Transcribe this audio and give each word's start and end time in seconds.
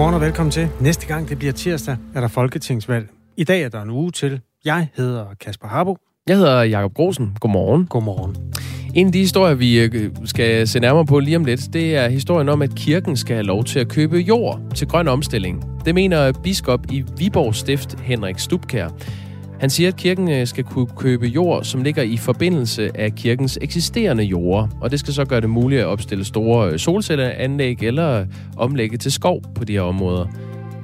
Godmorgen 0.00 0.14
og 0.14 0.20
velkommen 0.20 0.50
til. 0.50 0.68
Næste 0.80 1.06
gang 1.06 1.28
det 1.28 1.38
bliver 1.38 1.52
tirsdag, 1.52 1.96
er 2.14 2.20
der 2.20 2.28
folketingsvalg. 2.28 3.08
I 3.36 3.44
dag 3.44 3.62
er 3.62 3.68
der 3.68 3.82
en 3.82 3.90
uge 3.90 4.10
til. 4.10 4.40
Jeg 4.64 4.88
hedder 4.96 5.24
Kasper 5.40 5.68
Harbo. 5.68 5.96
Jeg 6.28 6.36
hedder 6.36 6.62
Jakob 6.62 6.94
Grosen. 6.94 7.36
Godmorgen. 7.40 7.86
Godmorgen. 7.86 8.36
En 8.94 9.06
af 9.06 9.12
de 9.12 9.18
historier, 9.18 9.54
vi 9.54 9.80
øh, 9.80 10.10
skal 10.24 10.68
se 10.68 10.80
nærmere 10.80 11.06
på 11.06 11.18
lige 11.18 11.36
om 11.36 11.44
lidt, 11.44 11.72
det 11.72 11.96
er 11.96 12.08
historien 12.08 12.48
om, 12.48 12.62
at 12.62 12.74
kirken 12.74 13.16
skal 13.16 13.36
have 13.36 13.46
lov 13.46 13.64
til 13.64 13.78
at 13.78 13.88
købe 13.88 14.16
jord 14.16 14.60
til 14.74 14.88
grøn 14.88 15.08
omstilling. 15.08 15.64
Det 15.84 15.94
mener 15.94 16.32
biskop 16.42 16.80
i 16.90 17.04
Viborg 17.18 17.54
Stift, 17.54 18.00
Henrik 18.00 18.38
Stubkær. 18.38 18.88
Han 19.60 19.70
siger, 19.70 19.88
at 19.88 19.96
kirken 19.96 20.30
øh, 20.30 20.46
skal 20.46 20.64
kunne 20.64 20.86
købe 20.86 21.26
jord, 21.26 21.64
som 21.64 21.82
ligger 21.82 22.02
i 22.02 22.16
forbindelse 22.16 22.90
af 22.94 23.14
kirkens 23.14 23.58
eksisterende 23.60 24.24
jorder, 24.24 24.68
og 24.80 24.90
det 24.90 25.00
skal 25.00 25.14
så 25.14 25.24
gøre 25.24 25.40
det 25.40 25.50
muligt 25.50 25.80
at 25.80 25.86
opstille 25.86 26.24
store 26.24 26.70
øh, 26.70 26.78
solcelleanlæg 26.78 27.82
eller 27.82 28.20
øh, 28.20 28.26
omlægge 28.56 28.96
til 28.96 29.12
skov 29.12 29.42
på 29.54 29.64
de 29.64 29.72
her 29.72 29.80
områder. 29.80 30.26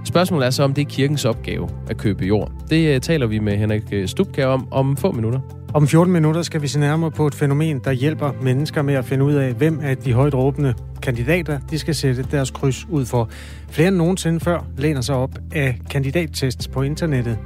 Spørgsmålet 0.05 0.47
er 0.47 0.51
så, 0.51 0.63
om 0.63 0.75
det 0.75 0.83
er 0.83 0.91
kirkens 0.91 1.25
opgave 1.25 1.69
at 1.91 1.97
købe 1.97 2.25
jord. 2.25 2.53
Det 2.71 3.03
taler 3.03 3.27
vi 3.27 3.39
med 3.39 3.57
Henrik 3.57 3.83
Stubkær 4.07 4.47
om 4.47 4.69
om 4.71 4.97
få 4.97 5.13
minutter. 5.13 5.41
Om 5.75 5.89
14 5.89 6.13
minutter 6.13 6.43
skal 6.43 6.63
vi 6.63 6.69
se 6.69 6.81
nærmere 6.81 7.11
på 7.11 7.27
et 7.27 7.35
fænomen, 7.35 7.81
der 7.85 7.93
hjælper 7.93 8.33
mennesker 8.43 8.83
med 8.83 8.95
at 8.95 9.05
finde 9.05 9.25
ud 9.25 9.35
af, 9.35 9.53
hvem 9.53 9.81
af 9.83 9.97
de 9.97 10.13
højt 10.13 10.35
råbende 10.35 10.75
kandidater, 11.03 11.59
de 11.71 11.79
skal 11.79 11.95
sætte 11.95 12.27
deres 12.31 12.51
kryds 12.51 12.87
ud 12.91 13.07
for. 13.07 13.29
Flere 13.71 13.89
end 13.89 13.97
nogensinde 13.97 14.41
før 14.41 14.67
læner 14.79 15.01
sig 15.01 15.15
op 15.15 15.31
af 15.53 15.79
kandidattests 15.91 16.69
på 16.69 16.83
internettet. 16.83 17.39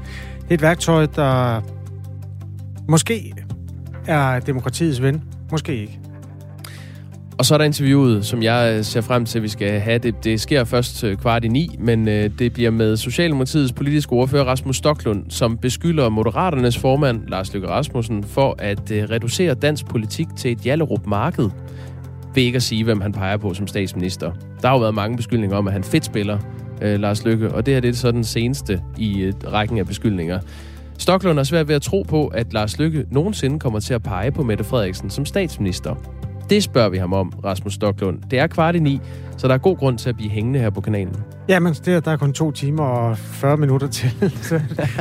Det 0.50 0.54
er 0.54 0.58
et 0.58 0.62
værktøj, 0.62 1.06
der 1.06 1.60
måske 2.88 3.32
er 4.06 4.40
demokratiets 4.40 5.02
ven, 5.02 5.22
måske 5.50 5.76
ikke. 5.76 5.98
Og 7.38 7.44
så 7.44 7.54
er 7.54 7.58
der 7.58 7.64
interviewet, 7.64 8.26
som 8.26 8.42
jeg 8.42 8.74
øh, 8.76 8.84
ser 8.84 9.00
frem 9.00 9.24
til, 9.24 9.38
at 9.38 9.42
vi 9.42 9.48
skal 9.48 9.80
have. 9.80 9.98
Det, 9.98 10.24
det 10.24 10.40
sker 10.40 10.64
først 10.64 11.04
øh, 11.04 11.16
kvart 11.16 11.44
i 11.44 11.48
ni, 11.48 11.76
men 11.78 12.08
øh, 12.08 12.30
det 12.38 12.52
bliver 12.52 12.70
med 12.70 12.96
Socialdemokratiets 12.96 13.72
politiske 13.72 14.12
ordfører 14.12 14.44
Rasmus 14.44 14.76
Stoklund, 14.76 15.24
som 15.28 15.58
beskylder 15.58 16.08
Moderaternes 16.08 16.78
formand 16.78 17.28
Lars 17.28 17.52
Løkke 17.52 17.68
Rasmussen 17.68 18.24
for 18.24 18.54
at 18.58 18.90
øh, 18.90 19.10
reducere 19.10 19.54
dansk 19.54 19.86
politik 19.86 20.26
til 20.36 20.52
et 20.52 20.66
Jallerup 20.66 21.06
marked 21.06 21.50
ved 22.34 22.42
ikke 22.42 22.56
at 22.56 22.62
sige, 22.62 22.84
hvem 22.84 23.00
han 23.00 23.12
peger 23.12 23.36
på 23.36 23.54
som 23.54 23.66
statsminister. 23.66 24.32
Der 24.62 24.68
har 24.68 24.74
jo 24.74 24.80
været 24.80 24.94
mange 24.94 25.16
beskyldninger 25.16 25.56
om, 25.56 25.66
at 25.66 25.72
han 25.72 25.84
fedt 25.84 26.04
spiller 26.04 26.38
øh, 26.82 27.00
Lars 27.00 27.24
Lykke, 27.24 27.54
og 27.54 27.66
det 27.66 27.74
her 27.74 27.80
det 27.80 27.90
er 27.90 27.94
så 27.94 28.10
den 28.10 28.24
seneste 28.24 28.82
i 28.98 29.20
øh, 29.20 29.32
rækken 29.52 29.78
af 29.78 29.86
beskyldninger. 29.86 30.40
Stoklund 30.98 31.38
er 31.38 31.42
svært 31.42 31.68
ved 31.68 31.74
at 31.74 31.82
tro 31.82 32.02
på, 32.02 32.26
at 32.26 32.52
Lars 32.52 32.78
Lykke 32.78 33.06
nogensinde 33.10 33.58
kommer 33.58 33.80
til 33.80 33.94
at 33.94 34.02
pege 34.02 34.32
på 34.32 34.42
Mette 34.42 34.64
Frederiksen 34.64 35.10
som 35.10 35.24
statsminister. 35.24 35.94
Det 36.50 36.62
spørger 36.62 36.88
vi 36.88 36.98
ham 36.98 37.12
om, 37.12 37.32
Rasmus 37.44 37.74
Stoklund. 37.74 38.18
Det 38.30 38.38
er 38.38 38.46
kvart 38.46 38.74
i 38.74 38.78
ni, 38.78 39.00
så 39.36 39.48
der 39.48 39.54
er 39.54 39.58
god 39.58 39.76
grund 39.76 39.98
til 39.98 40.08
at 40.08 40.16
blive 40.16 40.30
hængende 40.30 40.58
her 40.58 40.70
på 40.70 40.80
kanalen. 40.80 41.16
Jamen, 41.48 41.72
det 41.72 41.94
er, 41.94 42.00
der 42.00 42.10
er 42.10 42.16
kun 42.16 42.32
to 42.32 42.50
timer 42.50 42.84
og 42.84 43.18
40 43.18 43.56
minutter 43.56 43.88
til, 43.88 44.10
så 44.48 44.60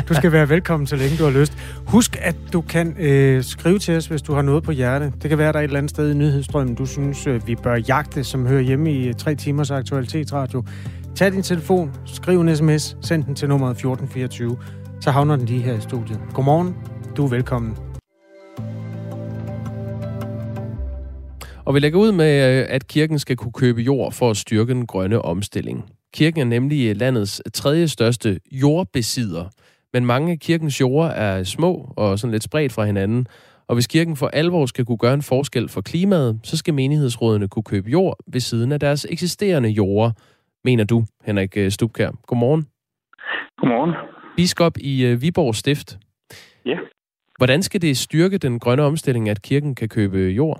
du 0.09 0.13
skal 0.13 0.31
være 0.31 0.49
velkommen, 0.49 0.87
så 0.87 0.95
længe 0.95 1.17
du 1.17 1.23
har 1.23 1.31
lyst. 1.39 1.53
Husk, 1.85 2.17
at 2.21 2.35
du 2.53 2.61
kan 2.61 2.95
øh, 2.99 3.43
skrive 3.43 3.79
til 3.79 3.97
os, 3.97 4.05
hvis 4.05 4.21
du 4.21 4.33
har 4.33 4.41
noget 4.41 4.63
på 4.63 4.71
hjerte. 4.71 5.13
Det 5.21 5.29
kan 5.29 5.37
være, 5.37 5.53
der 5.53 5.59
er 5.59 5.63
et 5.63 5.67
eller 5.67 5.77
andet 5.77 5.89
sted 5.89 6.11
i 6.11 6.13
nyhedsstrømmen, 6.13 6.75
du 6.75 6.85
synes, 6.85 7.27
øh, 7.27 7.47
vi 7.47 7.55
bør 7.55 7.75
jagte, 7.75 8.23
som 8.23 8.47
hører 8.47 8.61
hjemme 8.61 8.91
i 8.91 9.07
øh, 9.07 9.13
tre 9.13 9.35
timers 9.35 9.71
aktualitetsradio. 9.71 10.63
Tag 11.19 11.31
din 11.31 11.43
telefon, 11.43 11.91
skriv 12.05 12.41
en 12.41 12.55
sms, 12.55 12.97
send 13.01 13.23
den 13.23 13.35
til 13.35 13.49
nummeret 13.49 13.71
1424, 13.71 14.57
så 15.01 15.11
havner 15.11 15.35
den 15.35 15.45
lige 15.45 15.61
her 15.61 15.77
i 15.77 15.81
studiet. 15.81 16.19
Godmorgen, 16.33 16.75
du 17.17 17.25
er 17.25 17.29
velkommen. 17.29 17.77
Og 21.65 21.73
vi 21.73 21.79
lægger 21.79 21.99
ud 21.99 22.11
med, 22.11 22.59
øh, 22.59 22.65
at 22.69 22.87
kirken 22.87 23.19
skal 23.19 23.35
kunne 23.35 23.51
købe 23.51 23.81
jord 23.81 24.11
for 24.11 24.29
at 24.29 24.37
styrke 24.37 24.73
den 24.73 24.85
grønne 24.85 25.21
omstilling. 25.21 25.85
Kirken 26.13 26.41
er 26.41 26.45
nemlig 26.45 26.95
landets 26.95 27.41
tredje 27.53 27.87
største 27.87 28.39
jordbesidder, 28.51 29.45
men 29.93 30.05
mange 30.05 30.31
af 30.31 30.39
kirkens 30.39 30.81
jorder 30.81 31.09
er 31.09 31.43
små 31.43 31.93
og 31.97 32.19
sådan 32.19 32.31
lidt 32.31 32.43
spredt 32.43 32.73
fra 32.73 32.85
hinanden. 32.85 33.27
Og 33.67 33.75
hvis 33.75 33.87
kirken 33.87 34.15
for 34.15 34.27
alvor 34.27 34.65
skal 34.65 34.85
kunne 34.85 34.97
gøre 34.97 35.13
en 35.13 35.21
forskel 35.21 35.69
for 35.69 35.81
klimaet, 35.81 36.39
så 36.43 36.57
skal 36.57 36.73
menighedsrådene 36.73 37.47
kunne 37.47 37.63
købe 37.63 37.89
jord 37.89 38.17
ved 38.27 38.41
siden 38.41 38.71
af 38.71 38.79
deres 38.79 39.05
eksisterende 39.09 39.69
jorder, 39.69 40.11
mener 40.63 40.83
du, 40.83 41.03
Henrik 41.25 41.57
øh, 41.57 41.69
Stubkær. 41.69 42.09
Godmorgen. 42.27 42.63
Godmorgen. 43.57 43.93
Biskop 44.35 44.73
i 44.77 45.05
øh, 45.05 45.21
Viborg 45.21 45.55
Stift. 45.55 45.97
Ja. 46.65 46.77
Hvordan 47.37 47.61
skal 47.61 47.81
det 47.81 47.97
styrke 47.97 48.37
den 48.37 48.59
grønne 48.59 48.83
omstilling, 48.83 49.29
at 49.29 49.41
kirken 49.41 49.75
kan 49.75 49.89
købe 49.89 50.17
jord? 50.17 50.59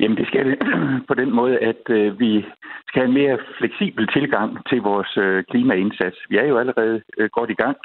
Jamen 0.00 0.16
det 0.16 0.26
skal 0.26 0.46
det 0.46 0.58
på 1.08 1.14
den 1.14 1.30
måde, 1.34 1.58
at 1.58 1.82
øh, 1.90 2.20
vi 2.20 2.44
skal 2.88 3.02
have 3.02 3.08
en 3.08 3.14
mere 3.22 3.38
fleksibel 3.58 4.08
tilgang 4.12 4.68
til 4.68 4.80
vores 4.82 5.16
øh, 5.16 5.44
klimaindsats. 5.50 6.16
Vi 6.30 6.36
er 6.36 6.46
jo 6.46 6.58
allerede 6.58 7.02
øh, 7.18 7.28
godt 7.32 7.50
i 7.50 7.54
gang 7.54 7.76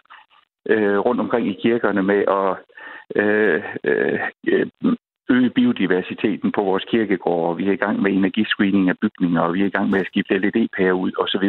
øh, 0.69 0.97
rundt 0.97 1.21
omkring 1.21 1.47
i 1.47 1.59
kirkerne 1.61 2.03
med 2.03 2.21
at 2.39 2.51
øh, 3.21 3.63
øh, 3.83 4.19
øge 5.31 5.49
biodiversiteten 5.49 6.51
på 6.51 6.61
vores 6.63 6.85
kirkegårde. 6.91 7.57
Vi 7.57 7.67
er 7.67 7.71
i 7.71 7.83
gang 7.85 8.01
med 8.01 8.11
energiscreening 8.11 8.89
af 8.89 8.97
bygninger, 9.01 9.41
og 9.41 9.53
vi 9.53 9.61
er 9.61 9.65
i 9.65 9.75
gang 9.77 9.89
med 9.89 9.99
at 9.99 10.07
skifte 10.07 10.37
LED-pærer 10.37 10.93
ud 11.03 11.11
osv. 11.23 11.47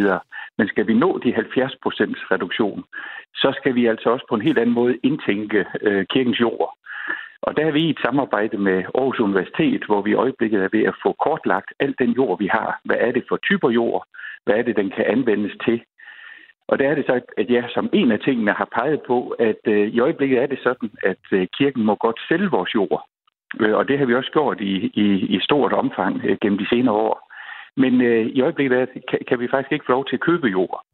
Men 0.58 0.68
skal 0.68 0.86
vi 0.86 0.94
nå 0.94 1.20
de 1.24 1.34
70 1.34 1.72
procents 1.82 2.20
reduktion, 2.30 2.84
så 3.34 3.52
skal 3.58 3.74
vi 3.74 3.86
altså 3.86 4.10
også 4.10 4.26
på 4.28 4.34
en 4.34 4.42
helt 4.42 4.58
anden 4.58 4.74
måde 4.74 4.98
indtænke 5.02 5.66
øh, 5.82 6.06
kirkens 6.10 6.40
jord. 6.40 6.78
Og 7.42 7.56
der 7.56 7.66
er 7.66 7.72
vi 7.72 7.82
i 7.86 7.90
et 7.90 8.00
samarbejde 8.04 8.58
med 8.58 8.78
Aarhus 8.94 9.20
Universitet, 9.20 9.82
hvor 9.86 10.02
vi 10.02 10.10
i 10.10 10.20
øjeblikket 10.24 10.62
er 10.62 10.68
ved 10.72 10.84
at 10.84 10.94
få 11.02 11.12
kortlagt 11.26 11.70
alt 11.80 11.98
den 11.98 12.10
jord, 12.10 12.38
vi 12.38 12.46
har. 12.46 12.80
Hvad 12.84 12.96
er 13.00 13.12
det 13.12 13.24
for 13.28 13.36
typer 13.36 13.70
jord? 13.70 14.06
Hvad 14.44 14.54
er 14.54 14.62
det, 14.62 14.76
den 14.76 14.90
kan 14.90 15.04
anvendes 15.04 15.54
til? 15.64 15.82
Og 16.68 16.78
der 16.78 16.88
er 16.88 16.94
det 16.94 17.06
så, 17.06 17.20
at 17.36 17.50
jeg 17.50 17.64
som 17.74 17.90
en 17.92 18.12
af 18.12 18.20
tingene 18.20 18.52
har 18.52 18.68
peget 18.78 19.00
på, 19.06 19.28
at 19.38 19.60
øh, 19.66 19.88
i 19.88 20.00
øjeblikket 20.00 20.38
er 20.42 20.46
det 20.46 20.58
sådan, 20.62 20.90
at 21.02 21.24
øh, 21.32 21.46
kirken 21.58 21.82
må 21.84 21.94
godt 21.94 22.18
sælge 22.28 22.50
vores 22.50 22.74
jord. 22.74 23.11
Øh, 23.60 23.74
og 23.74 23.88
det 23.88 23.98
har 23.98 24.06
vi 24.06 24.14
også 24.14 24.30
gjort 24.30 24.60
i, 24.60 24.74
i, 24.94 25.06
i 25.36 25.40
stort 25.40 25.72
omfang 25.72 26.24
øh, 26.24 26.36
gennem 26.40 26.58
de 26.58 26.68
senere 26.68 26.94
år. 26.94 27.32
Men 27.76 28.00
øh, 28.00 28.26
i 28.26 28.40
øjeblikket 28.40 28.78
er, 28.80 28.86
kan, 29.08 29.18
kan 29.28 29.40
vi 29.40 29.48
faktisk 29.48 29.72
ikke 29.72 29.84
få 29.86 29.92
lov 29.92 30.04
til 30.04 30.16
at 30.16 30.20
købe 30.20 30.46
jord. 30.46 30.84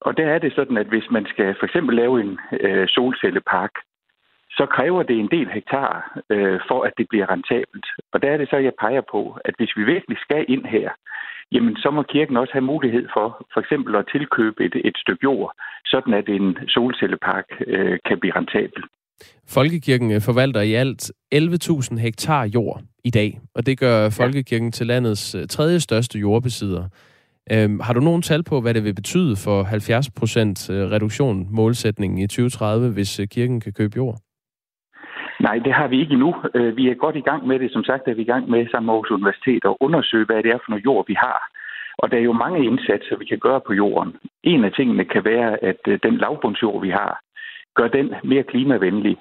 Og 0.00 0.16
der 0.16 0.26
er 0.26 0.38
det 0.38 0.52
sådan, 0.54 0.76
at 0.76 0.86
hvis 0.86 1.10
man 1.10 1.26
skal 1.26 1.54
for 1.58 1.66
eksempel 1.66 1.96
lave 1.96 2.20
en 2.20 2.38
øh, 2.60 2.88
solcellepark, 2.88 3.70
så 4.50 4.66
kræver 4.66 5.02
det 5.02 5.18
en 5.18 5.30
del 5.30 5.48
hektar 5.48 6.18
øh, 6.30 6.60
for, 6.68 6.82
at 6.82 6.92
det 6.98 7.06
bliver 7.08 7.30
rentabelt. 7.30 7.86
Og 8.12 8.22
der 8.22 8.30
er 8.30 8.36
det 8.36 8.48
så, 8.50 8.56
jeg 8.56 8.72
peger 8.80 9.00
på, 9.10 9.38
at 9.44 9.54
hvis 9.58 9.76
vi 9.76 9.84
virkelig 9.84 10.18
skal 10.18 10.44
ind 10.48 10.64
her, 10.64 10.90
jamen 11.52 11.76
så 11.76 11.90
må 11.90 12.02
kirken 12.02 12.36
også 12.36 12.52
have 12.52 12.70
mulighed 12.72 13.08
for 13.12 13.46
for 13.52 13.60
eksempel 13.60 13.96
at 13.96 14.08
tilkøbe 14.12 14.64
et, 14.64 14.74
et 14.84 14.96
stykke 14.96 15.22
jord, 15.22 15.52
sådan 15.84 16.14
at 16.14 16.28
en 16.28 16.58
solcellepark 16.68 17.46
øh, 17.66 17.98
kan 18.04 18.20
blive 18.20 18.36
rentabel. 18.36 18.84
Folkekirken 19.48 20.10
øh, 20.12 20.20
forvalter 20.20 20.60
i 20.60 20.74
alt 20.74 21.12
11.000 21.34 21.98
hektar 21.98 22.44
jord 22.44 22.80
i 23.04 23.10
dag, 23.10 23.40
og 23.54 23.66
det 23.66 23.78
gør 23.78 24.10
Folkekirken 24.10 24.72
til 24.72 24.86
landets 24.86 25.34
øh, 25.34 25.46
tredje 25.46 25.80
største 25.80 26.18
jordbesidder. 26.18 26.84
Øhm, 27.52 27.80
har 27.80 27.92
du 27.92 28.00
nogen 28.00 28.22
tal 28.22 28.42
på, 28.42 28.60
hvad 28.60 28.74
det 28.74 28.84
vil 28.84 28.94
betyde 28.94 29.36
for 29.44 29.62
70% 29.62 30.72
øh, 30.72 30.90
reduktion 30.90 31.46
målsætningen 31.50 32.18
i 32.18 32.26
2030, 32.26 32.92
hvis 32.92 33.20
kirken 33.30 33.60
kan 33.60 33.72
købe 33.72 33.96
jord? 33.96 34.16
Nej, 35.40 35.58
det 35.58 35.72
har 35.72 35.88
vi 35.88 36.00
ikke 36.00 36.12
endnu. 36.12 36.34
Vi 36.78 36.84
er 36.88 36.94
godt 36.94 37.16
i 37.16 37.26
gang 37.30 37.46
med 37.46 37.58
det. 37.58 37.72
Som 37.72 37.84
sagt 37.84 38.08
er 38.08 38.14
vi 38.14 38.22
i 38.22 38.32
gang 38.32 38.50
med 38.50 38.66
sammen 38.70 38.86
med 38.86 38.94
Aarhus 38.94 39.10
Universitet 39.10 39.64
at 39.64 39.76
undersøge, 39.80 40.26
hvad 40.26 40.42
det 40.42 40.50
er 40.50 40.58
for 40.58 40.70
noget 40.70 40.84
jord, 40.84 41.04
vi 41.06 41.14
har. 41.14 41.40
Og 41.98 42.10
der 42.10 42.16
er 42.16 42.26
jo 42.30 42.32
mange 42.44 42.64
indsatser, 42.64 43.16
vi 43.16 43.24
kan 43.24 43.38
gøre 43.38 43.60
på 43.66 43.72
jorden. 43.72 44.16
En 44.42 44.64
af 44.64 44.72
tingene 44.72 45.04
kan 45.04 45.24
være, 45.24 45.64
at 45.64 45.80
den 46.02 46.16
lavbundsjord, 46.16 46.82
vi 46.82 46.90
har, 46.90 47.20
gør 47.74 47.88
den 47.88 48.14
mere 48.24 48.42
klimavenlig. 48.42 49.16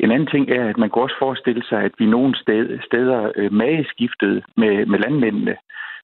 En 0.00 0.10
anden 0.10 0.28
ting 0.28 0.50
er, 0.50 0.68
at 0.68 0.78
man 0.78 0.90
kan 0.90 1.02
også 1.02 1.16
forestille 1.18 1.64
sig, 1.68 1.80
at 1.82 1.92
vi 1.98 2.06
nogle 2.06 2.34
steder 2.88 3.32
øh, 3.36 3.52
mageskiftede 3.52 4.42
med, 4.56 4.86
med 4.86 4.98
landmændene. 4.98 5.56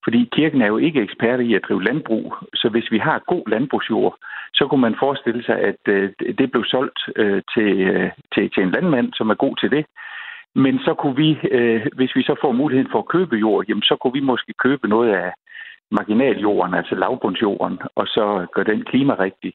Fordi 0.05 0.29
kirken 0.33 0.63
er 0.63 0.67
jo 0.67 0.77
ikke 0.77 1.01
ekspert 1.03 1.41
i 1.41 1.55
at 1.55 1.63
drive 1.69 1.83
landbrug, 1.83 2.37
så 2.55 2.69
hvis 2.69 2.91
vi 2.91 2.99
har 2.99 3.23
god 3.27 3.51
landbrugsjord, 3.51 4.17
så 4.55 4.67
kunne 4.67 4.81
man 4.81 4.97
forestille 4.99 5.45
sig, 5.45 5.59
at 5.61 5.81
øh, 5.89 6.11
det 6.39 6.51
blev 6.51 6.65
solgt 6.65 7.01
øh, 7.17 7.43
til, 7.55 7.71
til, 8.35 8.51
til 8.51 8.63
en 8.63 8.71
landmand, 8.71 9.13
som 9.13 9.31
er 9.31 9.35
god 9.35 9.57
til 9.57 9.71
det. 9.71 9.87
Men 10.55 10.79
så 10.79 10.95
kunne 10.95 11.17
vi, 11.17 11.39
hvis 11.97 12.17
vi 12.17 12.23
så 12.23 12.35
får 12.41 12.53
muligheden 12.53 12.91
for 12.91 12.99
at 12.99 13.09
købe 13.09 13.37
jord, 13.37 13.65
jamen 13.69 13.83
så 13.83 13.97
kunne 13.97 14.13
vi 14.13 14.21
måske 14.21 14.53
købe 14.53 14.89
noget 14.89 15.11
af 15.13 15.33
marginaljorden, 15.91 16.75
altså 16.75 16.95
lavbundsjorden, 16.95 17.79
og 17.95 18.07
så 18.07 18.47
gøre 18.55 18.65
den 18.65 18.85
klimarigtig. 18.85 19.53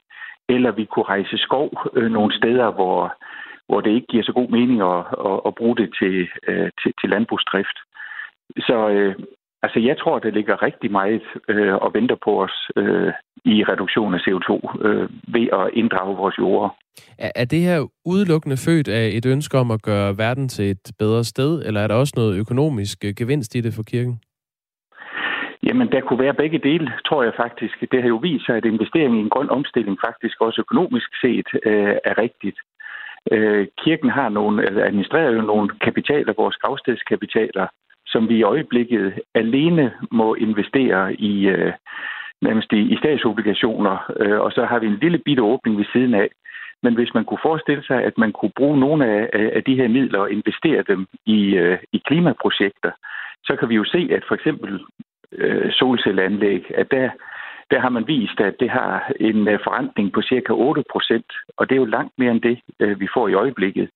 Eller 0.54 0.70
vi 0.70 0.84
kunne 0.84 1.10
rejse 1.14 1.38
skov 1.38 1.70
øh, 1.96 2.10
nogle 2.10 2.32
steder, 2.38 2.68
hvor, 2.78 3.14
hvor 3.68 3.80
det 3.80 3.90
ikke 3.90 4.10
giver 4.12 4.24
så 4.24 4.32
god 4.32 4.48
mening 4.48 4.78
at, 4.92 5.00
at, 5.28 5.38
at 5.46 5.54
bruge 5.58 5.76
det 5.76 5.88
til, 6.00 6.28
øh, 6.48 6.70
til, 6.80 6.92
til 7.00 7.08
landbrugsdrift. 7.10 7.76
Så 8.68 8.76
øh, 8.94 9.14
altså, 9.62 9.78
jeg 9.88 9.96
tror, 9.98 10.18
det 10.18 10.34
ligger 10.34 10.62
rigtig 10.62 10.90
meget 10.92 11.22
øh, 11.48 11.74
og 11.74 11.94
venter 11.94 12.16
på 12.24 12.42
os 12.44 12.56
øh, 12.76 13.12
i 13.44 13.64
reduktion 13.64 14.14
af 14.14 14.20
CO2 14.26 14.50
øh, 14.86 15.08
ved 15.34 15.46
at 15.60 15.70
inddrage 15.72 16.16
vores 16.16 16.38
jorder. 16.38 16.70
Er, 17.18 17.32
er 17.34 17.44
det 17.44 17.60
her 17.60 17.86
udelukkende 18.04 18.56
født 18.56 18.88
af 18.88 19.10
et 19.12 19.26
ønske 19.26 19.58
om 19.58 19.70
at 19.70 19.82
gøre 19.82 20.18
verden 20.18 20.48
til 20.48 20.70
et 20.70 20.90
bedre 20.98 21.24
sted, 21.24 21.62
eller 21.66 21.80
er 21.80 21.88
der 21.88 21.94
også 21.94 22.14
noget 22.16 22.38
økonomisk 22.38 23.04
øh, 23.04 23.14
gevinst 23.16 23.54
i 23.54 23.60
det 23.60 23.74
for 23.74 23.82
kirken? 23.82 24.20
Jamen, 25.62 25.92
der 25.92 26.00
kunne 26.00 26.18
være 26.18 26.34
begge 26.34 26.58
dele, 26.58 26.92
tror 27.06 27.22
jeg 27.22 27.32
faktisk. 27.36 27.80
Det 27.92 28.02
har 28.02 28.08
jo 28.08 28.16
vist 28.16 28.46
sig, 28.46 28.56
at 28.56 28.64
investering 28.64 29.16
i 29.16 29.20
en 29.20 29.28
grøn 29.28 29.50
omstilling 29.50 29.98
faktisk 30.06 30.40
også 30.40 30.60
økonomisk 30.60 31.10
set 31.20 31.48
øh, 31.66 31.96
er 32.04 32.18
rigtigt. 32.18 32.58
Øh, 33.32 33.66
kirken 33.78 34.10
har 34.10 34.28
nogle, 34.28 34.66
eller 34.66 34.84
administrerer 34.84 35.30
jo 35.30 35.40
nogle 35.40 35.68
kapitaler, 35.68 36.32
vores 36.32 36.56
gravstedskapitaler, 36.56 37.66
som 38.06 38.28
vi 38.28 38.36
i 38.36 38.42
øjeblikket 38.42 39.20
alene 39.34 39.92
må 40.10 40.34
investere 40.34 41.14
i, 41.14 41.46
øh, 41.48 41.72
nærmest 42.42 42.72
i, 42.72 42.80
i 42.92 42.96
statsobligationer, 42.96 44.12
øh, 44.20 44.40
og 44.40 44.52
så 44.52 44.64
har 44.64 44.78
vi 44.78 44.86
en 44.86 44.98
lille 45.02 45.18
bitte 45.18 45.42
åbning 45.42 45.78
ved 45.78 45.84
siden 45.92 46.14
af. 46.14 46.28
Men 46.82 46.94
hvis 46.94 47.14
man 47.14 47.24
kunne 47.24 47.44
forestille 47.48 47.84
sig, 47.84 48.04
at 48.04 48.18
man 48.18 48.32
kunne 48.32 48.52
bruge 48.56 48.80
nogle 48.80 49.06
af, 49.06 49.50
af 49.56 49.64
de 49.64 49.74
her 49.74 49.88
midler 49.88 50.18
og 50.18 50.32
investere 50.32 50.82
dem 50.82 51.06
i, 51.26 51.40
øh, 51.54 51.78
i 51.92 52.02
klimaprojekter, 52.06 52.92
så 53.44 53.56
kan 53.56 53.68
vi 53.68 53.74
jo 53.74 53.84
se, 53.84 54.08
at 54.10 54.24
for 54.28 54.34
eksempel 54.34 54.80
øh, 55.32 55.72
solcelleanlæg, 55.72 56.70
at 56.74 56.90
der, 56.90 57.10
der 57.70 57.80
har 57.80 57.88
man 57.88 58.06
vist, 58.06 58.40
at 58.40 58.54
det 58.60 58.70
har 58.70 59.12
en 59.20 59.48
øh, 59.48 59.58
forrentning 59.64 60.12
på 60.12 60.22
cirka 60.22 60.52
8 60.52 60.84
procent, 60.92 61.32
og 61.56 61.68
det 61.68 61.74
er 61.74 61.80
jo 61.84 61.94
langt 61.96 62.12
mere 62.18 62.30
end 62.30 62.40
det, 62.40 62.60
øh, 62.80 63.00
vi 63.00 63.08
får 63.14 63.28
i 63.28 63.34
øjeblikket. 63.34 63.90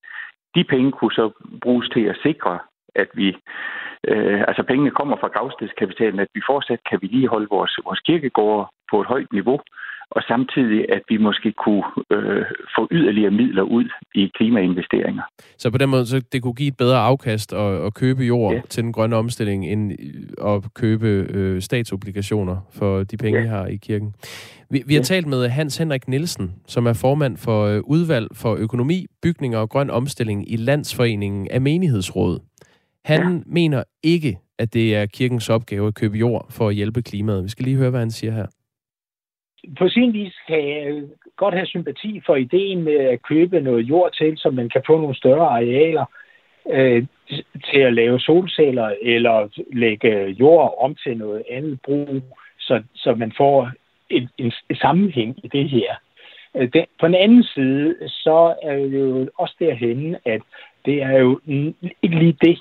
De 0.54 0.64
penge 0.64 0.92
kunne 0.92 1.12
så 1.12 1.30
bruges 1.62 1.88
til 1.88 2.04
at 2.04 2.18
sikre, 2.22 2.58
at 2.94 3.08
vi, 3.14 3.36
øh, 4.08 4.40
altså 4.48 4.62
pengene 4.62 4.90
kommer 4.90 5.16
fra 5.16 5.28
gravstedskapitalen, 5.28 6.20
at 6.20 6.28
vi 6.34 6.40
fortsat 6.46 6.80
kan 6.90 6.98
vi 7.02 7.06
lige 7.06 7.28
holde 7.28 7.48
vores, 7.50 7.78
vores 7.84 8.00
kirkegårde 8.00 8.66
på 8.90 9.00
et 9.00 9.06
højt 9.06 9.32
niveau, 9.32 9.60
og 10.16 10.22
samtidig 10.28 10.86
at 10.92 11.02
vi 11.08 11.16
måske 11.16 11.52
kunne 11.52 11.84
øh, 12.10 12.44
få 12.78 12.88
yderligere 12.90 13.30
midler 13.30 13.62
ud 13.62 13.84
i 14.14 14.30
klimainvesteringer. 14.36 15.22
Så 15.58 15.70
på 15.70 15.78
den 15.78 15.88
måde, 15.88 16.06
så 16.06 16.22
det 16.32 16.42
kunne 16.42 16.54
give 16.54 16.68
et 16.68 16.76
bedre 16.76 16.98
afkast 16.98 17.52
at, 17.52 17.86
at 17.86 17.94
købe 17.94 18.22
jord 18.22 18.54
ja. 18.54 18.60
til 18.68 18.82
den 18.82 18.92
grønne 18.92 19.16
omstilling, 19.16 19.66
end 19.66 19.92
at 20.46 20.74
købe 20.74 21.08
øh, 21.08 21.62
statsobligationer 21.62 22.56
for 22.72 23.02
de 23.02 23.16
penge, 23.16 23.40
ja. 23.40 23.48
har 23.48 23.66
i 23.66 23.76
kirken. 23.76 24.14
Vi, 24.70 24.82
vi 24.86 24.94
har 24.94 25.00
ja. 25.00 25.04
talt 25.04 25.26
med 25.26 25.48
Hans 25.48 25.76
Henrik 25.76 26.08
Nielsen, 26.08 26.52
som 26.66 26.86
er 26.86 26.92
formand 26.92 27.36
for 27.36 27.66
øh, 27.66 27.80
udvalg 27.84 28.28
for 28.32 28.54
økonomi, 28.54 29.06
bygninger 29.22 29.58
og 29.58 29.70
grøn 29.70 29.90
omstilling 29.90 30.52
i 30.52 30.56
Landsforeningen 30.56 31.48
af 31.50 31.60
Menighedsråd. 31.60 32.40
Han 33.04 33.32
ja. 33.32 33.40
mener 33.46 33.82
ikke, 34.02 34.38
at 34.58 34.74
det 34.74 34.96
er 34.96 35.06
kirkens 35.06 35.50
opgave 35.50 35.86
at 35.86 35.94
købe 35.94 36.16
jord 36.16 36.46
for 36.50 36.68
at 36.68 36.74
hjælpe 36.74 37.02
klimaet. 37.02 37.44
Vi 37.44 37.48
skal 37.48 37.64
lige 37.64 37.76
høre, 37.76 37.90
hvad 37.90 38.00
han 38.00 38.10
siger 38.10 38.32
her 38.32 38.46
på 39.78 39.88
sin 39.88 40.12
vis 40.12 40.34
kan 40.48 40.68
jeg 40.68 41.02
godt 41.36 41.54
have 41.54 41.66
sympati 41.66 42.22
for 42.26 42.36
ideen 42.36 42.82
med 42.82 42.96
at 42.96 43.22
købe 43.22 43.60
noget 43.60 43.82
jord 43.82 44.12
til, 44.12 44.38
så 44.38 44.50
man 44.50 44.68
kan 44.68 44.82
få 44.86 45.00
nogle 45.00 45.16
større 45.16 45.48
arealer 45.48 46.04
øh, 46.70 47.06
til 47.70 47.78
at 47.78 47.94
lave 47.94 48.20
solceller 48.20 48.94
eller 49.02 49.48
lægge 49.72 50.26
jord 50.26 50.74
om 50.80 50.94
til 50.94 51.16
noget 51.16 51.42
andet 51.50 51.80
brug, 51.80 52.22
så, 52.58 52.82
så 52.94 53.14
man 53.14 53.32
får 53.36 53.70
en, 54.10 54.28
en, 54.38 54.52
en 54.70 54.76
sammenhæng 54.76 55.44
i 55.44 55.48
det 55.48 55.70
her. 55.70 55.94
Øh, 56.56 56.68
den, 56.72 56.84
på 57.00 57.06
den 57.06 57.14
anden 57.14 57.44
side, 57.44 58.08
så 58.08 58.54
er 58.62 58.76
det 58.76 59.00
jo 59.00 59.28
også 59.38 59.54
derhen, 59.58 60.16
at 60.24 60.40
det 60.84 61.02
er 61.02 61.18
jo 61.18 61.40
ikke 62.02 62.18
lige 62.18 62.38
det, 62.40 62.58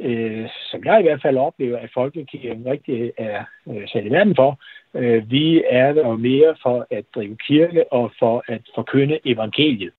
øh, 0.00 0.48
som 0.70 0.84
jeg 0.84 1.00
i 1.00 1.02
hvert 1.02 1.22
fald 1.22 1.36
oplever, 1.36 1.78
at 1.78 1.90
folkekirken 1.94 2.66
rigtig 2.66 3.12
er 3.18 3.44
øh, 3.68 3.88
sat 3.88 4.06
i 4.06 4.10
verden 4.10 4.36
for. 4.36 4.60
Øh, 4.94 5.30
vi 5.30 5.62
er 5.70 5.92
der 5.92 6.16
mere 6.16 6.56
for 6.62 6.86
at 6.90 7.04
drive 7.14 7.36
kirke 7.48 7.92
og 7.92 8.12
for 8.18 8.44
at 8.48 8.62
forkynde 8.74 9.18
evangeliet. 9.24 9.92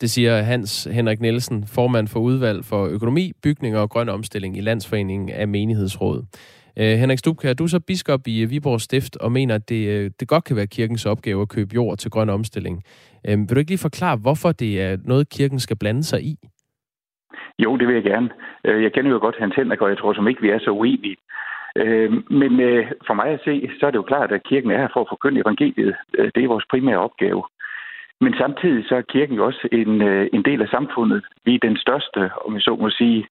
Det 0.00 0.10
siger 0.10 0.42
Hans 0.42 0.84
Henrik 0.84 1.20
Nielsen, 1.20 1.66
formand 1.66 2.08
for 2.08 2.20
udvalg 2.20 2.64
for 2.64 2.86
økonomi, 2.86 3.32
bygninger 3.42 3.80
og 3.80 3.90
grøn 3.90 4.08
omstilling 4.08 4.56
i 4.56 4.60
Landsforeningen 4.60 5.30
af 5.30 5.48
Menighedsråd. 5.48 6.24
Øh, 6.76 6.98
Henrik 6.98 7.18
Stubkær, 7.18 7.52
du 7.52 7.64
er 7.64 7.68
så 7.68 7.80
biskop 7.80 8.20
i 8.26 8.42
øh, 8.42 8.50
Viborg 8.50 8.80
Stift 8.80 9.16
og 9.16 9.32
mener, 9.32 9.54
at 9.54 9.68
det, 9.68 9.88
øh, 9.88 10.10
det 10.20 10.28
godt 10.28 10.44
kan 10.44 10.56
være 10.56 10.66
kirkens 10.66 11.06
opgave 11.06 11.42
at 11.42 11.48
købe 11.48 11.74
jord 11.74 11.98
til 11.98 12.10
grøn 12.10 12.28
omstilling. 12.28 12.82
Øh, 13.28 13.38
vil 13.38 13.48
du 13.48 13.58
ikke 13.58 13.70
lige 13.70 13.78
forklare, 13.78 14.16
hvorfor 14.16 14.52
det 14.52 14.82
er 14.82 14.96
noget, 15.04 15.28
kirken 15.28 15.60
skal 15.60 15.76
blande 15.76 16.04
sig 16.04 16.22
i? 16.22 16.36
Jo, 17.58 17.76
det 17.76 17.86
vil 17.86 17.94
jeg 17.94 18.04
gerne. 18.04 18.30
Øh, 18.64 18.82
jeg 18.82 18.92
kender 18.92 19.10
jo 19.10 19.18
godt 19.18 19.38
Hans 19.38 19.54
Henrik, 19.54 19.80
og 19.82 19.88
jeg 19.88 19.98
tror 19.98 20.12
som 20.12 20.28
ikke, 20.28 20.42
vi 20.42 20.50
er 20.50 20.58
så 20.58 20.70
uenige. 20.70 21.16
Øh, 21.76 22.12
men 22.30 22.60
øh, 22.60 22.92
for 23.06 23.14
mig 23.14 23.26
at 23.26 23.40
se, 23.44 23.70
så 23.80 23.86
er 23.86 23.90
det 23.90 23.98
jo 23.98 24.10
klart, 24.12 24.32
at 24.32 24.42
kirken 24.42 24.70
er 24.70 24.78
her 24.78 24.88
for 24.92 25.00
at 25.00 25.10
forkynde 25.10 25.40
evangeliet. 25.40 25.96
Det 26.34 26.44
er 26.44 26.48
vores 26.48 26.64
primære 26.70 26.98
opgave. 26.98 27.44
Men 28.20 28.34
samtidig 28.38 28.84
så 28.88 28.96
er 28.96 29.00
kirken 29.00 29.36
jo 29.36 29.46
også 29.46 29.68
en, 29.72 30.02
en 30.36 30.42
del 30.42 30.62
af 30.62 30.68
samfundet. 30.68 31.24
Vi 31.44 31.54
er 31.54 31.58
den 31.58 31.76
største, 31.76 32.30
om 32.46 32.54
jeg 32.54 32.62
så 32.62 32.76
må 32.80 32.90
sige, 32.90 33.26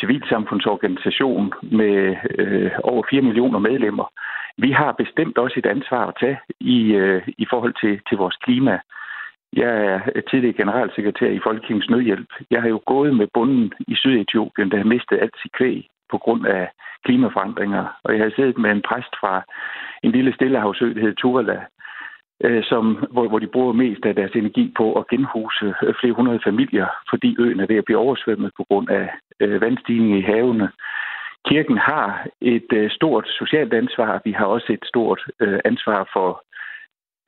civilsamfundsorganisation 0.00 1.52
med 1.62 2.16
over 2.84 3.02
4 3.10 3.22
millioner 3.22 3.58
medlemmer. 3.58 4.12
Vi 4.56 4.70
har 4.70 4.92
bestemt 4.92 5.38
også 5.38 5.54
et 5.58 5.66
ansvar 5.66 6.06
at 6.06 6.14
tage 6.20 6.38
i, 6.60 6.78
i 7.38 7.46
forhold 7.50 7.74
til, 7.80 8.00
til 8.08 8.18
vores 8.18 8.36
klima. 8.36 8.78
Jeg 9.52 10.02
er 10.14 10.20
tidligere 10.30 10.56
generalsekretær 10.56 11.30
i 11.30 11.40
Folkekirkens 11.44 11.90
Nødhjælp. 11.90 12.28
Jeg 12.50 12.62
har 12.62 12.68
jo 12.68 12.80
gået 12.86 13.16
med 13.16 13.26
bunden 13.34 13.72
i 13.88 13.94
Sydetiopien, 13.94 14.70
der 14.70 14.76
har 14.76 14.84
mistet 14.84 15.18
alt 15.20 15.34
sit 15.42 15.52
kvæg 15.52 15.88
på 16.10 16.18
grund 16.18 16.46
af 16.46 16.70
klimaforandringer. 17.04 17.84
Og 18.04 18.14
jeg 18.14 18.22
har 18.24 18.32
siddet 18.36 18.58
med 18.58 18.70
en 18.70 18.82
præst 18.82 19.14
fra 19.20 19.42
en 20.02 20.12
lille 20.12 20.34
stillehavsø, 20.34 20.94
der 20.94 21.00
hedder 21.00 21.14
Tuvala, 21.14 21.60
øh, 22.44 22.64
som, 22.64 23.06
hvor, 23.10 23.28
hvor 23.28 23.38
de 23.38 23.46
bruger 23.46 23.72
mest 23.72 24.06
af 24.06 24.14
deres 24.14 24.32
energi 24.34 24.72
på 24.76 24.92
at 24.92 25.08
genhuse 25.08 25.74
øh, 25.82 25.94
flere 26.00 26.12
hundrede 26.12 26.40
familier, 26.44 26.86
fordi 27.10 27.36
øen 27.38 27.60
er 27.60 27.66
ved 27.66 27.76
at 27.76 27.84
blive 27.84 27.98
oversvømmet 27.98 28.50
på 28.56 28.64
grund 28.64 28.90
af 28.90 29.10
øh, 29.40 29.60
vandstigning 29.60 30.18
i 30.18 30.20
havene. 30.20 30.70
Kirken 31.48 31.78
har 31.78 32.26
et 32.40 32.72
øh, 32.72 32.90
stort 32.90 33.28
socialt 33.28 33.74
ansvar. 33.74 34.20
Vi 34.24 34.32
har 34.32 34.44
også 34.44 34.72
et 34.72 34.84
stort 34.84 35.20
øh, 35.40 35.58
ansvar 35.64 36.08
for 36.12 36.44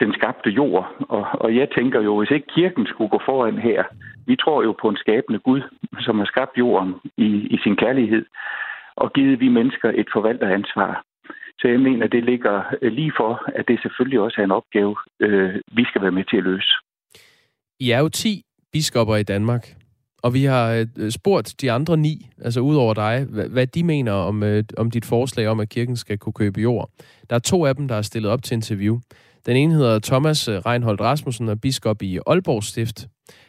den 0.03 0.13
skabte 0.19 0.51
jord. 0.51 0.87
Og, 1.17 1.25
og 1.43 1.57
jeg 1.57 1.69
tænker 1.77 2.01
jo, 2.01 2.13
hvis 2.19 2.31
ikke 2.31 2.55
kirken 2.55 2.87
skulle 2.87 3.11
gå 3.11 3.21
foran 3.29 3.59
her, 3.59 3.81
vi 4.27 4.37
tror 4.37 4.63
jo 4.63 4.73
på 4.83 4.89
en 4.89 4.97
skabende 4.97 5.39
Gud, 5.39 5.61
som 6.01 6.19
har 6.19 6.27
skabt 6.33 6.59
jorden 6.59 6.95
i, 7.17 7.29
i 7.55 7.57
sin 7.63 7.77
kærlighed, 7.77 8.25
og 8.97 9.13
givet 9.13 9.41
vi 9.41 9.49
mennesker 9.49 9.89
et 9.95 10.09
forvalteransvar. 10.13 11.05
Så 11.61 11.69
jeg 11.69 11.81
mener, 11.81 12.07
det 12.07 12.25
ligger 12.25 12.63
øh, 12.83 12.93
lige 12.93 13.13
for, 13.17 13.33
at 13.55 13.65
det 13.69 13.79
selvfølgelig 13.83 14.21
også 14.21 14.41
er 14.41 14.45
en 14.45 14.59
opgave, 14.61 14.97
øh, 15.21 15.55
vi 15.73 15.85
skal 15.85 16.03
være 16.03 16.17
med 16.19 16.25
til 16.25 16.37
at 16.37 16.45
løse. 16.45 16.73
I 17.81 17.91
er 17.91 17.99
jo 17.99 18.09
10 18.09 18.43
biskopper 18.73 19.17
i 19.17 19.23
Danmark, 19.23 19.65
og 20.23 20.35
vi 20.35 20.45
har 20.45 20.87
øh, 20.99 21.11
spurgt 21.11 21.55
de 21.61 21.73
andre 21.73 21.97
ni, 21.97 22.31
altså 22.45 22.61
ud 22.61 22.77
over 22.77 22.95
dig, 22.95 23.27
hvad 23.51 23.67
de 23.67 23.85
mener 23.85 24.13
om, 24.13 24.43
øh, 24.43 24.65
om 24.77 24.91
dit 24.91 25.05
forslag 25.05 25.49
om, 25.49 25.61
at 25.61 25.69
kirken 25.69 25.97
skal 25.97 26.19
kunne 26.19 26.33
købe 26.33 26.61
jord. 26.61 26.91
Der 27.31 27.37
er 27.37 27.41
to 27.41 27.67
af 27.67 27.77
dem, 27.77 27.89
der 27.89 27.95
er 27.95 28.03
stillet 28.03 28.31
op 28.31 28.43
til 28.43 28.55
interview. 28.55 28.99
Den 29.47 29.57
ene 29.57 29.75
hedder 29.75 29.99
Thomas 29.99 30.49
øh, 30.49 30.59
Reinhold 30.59 31.01
Rasmussen 31.01 31.49
og 31.49 31.61
biskop 31.61 32.03
i 32.03 32.19
Aalborg 32.27 32.65
Stift. 32.65 33.09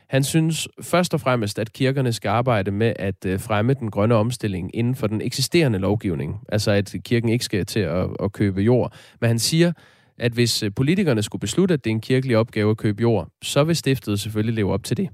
Han 0.10 0.24
synes 0.24 0.68
først 0.82 1.14
og 1.14 1.22
fremmest, 1.22 1.60
at 1.60 1.74
kirkerne 1.74 2.14
skal 2.14 2.30
arbejde 2.30 2.72
med 2.72 2.94
at 2.96 3.26
øh, 3.26 3.40
fremme 3.40 3.74
den 3.74 3.92
grønne 3.92 4.16
omstilling 4.16 4.76
inden 4.76 4.96
for 4.96 5.08
den 5.08 5.22
eksisterende 5.22 5.80
lovgivning. 5.80 6.40
Altså 6.50 6.72
at 6.72 6.96
kirken 7.06 7.30
ikke 7.30 7.46
skal 7.46 7.66
til 7.66 7.80
at, 7.80 8.08
at 8.24 8.32
købe 8.32 8.62
jord. 8.62 8.94
Men 9.22 9.28
han 9.28 9.40
siger, 9.40 9.72
at 10.18 10.32
hvis 10.32 10.64
øh, 10.64 10.72
politikerne 10.76 11.24
skulle 11.24 11.40
beslutte, 11.40 11.74
at 11.74 11.84
det 11.84 11.90
er 11.90 11.96
en 11.96 12.02
kirkelig 12.02 12.38
opgave 12.38 12.72
at 12.72 12.78
købe 12.78 13.02
jord, 13.02 13.28
så 13.44 13.64
vil 13.64 13.76
stiftet 13.76 14.20
selvfølgelig 14.20 14.56
leve 14.56 14.74
op 14.74 14.84
til 14.84 14.98
det. 14.98 15.10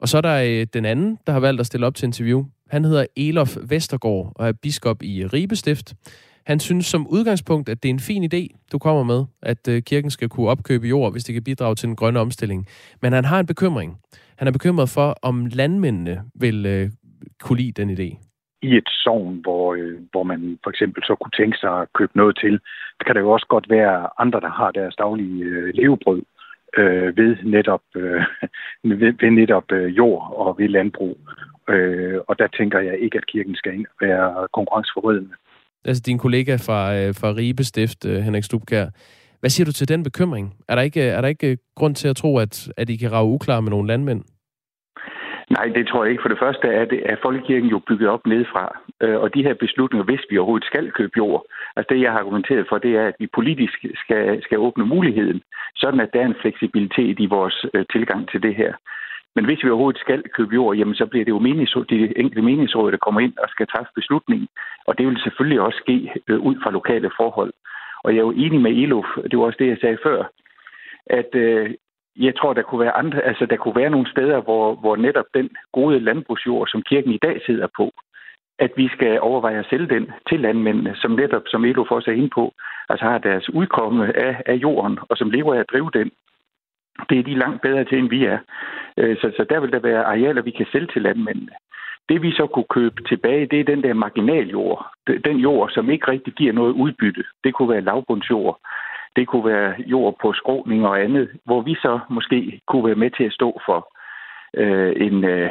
Og 0.00 0.08
så 0.08 0.16
er 0.16 0.20
der 0.20 0.64
den 0.64 0.84
anden, 0.84 1.18
der 1.26 1.32
har 1.32 1.40
valgt 1.40 1.60
at 1.60 1.66
stille 1.66 1.86
op 1.86 1.94
til 1.94 2.06
interview. 2.06 2.44
Han 2.70 2.84
hedder 2.84 3.06
Elof 3.16 3.56
Vestergaard 3.62 4.32
og 4.34 4.48
er 4.48 4.52
biskop 4.52 5.02
i 5.02 5.26
Ribe 5.26 5.56
Stift. 5.56 5.94
Han 6.46 6.60
synes 6.60 6.86
som 6.86 7.06
udgangspunkt, 7.06 7.68
at 7.68 7.82
det 7.82 7.88
er 7.88 7.94
en 7.94 8.00
fin 8.00 8.24
idé, 8.24 8.68
du 8.72 8.78
kommer 8.78 9.02
med, 9.02 9.24
at 9.42 9.68
øh, 9.68 9.82
kirken 9.82 10.10
skal 10.10 10.28
kunne 10.28 10.48
opkøbe 10.48 10.86
jord, 10.86 11.12
hvis 11.12 11.24
det 11.24 11.32
kan 11.32 11.44
bidrage 11.44 11.74
til 11.74 11.88
den 11.88 11.96
grønne 11.96 12.20
omstilling. 12.20 12.66
Men 13.02 13.12
han 13.12 13.24
har 13.24 13.40
en 13.40 13.46
bekymring. 13.46 13.98
Han 14.38 14.48
er 14.48 14.52
bekymret 14.52 14.88
for, 14.88 15.16
om 15.22 15.46
landmændene 15.46 16.22
vil 16.34 16.66
øh, 16.66 16.90
kunne 17.40 17.58
lide 17.58 17.82
den 17.82 17.90
idé 17.90 18.32
i 18.62 18.76
et 18.76 18.88
sogn, 18.88 19.40
hvor, 19.42 19.74
øh, 19.74 19.98
hvor 20.10 20.22
man 20.22 20.58
for 20.62 20.70
eksempel 20.70 21.02
så 21.04 21.14
kunne 21.14 21.36
tænke 21.36 21.58
sig 21.58 21.80
at 21.80 21.88
købe 21.98 22.12
noget 22.14 22.38
til. 22.42 22.60
der 22.98 23.04
kan 23.04 23.14
der 23.14 23.20
jo 23.20 23.30
også 23.30 23.46
godt 23.48 23.70
være 23.70 24.08
andre, 24.18 24.40
der 24.40 24.50
har 24.50 24.70
deres 24.70 24.94
daglige 24.96 25.44
øh, 25.44 25.74
levebrød 25.74 26.22
øh, 26.78 27.16
ved 27.16 27.36
netop, 27.44 27.84
øh, 27.96 28.22
ved, 29.00 29.12
ved 29.20 29.30
netop 29.30 29.72
øh, 29.72 29.96
jord 29.96 30.34
og 30.36 30.58
ved 30.58 30.68
landbrug. 30.68 31.18
Øh, 31.68 32.20
og 32.28 32.38
der 32.38 32.46
tænker 32.46 32.80
jeg 32.80 32.98
ikke, 32.98 33.18
at 33.18 33.26
kirken 33.26 33.54
skal 33.54 33.74
ind 33.74 33.86
være 34.00 34.48
konkurrenceforvridende 34.52 35.34
altså 35.84 36.02
din 36.06 36.18
kollega 36.18 36.54
fra, 36.66 36.80
øh, 36.96 37.14
fra 37.20 37.28
Ribe 37.38 37.64
Stift, 37.64 38.06
øh, 38.06 38.16
Henrik 38.16 38.44
Stubkær. 38.44 38.86
Hvad 39.40 39.50
siger 39.50 39.64
du 39.64 39.72
til 39.72 39.88
den 39.88 40.02
bekymring? 40.02 40.54
Er 40.68 40.74
der 40.74 40.82
ikke, 40.82 41.00
øh, 41.00 41.16
er 41.16 41.20
der 41.20 41.28
ikke 41.28 41.50
øh, 41.50 41.56
grund 41.76 41.94
til 41.94 42.08
at 42.08 42.16
tro, 42.16 42.38
at, 42.38 42.68
at 42.76 42.90
I 42.90 42.96
kan 42.96 43.12
rave 43.12 43.28
uklar 43.28 43.60
med 43.60 43.70
nogle 43.70 43.88
landmænd? 43.88 44.22
Nej, 45.56 45.66
det 45.76 45.88
tror 45.88 46.04
jeg 46.04 46.10
ikke. 46.10 46.22
For 46.22 46.28
det 46.28 46.42
første 46.44 46.66
er, 46.68 46.84
det, 46.84 47.00
er 47.10 47.16
Folkekirken 47.22 47.70
jo 47.70 47.78
bygget 47.88 48.08
op 48.08 48.26
nedefra. 48.26 48.66
Øh, 49.02 49.18
og 49.20 49.34
de 49.34 49.42
her 49.42 49.54
beslutninger, 49.54 50.04
hvis 50.04 50.24
vi 50.30 50.38
overhovedet 50.38 50.66
skal 50.66 50.92
købe 50.92 51.12
jord, 51.16 51.42
altså 51.76 51.94
det, 51.94 52.00
jeg 52.02 52.12
har 52.12 52.18
argumenteret 52.18 52.66
for, 52.68 52.78
det 52.78 52.92
er, 52.96 53.06
at 53.06 53.14
vi 53.18 53.26
politisk 53.38 53.78
skal, 54.04 54.42
skal 54.42 54.58
åbne 54.58 54.86
muligheden, 54.86 55.42
sådan 55.76 56.00
at 56.00 56.10
der 56.12 56.20
er 56.20 56.26
en 56.26 56.40
fleksibilitet 56.42 57.16
i 57.20 57.26
vores 57.26 57.66
tilgang 57.92 58.30
til 58.30 58.42
det 58.42 58.54
her. 58.54 58.72
Men 59.34 59.44
hvis 59.44 59.64
vi 59.64 59.70
overhovedet 59.70 60.00
skal 60.00 60.22
købe 60.36 60.54
jord, 60.54 60.76
jamen 60.76 60.94
så 60.94 61.06
bliver 61.06 61.24
det 61.24 61.32
jo 61.32 61.38
meningsråd, 61.38 61.84
de 61.84 62.18
enkelte 62.18 62.42
meningsråd, 62.42 62.92
der 62.92 62.98
kommer 62.98 63.20
ind 63.20 63.34
og 63.38 63.48
skal 63.48 63.66
træffe 63.66 63.92
beslutningen. 63.94 64.48
Og 64.86 64.98
det 64.98 65.06
vil 65.06 65.20
selvfølgelig 65.22 65.60
også 65.60 65.78
ske 65.78 66.12
øh, 66.28 66.40
ud 66.40 66.56
fra 66.62 66.70
lokale 66.70 67.10
forhold. 67.16 67.52
Og 68.04 68.10
jeg 68.12 68.18
er 68.18 68.28
jo 68.30 68.30
enig 68.30 68.60
med 68.60 68.70
Elof, 68.70 69.06
det 69.30 69.38
var 69.38 69.44
også 69.44 69.56
det, 69.58 69.68
jeg 69.68 69.78
sagde 69.80 69.98
før, 70.02 70.24
at 71.06 71.34
øh, 71.34 71.74
jeg 72.16 72.36
tror, 72.36 72.52
der 72.52 72.62
kunne 72.62 72.80
være 72.80 72.96
andre, 72.96 73.22
altså 73.22 73.46
der 73.46 73.56
kunne 73.56 73.76
være 73.76 73.90
nogle 73.90 74.10
steder, 74.10 74.40
hvor, 74.40 74.74
hvor 74.74 74.96
netop 74.96 75.24
den 75.34 75.50
gode 75.72 76.00
landbrugsjord, 76.00 76.68
som 76.68 76.82
kirken 76.82 77.12
i 77.12 77.18
dag 77.22 77.40
sidder 77.46 77.66
på, 77.76 77.92
at 78.58 78.72
vi 78.76 78.88
skal 78.88 79.20
overveje 79.20 79.58
at 79.58 79.66
sælge 79.70 79.88
den 79.88 80.12
til 80.28 80.40
landmændene, 80.40 80.96
som 80.96 81.10
netop, 81.10 81.42
som 81.46 81.64
Elof 81.64 81.90
også 81.90 82.10
er 82.10 82.14
inde 82.14 82.30
på, 82.34 82.52
altså 82.88 83.04
har 83.04 83.18
deres 83.18 83.50
udkomme 83.50 84.16
af, 84.16 84.42
af 84.46 84.54
jorden, 84.54 84.98
og 85.08 85.16
som 85.16 85.30
lever 85.30 85.54
af 85.54 85.58
at 85.60 85.70
drive 85.72 85.90
den. 85.94 86.10
Det 87.10 87.18
er 87.18 87.22
de 87.22 87.34
langt 87.34 87.62
bedre 87.62 87.84
til, 87.84 87.98
end 87.98 88.08
vi 88.08 88.24
er. 88.24 88.38
Øh, 88.96 89.16
så, 89.16 89.32
så 89.36 89.46
der 89.50 89.60
vil 89.60 89.72
der 89.72 89.78
være 89.78 90.04
arealer, 90.04 90.42
vi 90.42 90.50
kan 90.50 90.66
sælge 90.72 90.86
til 90.92 91.02
landmændene. 91.02 91.52
Det 92.08 92.22
vi 92.22 92.32
så 92.32 92.46
kunne 92.46 92.70
købe 92.70 93.02
tilbage, 93.08 93.46
det 93.46 93.60
er 93.60 93.64
den 93.64 93.82
der 93.82 93.94
marginaljord. 93.94 94.86
Den 95.24 95.36
jord, 95.36 95.70
som 95.70 95.90
ikke 95.90 96.10
rigtig 96.10 96.32
giver 96.32 96.52
noget 96.52 96.72
udbytte. 96.72 97.24
Det 97.44 97.54
kunne 97.54 97.68
være 97.68 97.80
lavbundsjord. 97.80 98.60
Det 99.16 99.28
kunne 99.28 99.44
være 99.44 99.74
jord 99.78 100.16
på 100.22 100.32
skråning 100.32 100.86
og 100.86 101.02
andet, 101.02 101.30
hvor 101.44 101.60
vi 101.60 101.74
så 101.74 102.00
måske 102.10 102.60
kunne 102.66 102.86
være 102.86 102.94
med 102.94 103.10
til 103.10 103.24
at 103.24 103.32
stå 103.32 103.60
for 103.66 103.92
øh, 104.56 104.92
en, 104.96 105.24
øh, 105.24 105.50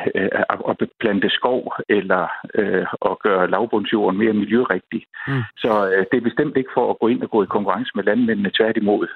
at 0.70 0.90
plante 1.00 1.30
skov 1.30 1.74
eller 1.90 2.28
øh, 2.56 2.86
at 3.06 3.20
gøre 3.20 3.50
lavbundsjorden 3.50 4.20
mere 4.20 4.34
miljørigtig. 4.34 5.04
Mm. 5.28 5.44
Så 5.58 5.92
øh, 5.94 6.06
det 6.12 6.18
er 6.18 6.30
bestemt 6.30 6.58
ikke 6.58 6.70
for 6.74 6.90
at 6.90 7.00
gå 7.00 7.08
ind 7.08 7.24
og 7.24 7.30
gå 7.30 7.44
i 7.44 7.54
konkurrence 7.56 7.92
med 7.96 8.04
landmændene, 8.04 8.52
tværtimod. 8.58 9.08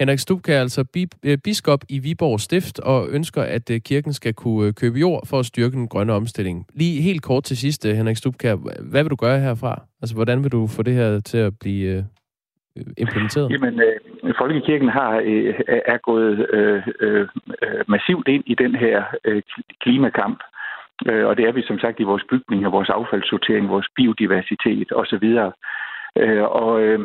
Henrik 0.00 0.18
Stubke 0.18 0.52
er 0.52 0.60
altså 0.60 0.84
øh, 1.26 1.38
biskop 1.44 1.80
i 1.88 1.98
Viborg 1.98 2.40
Stift 2.40 2.80
og 2.80 3.08
ønsker, 3.10 3.42
at 3.42 3.70
øh, 3.70 3.80
kirken 3.80 4.12
skal 4.12 4.34
kunne 4.34 4.68
øh, 4.68 4.74
købe 4.74 4.98
jord 4.98 5.26
for 5.26 5.38
at 5.38 5.46
styrke 5.46 5.76
den 5.76 5.88
grønne 5.88 6.12
omstilling. 6.12 6.66
Lige 6.74 7.02
helt 7.02 7.22
kort 7.22 7.44
til 7.44 7.56
sidst, 7.56 7.86
Henrik 7.86 8.16
Stubke, 8.16 8.54
hvad 8.90 9.02
vil 9.02 9.10
du 9.10 9.16
gøre 9.16 9.40
herfra? 9.40 9.82
Altså, 10.02 10.14
hvordan 10.14 10.42
vil 10.42 10.52
du 10.52 10.66
få 10.66 10.82
det 10.82 10.94
her 10.94 11.20
til 11.20 11.38
at 11.38 11.52
blive 11.60 12.06
implementeret? 12.98 13.50
Jamen, 13.50 13.80
øh, 13.80 14.34
Folkekirken 14.38 14.88
har, 14.88 15.22
øh, 15.24 15.54
er 15.68 15.98
gået 15.98 16.46
øh, 16.52 16.82
øh, 17.00 17.28
massivt 17.88 18.28
ind 18.28 18.44
i 18.46 18.54
den 18.54 18.74
her 18.74 19.04
øh, 19.24 19.42
klimakamp. 19.80 20.38
Øh, 21.08 21.26
og 21.26 21.36
det 21.36 21.44
er 21.44 21.52
vi 21.52 21.62
som 21.62 21.78
sagt 21.78 22.00
i 22.00 22.10
vores 22.10 22.24
bygninger, 22.30 22.70
vores 22.70 22.88
affaldssortering, 22.88 23.68
vores 23.68 23.88
biodiversitet 23.96 24.92
osv. 24.92 25.26
Øh, 26.16 26.42
og 26.42 26.82
øh, 26.82 27.00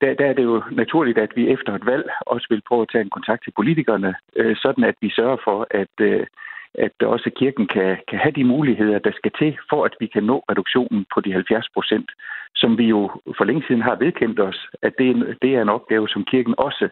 der, 0.00 0.14
der 0.14 0.26
er 0.26 0.32
det 0.32 0.42
jo 0.42 0.62
naturligt, 0.70 1.18
at 1.18 1.32
vi 1.36 1.48
efter 1.48 1.74
et 1.74 1.86
valg 1.86 2.10
også 2.20 2.46
vil 2.50 2.62
prøve 2.68 2.82
at 2.82 2.88
tage 2.92 3.02
en 3.02 3.16
kontakt 3.16 3.44
til 3.44 3.52
politikerne, 3.56 4.14
øh, 4.36 4.56
sådan 4.56 4.84
at 4.84 4.94
vi 5.00 5.10
sørger 5.10 5.36
for, 5.44 5.66
at, 5.70 5.94
øh, 6.00 6.26
at 6.74 7.02
også 7.02 7.30
kirken 7.36 7.66
kan, 7.66 7.98
kan 8.08 8.18
have 8.18 8.32
de 8.32 8.44
muligheder, 8.44 8.98
der 8.98 9.12
skal 9.12 9.32
til, 9.38 9.58
for 9.70 9.84
at 9.84 9.94
vi 10.00 10.06
kan 10.06 10.24
nå 10.24 10.44
reduktionen 10.50 11.06
på 11.14 11.20
de 11.20 11.32
70 11.32 11.68
procent, 11.74 12.10
som 12.54 12.78
vi 12.78 12.84
jo 12.84 13.10
for 13.36 13.44
længe 13.44 13.62
siden 13.66 13.82
har 13.82 13.94
vedkendt 13.94 14.40
os, 14.40 14.68
at 14.82 14.92
det 14.98 15.06
er 15.06 15.10
en, 15.10 15.24
det 15.42 15.54
er 15.54 15.62
en 15.62 15.68
opgave, 15.68 16.08
som 16.08 16.24
kirken 16.24 16.54
også 16.58 16.88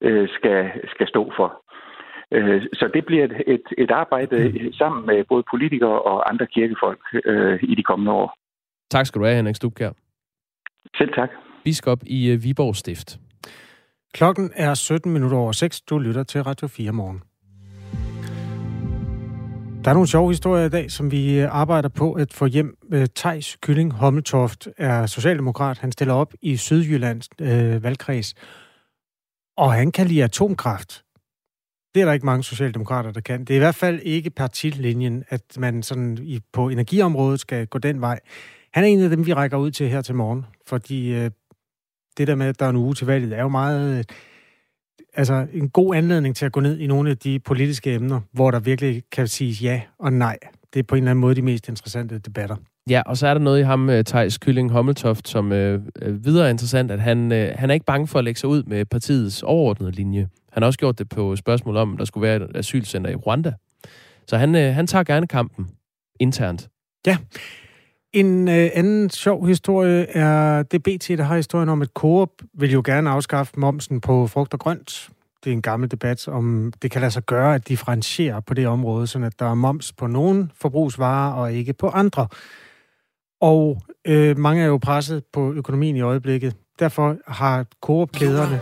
øh, 0.00 0.28
skal, 0.28 0.70
skal 0.94 1.08
stå 1.08 1.32
for. 1.36 1.62
Øh, 2.32 2.62
så 2.72 2.90
det 2.94 3.06
bliver 3.06 3.24
et, 3.24 3.42
et, 3.46 3.66
et 3.78 3.90
arbejde 3.90 4.70
sammen 4.78 5.06
med 5.06 5.24
både 5.24 5.42
politikere 5.50 6.02
og 6.02 6.30
andre 6.30 6.46
kirkefolk 6.46 7.00
øh, 7.24 7.58
i 7.62 7.74
de 7.74 7.82
kommende 7.82 8.12
år. 8.12 8.38
Tak 8.90 9.06
skal 9.06 9.20
du 9.20 9.24
have, 9.24 9.36
Henrik 9.36 9.56
Stubkær. 9.56 9.90
Selv 10.96 11.12
tak. 11.12 11.30
Biskop 11.68 12.02
i 12.06 12.26
øh, 12.26 12.42
Viborg 12.42 12.76
Stift. 12.76 13.18
Klokken 14.12 14.50
er 14.54 14.74
17 14.74 15.12
minutter 15.12 15.36
over 15.36 15.52
6. 15.52 15.80
Du 15.80 15.98
lytter 15.98 16.22
til 16.22 16.42
Radio 16.42 16.66
4 16.66 16.92
morgen. 16.92 17.22
Der 19.84 19.90
er 19.90 19.94
nogle 19.94 20.08
sjove 20.08 20.30
historier 20.30 20.64
i 20.64 20.68
dag, 20.68 20.90
som 20.90 21.10
vi 21.10 21.40
øh, 21.40 21.54
arbejder 21.54 21.88
på 21.88 22.12
at 22.12 22.32
få 22.32 22.46
hjem. 22.46 22.76
Øh, 22.92 23.06
Tejs 23.14 23.56
Kylling 23.62 23.92
Hommeltoft 23.92 24.68
er 24.76 25.06
socialdemokrat. 25.06 25.78
Han 25.78 25.92
stiller 25.92 26.14
op 26.14 26.34
i 26.42 26.56
Sydjyllands 26.56 27.28
øh, 27.40 27.82
valgkreds. 27.82 28.34
Og 29.56 29.72
han 29.72 29.92
kan 29.92 30.06
lide 30.06 30.24
atomkraft. 30.24 31.04
Det 31.94 32.00
er 32.00 32.04
der 32.04 32.12
ikke 32.12 32.26
mange 32.26 32.44
socialdemokrater, 32.44 33.12
der 33.12 33.20
kan. 33.20 33.40
Det 33.40 33.50
er 33.50 33.56
i 33.56 33.58
hvert 33.58 33.74
fald 33.74 34.00
ikke 34.02 34.30
partilinjen, 34.30 35.24
at 35.28 35.42
man 35.58 35.82
sådan 35.82 36.18
i, 36.22 36.40
på 36.52 36.68
energiområdet 36.68 37.40
skal 37.40 37.66
gå 37.66 37.78
den 37.78 38.00
vej. 38.00 38.20
Han 38.72 38.84
er 38.84 38.88
en 38.88 39.00
af 39.00 39.10
dem, 39.10 39.26
vi 39.26 39.32
rækker 39.32 39.56
ud 39.56 39.70
til 39.70 39.88
her 39.88 40.02
til 40.02 40.14
morgen, 40.14 40.46
fordi 40.66 41.14
øh, 41.14 41.30
det 42.18 42.26
der 42.26 42.34
med, 42.34 42.46
at 42.46 42.60
der 42.60 42.66
er 42.66 42.70
en 42.70 42.76
uge 42.76 42.94
til 42.94 43.06
valget, 43.06 43.32
er 43.32 43.42
jo 43.42 43.48
meget... 43.48 43.98
Øh, 43.98 44.04
altså 45.14 45.46
en 45.52 45.68
god 45.68 45.96
anledning 45.96 46.36
til 46.36 46.46
at 46.46 46.52
gå 46.52 46.60
ned 46.60 46.78
i 46.78 46.86
nogle 46.86 47.10
af 47.10 47.18
de 47.18 47.38
politiske 47.38 47.94
emner, 47.94 48.20
hvor 48.32 48.50
der 48.50 48.60
virkelig 48.60 49.02
kan 49.12 49.28
siges 49.28 49.62
ja 49.62 49.80
og 49.98 50.12
nej. 50.12 50.38
Det 50.74 50.78
er 50.80 50.82
på 50.82 50.94
en 50.94 51.02
eller 51.02 51.10
anden 51.10 51.20
måde 51.20 51.34
de 51.34 51.42
mest 51.42 51.68
interessante 51.68 52.18
debatter. 52.18 52.56
Ja, 52.90 53.02
og 53.06 53.16
så 53.16 53.26
er 53.26 53.34
der 53.34 53.40
noget 53.40 53.60
i 53.60 53.62
ham, 53.62 53.90
øh, 53.90 54.04
Thijs 54.04 54.38
Kylling 54.38 54.70
Hommeltoft, 54.70 55.28
som 55.28 55.52
øh, 55.52 55.80
videre 56.24 56.46
er 56.46 56.50
interessant, 56.50 56.90
at 56.90 57.00
han, 57.00 57.32
øh, 57.32 57.54
han 57.56 57.70
er 57.70 57.74
ikke 57.74 57.86
bange 57.86 58.06
for 58.06 58.18
at 58.18 58.24
lægge 58.24 58.40
sig 58.40 58.48
ud 58.48 58.62
med 58.62 58.84
partiets 58.84 59.42
overordnede 59.42 59.92
linje. 59.92 60.28
Han 60.52 60.62
har 60.62 60.66
også 60.66 60.78
gjort 60.78 60.98
det 60.98 61.08
på 61.08 61.36
spørgsmål 61.36 61.76
om, 61.76 61.92
at 61.92 61.98
der 61.98 62.04
skulle 62.04 62.22
være 62.22 62.36
et 62.36 62.56
asylcenter 62.56 63.10
i 63.10 63.14
Rwanda. 63.14 63.52
Så 64.26 64.36
han, 64.36 64.54
øh, 64.54 64.74
han 64.74 64.86
tager 64.86 65.04
gerne 65.04 65.26
kampen 65.26 65.68
internt. 66.20 66.68
Ja. 67.06 67.16
En 68.12 68.48
øh, 68.48 68.70
anden 68.74 69.10
sjov 69.10 69.46
historie 69.46 70.06
er 70.10 70.62
det 70.62 70.82
BT, 70.82 71.08
der 71.08 71.22
har 71.22 71.36
historien 71.36 71.68
om, 71.68 71.82
at 71.82 71.88
Coop 71.88 72.30
vil 72.54 72.72
jo 72.72 72.82
gerne 72.84 73.10
afskaffe 73.10 73.60
momsen 73.60 74.00
på 74.00 74.26
frugt 74.26 74.54
og 74.54 74.60
grønt. 74.60 75.10
Det 75.44 75.50
er 75.50 75.54
en 75.54 75.62
gammel 75.62 75.90
debat 75.90 76.28
om, 76.28 76.72
det 76.82 76.90
kan 76.90 77.00
lade 77.00 77.10
sig 77.10 77.22
gøre 77.22 77.54
at 77.54 77.68
differentiere 77.68 78.42
på 78.42 78.54
det 78.54 78.66
område, 78.66 79.06
så 79.06 79.18
at 79.18 79.38
der 79.38 79.50
er 79.50 79.54
moms 79.54 79.92
på 79.92 80.06
nogle 80.06 80.50
forbrugsvarer 80.54 81.32
og 81.32 81.52
ikke 81.52 81.72
på 81.72 81.88
andre. 81.88 82.26
Og 83.40 83.82
øh, 84.06 84.38
mange 84.38 84.62
er 84.62 84.66
jo 84.66 84.78
presset 84.78 85.24
på 85.32 85.52
økonomien 85.52 85.96
i 85.96 86.00
øjeblikket. 86.00 86.56
Derfor 86.78 87.16
har 87.26 87.66
Coop-kæderne... 87.80 88.60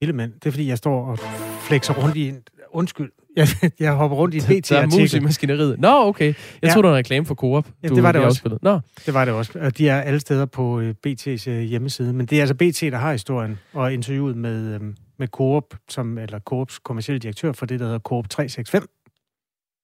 Hele 0.00 0.12
mand. 0.12 0.32
Det 0.32 0.46
er 0.46 0.50
fordi, 0.50 0.68
jeg 0.68 0.78
står 0.78 1.06
og 1.06 1.18
flexer 1.60 1.94
rundt 1.94 2.16
i 2.16 2.28
en... 2.28 2.42
Undskyld, 2.72 3.10
jeg, 3.36 3.46
jeg 3.80 3.92
hopper 3.92 4.16
rundt 4.16 4.34
i 4.34 4.38
et 4.38 4.42
BT-artikel. 4.42 4.76
Der 4.76 4.82
er 4.82 5.00
mus 5.00 5.14
i 5.14 5.20
maskineriet. 5.20 5.80
Nå, 5.80 5.88
okay. 5.88 6.26
Jeg 6.26 6.34
ja. 6.62 6.68
troede, 6.68 6.82
der 6.82 6.88
var 6.88 6.96
en 6.96 6.98
reklame 6.98 7.26
for 7.26 7.34
Coop. 7.34 7.68
Ja, 7.82 7.88
det 7.88 8.02
var 8.02 8.12
det 8.12 8.20
også. 8.20 8.58
Nå. 8.62 8.80
Det 9.06 9.14
var 9.14 9.24
det 9.24 9.34
også. 9.34 9.70
De 9.78 9.88
er 9.88 10.00
alle 10.00 10.20
steder 10.20 10.46
på 10.46 10.80
øh, 10.80 10.94
BT's 11.06 11.50
øh, 11.50 11.60
hjemmeside. 11.60 12.12
Men 12.12 12.26
det 12.26 12.38
er 12.38 12.42
altså 12.42 12.54
BT, 12.54 12.80
der 12.80 12.96
har 12.96 13.12
historien 13.12 13.58
og 13.72 13.92
interviewet 13.92 14.36
med, 14.36 14.74
øhm, 14.74 14.96
med 15.18 15.28
Coop, 15.28 15.74
som, 15.88 16.18
eller 16.18 16.38
Coops 16.38 16.78
kommercielle 16.78 17.18
direktør 17.18 17.52
for 17.52 17.66
det, 17.66 17.80
der 17.80 17.86
hedder 17.86 17.98
Coop 17.98 18.28
365. 18.28 18.86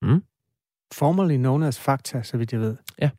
Mm. 0.03 0.23
Formerly 0.95 1.37
known 1.37 1.63
as 1.63 1.79
Fakta, 1.79 2.23
så 2.23 2.37
vidt 2.37 2.53
jeg 2.53 2.61
ved. 2.61 2.77
Ja. 3.01 3.11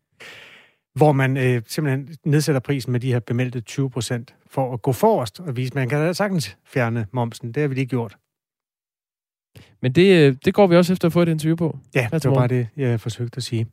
Hvor 0.95 1.11
man 1.11 1.37
øh, 1.37 1.61
simpelthen 1.67 2.09
nedsætter 2.25 2.59
prisen 2.59 2.91
med 2.91 2.99
de 2.99 3.11
her 3.11 3.19
bemeldte 3.19 3.61
20 3.61 3.89
procent 3.89 4.35
for 4.49 4.73
at 4.73 4.81
gå 4.81 4.91
forrest 4.91 5.39
og 5.39 5.57
vise, 5.57 5.71
at 5.71 5.75
man 5.75 5.89
kan 5.89 6.13
sagtens 6.13 6.57
fjerne 6.65 7.05
momsen. 7.11 7.51
Det 7.51 7.61
har 7.61 7.67
vi 7.67 7.75
lige 7.75 7.85
gjort. 7.85 8.17
Men 9.81 9.91
det, 9.91 10.27
øh, 10.27 10.35
det 10.45 10.53
går 10.53 10.67
vi 10.67 10.75
også 10.75 10.93
efter 10.93 11.07
at 11.07 11.13
få 11.13 11.21
et 11.21 11.29
interview 11.29 11.55
på. 11.55 11.77
Ja, 11.95 12.07
det 12.11 12.25
var 12.25 12.33
bare 12.33 12.47
det, 12.47 12.67
jeg 12.77 12.99
forsøgte 12.99 13.37
at 13.37 13.43
sige. 13.43 13.67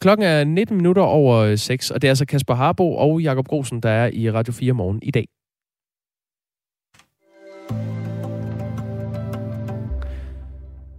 Klokken 0.00 0.26
er 0.26 0.44
19 0.44 0.76
minutter 0.76 1.02
over 1.02 1.56
6, 1.56 1.90
og 1.90 2.02
det 2.02 2.08
er 2.08 2.10
altså 2.10 2.26
Kasper 2.26 2.54
Harbo 2.54 2.96
og 2.96 3.20
Jakob 3.20 3.48
Grosen, 3.48 3.80
der 3.80 3.90
er 3.90 4.10
i 4.12 4.30
Radio 4.30 4.52
4 4.52 4.72
morgen 4.72 4.98
i 5.02 5.10
dag. 5.10 5.26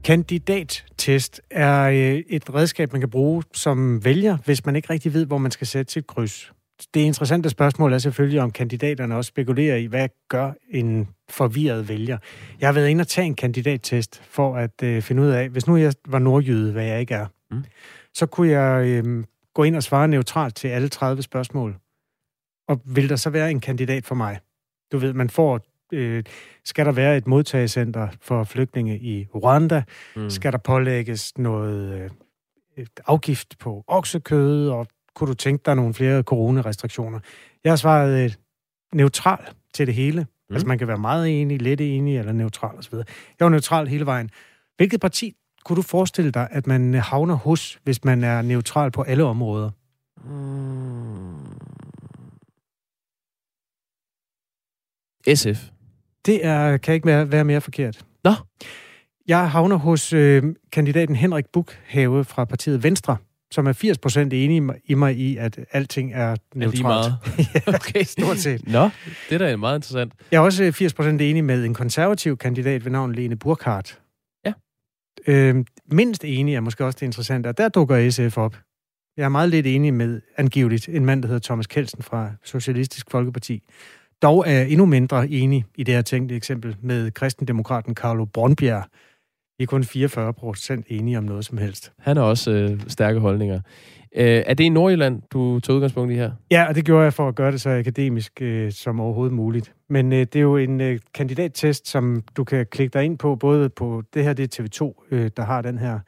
Kandidattest 0.03 1.41
er 1.51 1.81
øh, 1.83 2.23
et 2.29 2.55
redskab, 2.55 2.91
man 2.91 3.01
kan 3.01 3.09
bruge 3.09 3.43
som 3.53 4.05
vælger, 4.05 4.37
hvis 4.45 4.65
man 4.65 4.75
ikke 4.75 4.89
rigtig 4.89 5.13
ved, 5.13 5.25
hvor 5.25 5.37
man 5.37 5.51
skal 5.51 5.67
sætte 5.67 5.91
sit 5.91 6.07
kryds 6.07 6.51
det 6.93 6.99
interessante 6.99 7.49
spørgsmål 7.49 7.93
er 7.93 7.97
selvfølgelig, 7.97 8.41
om 8.41 8.51
kandidaterne 8.51 9.15
også 9.15 9.27
spekulerer 9.27 9.75
i, 9.75 9.85
hvad 9.85 10.09
gør 10.29 10.51
en 10.69 11.07
forvirret 11.29 11.89
vælger. 11.89 12.17
Jeg 12.59 12.67
har 12.67 12.73
været 12.73 12.89
inde 12.89 13.01
og 13.01 13.07
tage 13.07 13.27
en 13.27 13.35
kandidattest 13.35 14.23
for 14.23 14.55
at 14.55 14.83
øh, 14.83 15.01
finde 15.01 15.21
ud 15.21 15.27
af, 15.27 15.49
hvis 15.49 15.67
nu 15.67 15.77
jeg 15.77 15.93
var 16.07 16.19
nordjyde, 16.19 16.71
hvad 16.71 16.85
jeg 16.85 16.99
ikke 16.99 17.13
er, 17.13 17.27
mm. 17.51 17.63
så 18.13 18.25
kunne 18.25 18.49
jeg 18.49 18.87
øh, 18.87 19.23
gå 19.53 19.63
ind 19.63 19.75
og 19.75 19.83
svare 19.83 20.07
neutralt 20.07 20.55
til 20.55 20.67
alle 20.67 20.89
30 20.89 21.21
spørgsmål. 21.21 21.75
Og 22.67 22.81
vil 22.85 23.09
der 23.09 23.15
så 23.15 23.29
være 23.29 23.51
en 23.51 23.59
kandidat 23.59 24.05
for 24.05 24.15
mig? 24.15 24.39
Du 24.91 24.97
ved, 24.97 25.13
man 25.13 25.29
får 25.29 25.59
øh, 25.93 26.23
skal 26.65 26.85
der 26.85 26.91
være 26.91 27.17
et 27.17 27.27
modtagecenter 27.27 28.07
for 28.21 28.43
flygtninge 28.43 28.99
i 28.99 29.27
Rwanda? 29.35 29.83
Mm. 30.15 30.29
Skal 30.29 30.51
der 30.51 30.57
pålægges 30.57 31.37
noget 31.37 32.11
øh, 32.77 32.85
afgift 33.07 33.57
på 33.59 33.83
oksekød 33.87 34.69
og 34.69 34.87
kunne 35.15 35.27
du 35.27 35.33
tænke 35.33 35.61
dig 35.65 35.75
nogle 35.75 35.93
flere 35.93 36.23
coronarestriktioner? 36.23 37.19
Jeg 37.63 37.71
har 37.71 37.77
svaret 37.77 38.23
øh, 38.23 38.33
neutral 38.93 39.45
til 39.73 39.87
det 39.87 39.95
hele. 39.95 40.21
Mm. 40.21 40.55
Altså 40.55 40.67
man 40.67 40.77
kan 40.77 40.87
være 40.87 40.97
meget 40.97 41.41
enig, 41.41 41.61
lidt 41.61 41.81
enig 41.81 42.17
eller 42.17 42.31
neutral 42.31 42.77
osv. 42.77 42.95
Jeg 42.95 43.05
var 43.39 43.49
neutral 43.49 43.87
hele 43.87 44.05
vejen. 44.05 44.29
Hvilket 44.77 45.01
parti 45.01 45.35
kunne 45.65 45.75
du 45.75 45.81
forestille 45.81 46.31
dig, 46.31 46.47
at 46.51 46.67
man 46.67 46.93
havner 46.93 47.35
hos, 47.35 47.79
hvis 47.83 48.03
man 48.03 48.23
er 48.23 48.41
neutral 48.41 48.91
på 48.91 49.01
alle 49.01 49.23
områder? 49.23 49.69
Mm. 50.23 51.21
SF. 55.35 55.69
Det 56.25 56.45
er, 56.45 56.77
kan 56.77 56.93
ikke 56.93 57.05
være, 57.05 57.31
være 57.31 57.43
mere 57.43 57.61
forkert. 57.61 58.05
Nå. 58.23 58.31
Jeg 59.27 59.51
havner 59.51 59.75
hos 59.75 60.13
øh, 60.13 60.43
kandidaten 60.71 61.15
Henrik 61.15 61.45
Bukhave 61.53 62.25
fra 62.25 62.45
partiet 62.45 62.83
Venstre, 62.83 63.17
som 63.51 63.67
er 63.67 63.73
80% 63.73 64.19
enig 64.19 64.75
i 64.85 64.93
mig 64.93 65.17
i, 65.17 65.37
at 65.37 65.59
alting 65.71 66.13
er 66.13 66.35
neutralt. 66.55 66.81
meget? 66.81 67.15
ja, 67.55 67.61
okay. 67.67 68.03
Stort 68.03 68.37
set. 68.37 68.67
Nå, 68.73 68.89
det 69.29 69.35
er 69.35 69.37
da 69.37 69.55
meget 69.55 69.77
interessant. 69.77 70.13
Jeg 70.31 70.37
er 70.37 70.41
også 70.41 70.93
80% 70.99 71.07
enig 71.07 71.43
med 71.43 71.65
en 71.65 71.73
konservativ 71.73 72.37
kandidat 72.37 72.85
ved 72.85 72.91
navn 72.91 73.15
Lene 73.15 73.35
Burkhardt. 73.35 73.99
Ja. 74.45 74.53
Øh, 75.27 75.65
mindst 75.91 76.25
enig 76.25 76.55
er 76.55 76.59
måske 76.59 76.85
også 76.85 76.97
det 76.99 77.05
interessante, 77.05 77.47
og 77.47 77.57
der 77.57 77.69
dukker 77.69 78.09
SF 78.09 78.37
op. 78.37 78.57
Jeg 79.17 79.23
er 79.23 79.29
meget 79.29 79.49
lidt 79.49 79.67
enig 79.67 79.93
med, 79.93 80.21
angiveligt, 80.37 80.89
en 80.89 81.05
mand, 81.05 81.21
der 81.21 81.27
hedder 81.27 81.41
Thomas 81.41 81.67
Kelsen 81.67 82.03
fra 82.03 82.31
Socialistisk 82.43 83.11
Folkeparti. 83.11 83.63
Dog 84.21 84.43
er 84.47 84.51
jeg 84.51 84.69
endnu 84.69 84.85
mindre 84.85 85.29
enig 85.29 85.65
i 85.75 85.83
det 85.83 85.93
her 85.93 86.01
tænkte 86.01 86.35
eksempel 86.35 86.75
med 86.81 87.11
kristendemokraten 87.11 87.95
Carlo 87.95 88.25
Brøndbjerg. 88.25 88.83
Vi 89.61 89.63
er 89.63 89.67
kun 89.67 89.83
44 89.83 90.33
procent 90.33 90.85
enige 90.89 91.17
om 91.17 91.23
noget 91.23 91.45
som 91.45 91.57
helst. 91.57 91.91
Han 91.99 92.17
har 92.17 92.23
også 92.23 92.51
øh, 92.51 92.79
stærke 92.87 93.19
holdninger. 93.19 93.59
Øh, 94.15 94.43
er 94.45 94.53
det 94.53 94.63
i 94.63 94.69
Nordjylland, 94.69 95.21
du 95.31 95.59
tog 95.59 95.75
udgangspunkt 95.75 96.13
i 96.13 96.15
her? 96.15 96.31
Ja, 96.51 96.67
og 96.67 96.75
det 96.75 96.85
gjorde 96.85 97.03
jeg 97.03 97.13
for 97.13 97.27
at 97.27 97.35
gøre 97.35 97.51
det 97.51 97.61
så 97.61 97.69
akademisk 97.69 98.41
øh, 98.41 98.71
som 98.71 98.99
overhovedet 98.99 99.33
muligt. 99.33 99.73
Men 99.89 100.13
øh, 100.13 100.19
det 100.19 100.35
er 100.35 100.39
jo 100.39 100.57
en 100.57 100.81
øh, 100.81 100.99
kandidattest, 101.13 101.87
som 101.87 102.23
du 102.35 102.43
kan 102.43 102.65
klikke 102.65 102.93
dig 102.93 103.05
ind 103.05 103.17
på, 103.17 103.35
både 103.35 103.69
på 103.69 104.03
det 104.13 104.23
her, 104.23 104.33
det 104.33 104.59
er 104.59 104.63
TV2, 104.63 105.07
øh, 105.11 105.31
der 105.37 105.43
har 105.43 105.61
den 105.61 105.77
her. 105.77 105.99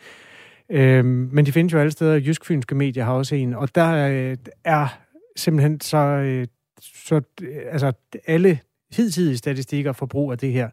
Øh, 0.70 1.06
men 1.06 1.46
de 1.46 1.52
findes 1.52 1.74
jo 1.74 1.80
alle 1.80 1.92
steder. 1.92 2.20
Jysk-Fynske 2.20 2.76
Medier 2.76 3.04
har 3.04 3.14
også 3.14 3.36
en, 3.36 3.54
og 3.54 3.76
der 3.76 4.08
øh, 4.08 4.38
er 4.64 5.00
simpelthen 5.36 5.82
så, 5.82 5.98
øh, 5.98 6.48
så 6.82 7.22
altså 7.72 7.92
alle 8.28 8.60
hidtidige 8.96 9.38
statistikker 9.38 9.92
for 9.92 10.06
brug 10.06 10.32
af 10.32 10.38
det 10.38 10.52
her 10.52 10.70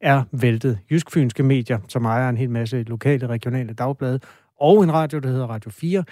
er 0.00 0.22
væltet. 0.32 0.78
Jysk-Fynske 0.90 1.42
Medier, 1.42 1.78
som 1.88 2.04
ejer 2.04 2.28
en 2.28 2.36
hel 2.36 2.50
masse 2.50 2.82
lokale, 2.82 3.26
regionale 3.26 3.72
dagblade, 3.72 4.20
og 4.60 4.82
en 4.82 4.92
radio, 4.92 5.18
der 5.18 5.28
hedder 5.28 5.46
Radio 5.46 5.70
4, 5.70 6.04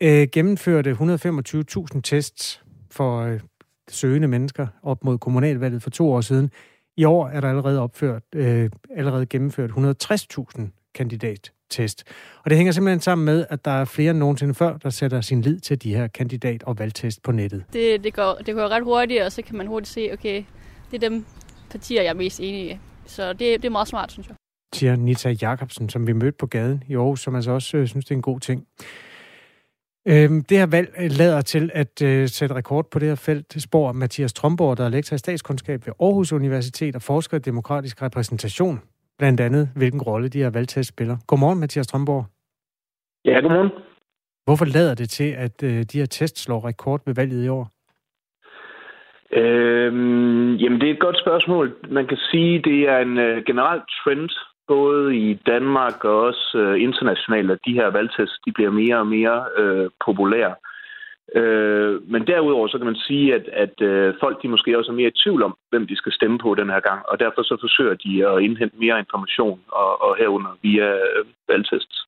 øh, 0.00 0.28
gennemførte 0.32 0.90
125.000 0.90 2.00
tests 2.00 2.62
for 2.90 3.20
øh, 3.20 3.40
søgende 3.88 4.28
mennesker 4.28 4.66
op 4.82 5.04
mod 5.04 5.18
kommunalvalget 5.18 5.82
for 5.82 5.90
to 5.90 6.12
år 6.12 6.20
siden. 6.20 6.50
I 6.96 7.04
år 7.04 7.28
er 7.28 7.40
der 7.40 7.48
allerede 7.48 7.80
opført, 7.80 8.22
øh, 8.34 8.70
allerede 8.96 9.26
gennemført 9.26 9.70
160.000 9.70 10.62
kandidattest. 10.94 12.04
Og 12.44 12.50
det 12.50 12.56
hænger 12.56 12.72
simpelthen 12.72 13.00
sammen 13.00 13.24
med, 13.24 13.46
at 13.50 13.64
der 13.64 13.70
er 13.70 13.84
flere 13.84 14.10
end 14.10 14.18
nogensinde 14.18 14.54
før, 14.54 14.76
der 14.76 14.90
sætter 14.90 15.20
sin 15.20 15.42
lid 15.42 15.60
til 15.60 15.82
de 15.82 15.94
her 15.94 16.06
kandidat- 16.06 16.62
og 16.62 16.78
valgtest 16.78 17.22
på 17.22 17.32
nettet. 17.32 17.64
Det, 17.72 18.04
det, 18.04 18.14
går, 18.14 18.34
det 18.46 18.54
går 18.54 18.68
ret 18.68 18.84
hurtigt, 18.84 19.22
og 19.22 19.32
så 19.32 19.42
kan 19.42 19.56
man 19.56 19.66
hurtigt 19.66 19.92
se, 19.92 20.10
okay, 20.12 20.44
det 20.90 21.04
er 21.04 21.08
dem 21.08 21.24
partier, 21.70 22.02
jeg 22.02 22.10
er 22.10 22.14
mest 22.14 22.40
enig 22.40 22.70
i. 22.70 22.78
Så 23.06 23.32
det, 23.32 23.38
det 23.38 23.64
er 23.64 23.70
meget 23.70 23.88
smart, 23.88 24.12
synes 24.12 24.28
jeg. 24.28 24.36
Siger 24.74 24.96
Nita 24.96 25.34
Jacobsen, 25.42 25.88
som 25.88 26.06
vi 26.06 26.12
mødte 26.12 26.36
på 26.38 26.46
gaden 26.46 26.84
i 26.88 26.94
Aarhus, 26.94 27.20
som 27.20 27.34
altså 27.34 27.50
også 27.50 27.76
øh, 27.76 27.86
synes, 27.86 28.04
det 28.04 28.10
er 28.10 28.16
en 28.16 28.22
god 28.22 28.40
ting. 28.40 28.66
Øhm, 30.08 30.44
det 30.44 30.58
her 30.58 30.66
valg 30.66 30.94
øh, 30.98 31.10
lader 31.10 31.40
til 31.40 31.70
at 31.74 32.02
øh, 32.02 32.28
sætte 32.28 32.54
rekord 32.54 32.90
på 32.90 32.98
det 32.98 33.08
her 33.08 33.14
felt. 33.14 33.54
Det 33.54 33.62
spår 33.62 33.92
Mathias 33.92 34.32
Tromborg, 34.32 34.76
der 34.76 34.84
er 34.84 34.88
lektor 34.88 35.14
i 35.14 35.18
statskundskab 35.18 35.86
ved 35.86 35.92
Aarhus 36.00 36.32
Universitet 36.32 36.96
og 36.96 37.02
forsker 37.02 37.36
i 37.36 37.40
demokratisk 37.40 38.02
repræsentation. 38.02 38.80
Blandt 39.18 39.40
andet, 39.40 39.70
hvilken 39.76 40.02
rolle 40.02 40.28
de 40.28 40.38
her 40.38 40.50
valgtest 40.50 40.88
spiller. 40.88 41.16
Godmorgen, 41.26 41.60
Mathias 41.60 41.86
Tromborg. 41.86 42.24
Ja, 43.24 43.40
godmorgen. 43.40 43.70
Hvorfor 44.44 44.64
lader 44.64 44.94
det 44.94 45.10
til, 45.10 45.30
at 45.30 45.62
øh, 45.62 45.82
de 45.82 45.98
her 45.98 46.06
tests 46.06 46.42
slår 46.42 46.64
rekord 46.64 47.00
ved 47.06 47.14
valget 47.14 47.44
i 47.44 47.48
år? 47.48 47.75
Øhm, 49.32 50.54
jamen, 50.54 50.80
det 50.80 50.88
er 50.88 50.94
et 50.94 51.06
godt 51.06 51.20
spørgsmål. 51.20 51.76
Man 51.88 52.06
kan 52.06 52.16
sige, 52.30 52.62
det 52.62 52.88
er 52.88 52.98
en 52.98 53.18
øh, 53.18 53.44
generel 53.44 53.80
trend, 53.80 54.30
både 54.68 55.16
i 55.16 55.34
Danmark 55.34 56.04
og 56.04 56.20
også 56.20 56.58
øh, 56.58 56.82
internationalt, 56.82 57.50
at 57.50 57.58
de 57.66 57.72
her 57.72 57.86
valgtest 57.86 58.32
de 58.46 58.52
bliver 58.52 58.70
mere 58.70 58.98
og 58.98 59.06
mere 59.06 59.44
øh, 59.56 59.90
populære. 60.06 60.54
Øh, 61.34 62.10
men 62.12 62.26
derudover 62.26 62.68
så 62.68 62.78
kan 62.78 62.86
man 62.86 62.96
sige, 63.06 63.34
at, 63.34 63.48
at 63.52 63.80
øh, 63.80 64.14
folk 64.20 64.42
de 64.42 64.48
måske 64.48 64.78
også 64.78 64.90
er 64.92 64.96
mere 64.96 65.08
i 65.08 65.18
tvivl 65.24 65.42
om, 65.42 65.56
hvem 65.70 65.86
de 65.86 65.96
skal 65.96 66.12
stemme 66.12 66.38
på 66.38 66.54
den 66.54 66.68
her 66.70 66.80
gang, 66.80 67.00
og 67.08 67.20
derfor 67.20 67.42
så 67.42 67.56
forsøger 67.60 67.94
de 67.94 68.28
at 68.28 68.42
indhente 68.42 68.76
mere 68.76 68.98
information 68.98 69.60
og, 69.68 70.02
og 70.02 70.16
herunder 70.16 70.58
via 70.62 70.88
øh, 70.94 71.24
valgtests. 71.48 72.06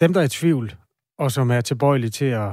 Dem, 0.00 0.12
der 0.12 0.20
er 0.20 0.24
i 0.24 0.28
tvivl, 0.40 0.72
og 1.18 1.30
som 1.30 1.50
er 1.50 1.60
tilbøjelige 1.60 2.10
til 2.10 2.30
at 2.44 2.50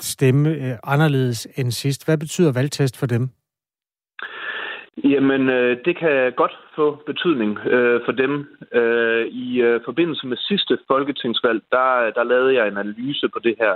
stemme 0.00 0.48
øh, 0.48 0.74
anderledes 0.84 1.48
end 1.56 1.70
sidst. 1.70 2.04
Hvad 2.04 2.18
betyder 2.18 2.52
valgtest 2.52 2.96
for 2.96 3.06
dem? 3.06 3.28
Jamen, 5.04 5.48
øh, 5.48 5.76
det 5.84 5.98
kan 5.98 6.32
godt 6.32 6.58
få 6.76 7.02
betydning 7.06 7.58
øh, 7.58 8.00
for 8.04 8.12
dem. 8.12 8.32
Øh, 8.72 9.26
I 9.26 9.60
øh, 9.60 9.80
forbindelse 9.84 10.26
med 10.26 10.36
sidste 10.36 10.78
folketingsvalg, 10.86 11.62
der, 11.70 12.10
der 12.16 12.24
lavede 12.24 12.54
jeg 12.54 12.68
en 12.68 12.76
analyse 12.76 13.28
på 13.28 13.38
det 13.38 13.54
her 13.58 13.74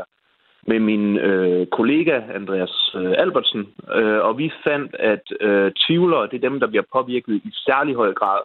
med 0.66 0.80
min 0.80 1.16
øh, 1.16 1.66
kollega 1.66 2.20
Andreas 2.34 2.94
øh, 2.94 3.14
Albertsen, 3.18 3.66
øh, 3.94 4.18
og 4.18 4.38
vi 4.38 4.52
fandt, 4.64 4.94
at 4.98 5.24
øh, 5.40 5.72
tvivlere, 5.86 6.28
det 6.30 6.36
er 6.36 6.48
dem, 6.48 6.60
der 6.60 6.66
bliver 6.66 6.84
påvirket 6.92 7.34
i 7.34 7.50
særlig 7.52 7.94
høj 7.94 8.12
grad. 8.12 8.42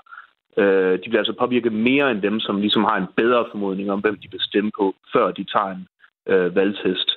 Øh, 0.58 0.94
de 0.94 1.10
bliver 1.10 1.20
altså 1.20 1.36
påvirket 1.40 1.74
mere 1.74 2.12
end 2.12 2.22
dem, 2.22 2.40
som 2.40 2.62
ligesom 2.62 2.84
har 2.84 2.98
en 2.98 3.08
bedre 3.16 3.46
formodning 3.52 3.92
om, 3.92 4.00
hvem 4.00 4.16
de 4.16 4.28
vil 4.32 4.42
stemme 4.42 4.72
på, 4.80 4.96
før 5.14 5.32
de 5.32 5.44
tager 5.44 5.72
en 5.72 5.88
øh, 6.30 6.56
valgtest. 6.56 7.10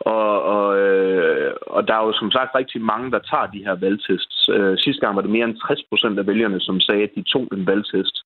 Og, 0.00 0.42
og, 0.42 0.78
øh, 0.78 1.52
og 1.66 1.88
der 1.88 1.94
er 1.94 2.04
jo 2.06 2.12
som 2.12 2.30
sagt 2.30 2.54
rigtig 2.54 2.80
mange, 2.82 3.10
der 3.10 3.18
tager 3.30 3.46
de 3.46 3.64
her 3.66 3.74
valgtests. 3.74 4.48
Øh, 4.48 4.78
sidste 4.78 5.00
gang 5.00 5.16
var 5.16 5.22
det 5.22 5.30
mere 5.30 5.44
end 5.44 5.56
60 5.66 5.82
procent 5.90 6.18
af 6.18 6.26
vælgerne, 6.26 6.60
som 6.60 6.80
sagde, 6.80 7.02
at 7.02 7.14
de 7.16 7.22
tog 7.22 7.48
en 7.52 7.66
valgtest. 7.66 8.16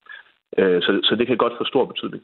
Øh, 0.58 0.82
så, 0.82 1.00
så 1.02 1.14
det 1.18 1.26
kan 1.26 1.36
godt 1.36 1.52
få 1.58 1.64
stor 1.64 1.84
betydning. 1.84 2.22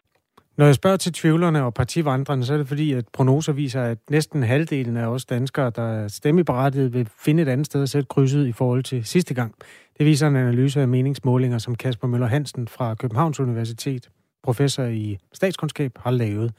Når 0.57 0.67
jeg 0.67 0.75
spørger 0.75 0.97
til 0.97 1.13
tvivlerne 1.13 1.65
og 1.65 1.75
partivandrene, 1.75 2.45
så 2.45 2.55
er 2.55 2.59
det 2.59 2.69
fordi, 2.69 2.93
at 2.93 3.05
prognoser 3.13 3.53
viser, 3.53 3.83
at 3.83 3.99
næsten 4.11 4.43
halvdelen 4.43 4.97
af 4.97 5.07
os 5.07 5.25
danskere, 5.25 5.71
der 5.71 5.83
er 5.83 6.09
stemmeberettiget, 6.09 6.95
vil 6.95 7.09
finde 7.25 7.43
et 7.43 7.49
andet 7.49 7.67
sted 7.67 7.83
at 7.83 7.89
sætte 7.89 8.09
krydset 8.11 8.47
i 8.47 8.53
forhold 8.53 8.83
til 8.83 9.05
sidste 9.05 9.35
gang. 9.35 9.55
Det 9.99 10.07
viser 10.07 10.29
en 10.29 10.37
analyse 10.37 10.81
af 10.81 10.89
meningsmålinger, 10.89 11.59
som 11.59 11.75
Kasper 11.75 12.09
Møller 12.09 12.27
Hansen 12.27 12.69
fra 12.69 12.95
Københavns 12.95 13.41
Universitet, 13.41 14.09
professor 14.43 14.85
i 14.85 15.19
statskundskab, 15.33 15.93
har 15.97 16.11
lavet. 16.11 16.53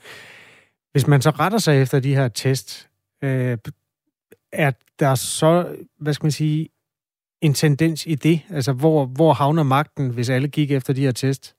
Hvis 0.97 1.07
man 1.07 1.21
så 1.21 1.29
retter 1.29 1.57
sig 1.57 1.81
efter 1.81 1.99
de 1.99 2.15
her 2.15 2.27
test, 2.27 2.89
øh, 3.23 3.57
er 4.53 4.71
der 4.99 5.15
så, 5.15 5.51
hvad 5.99 6.13
skal 6.13 6.25
man 6.25 6.31
sige, 6.31 6.69
en 7.41 7.53
tendens 7.53 8.05
i 8.05 8.15
det? 8.15 8.38
Altså, 8.49 8.73
hvor, 8.81 9.05
hvor 9.17 9.33
havner 9.33 9.63
magten, 9.63 10.13
hvis 10.13 10.29
alle 10.29 10.47
gik 10.47 10.71
efter 10.71 10.93
de 10.93 11.01
her 11.01 11.12
test? 11.12 11.55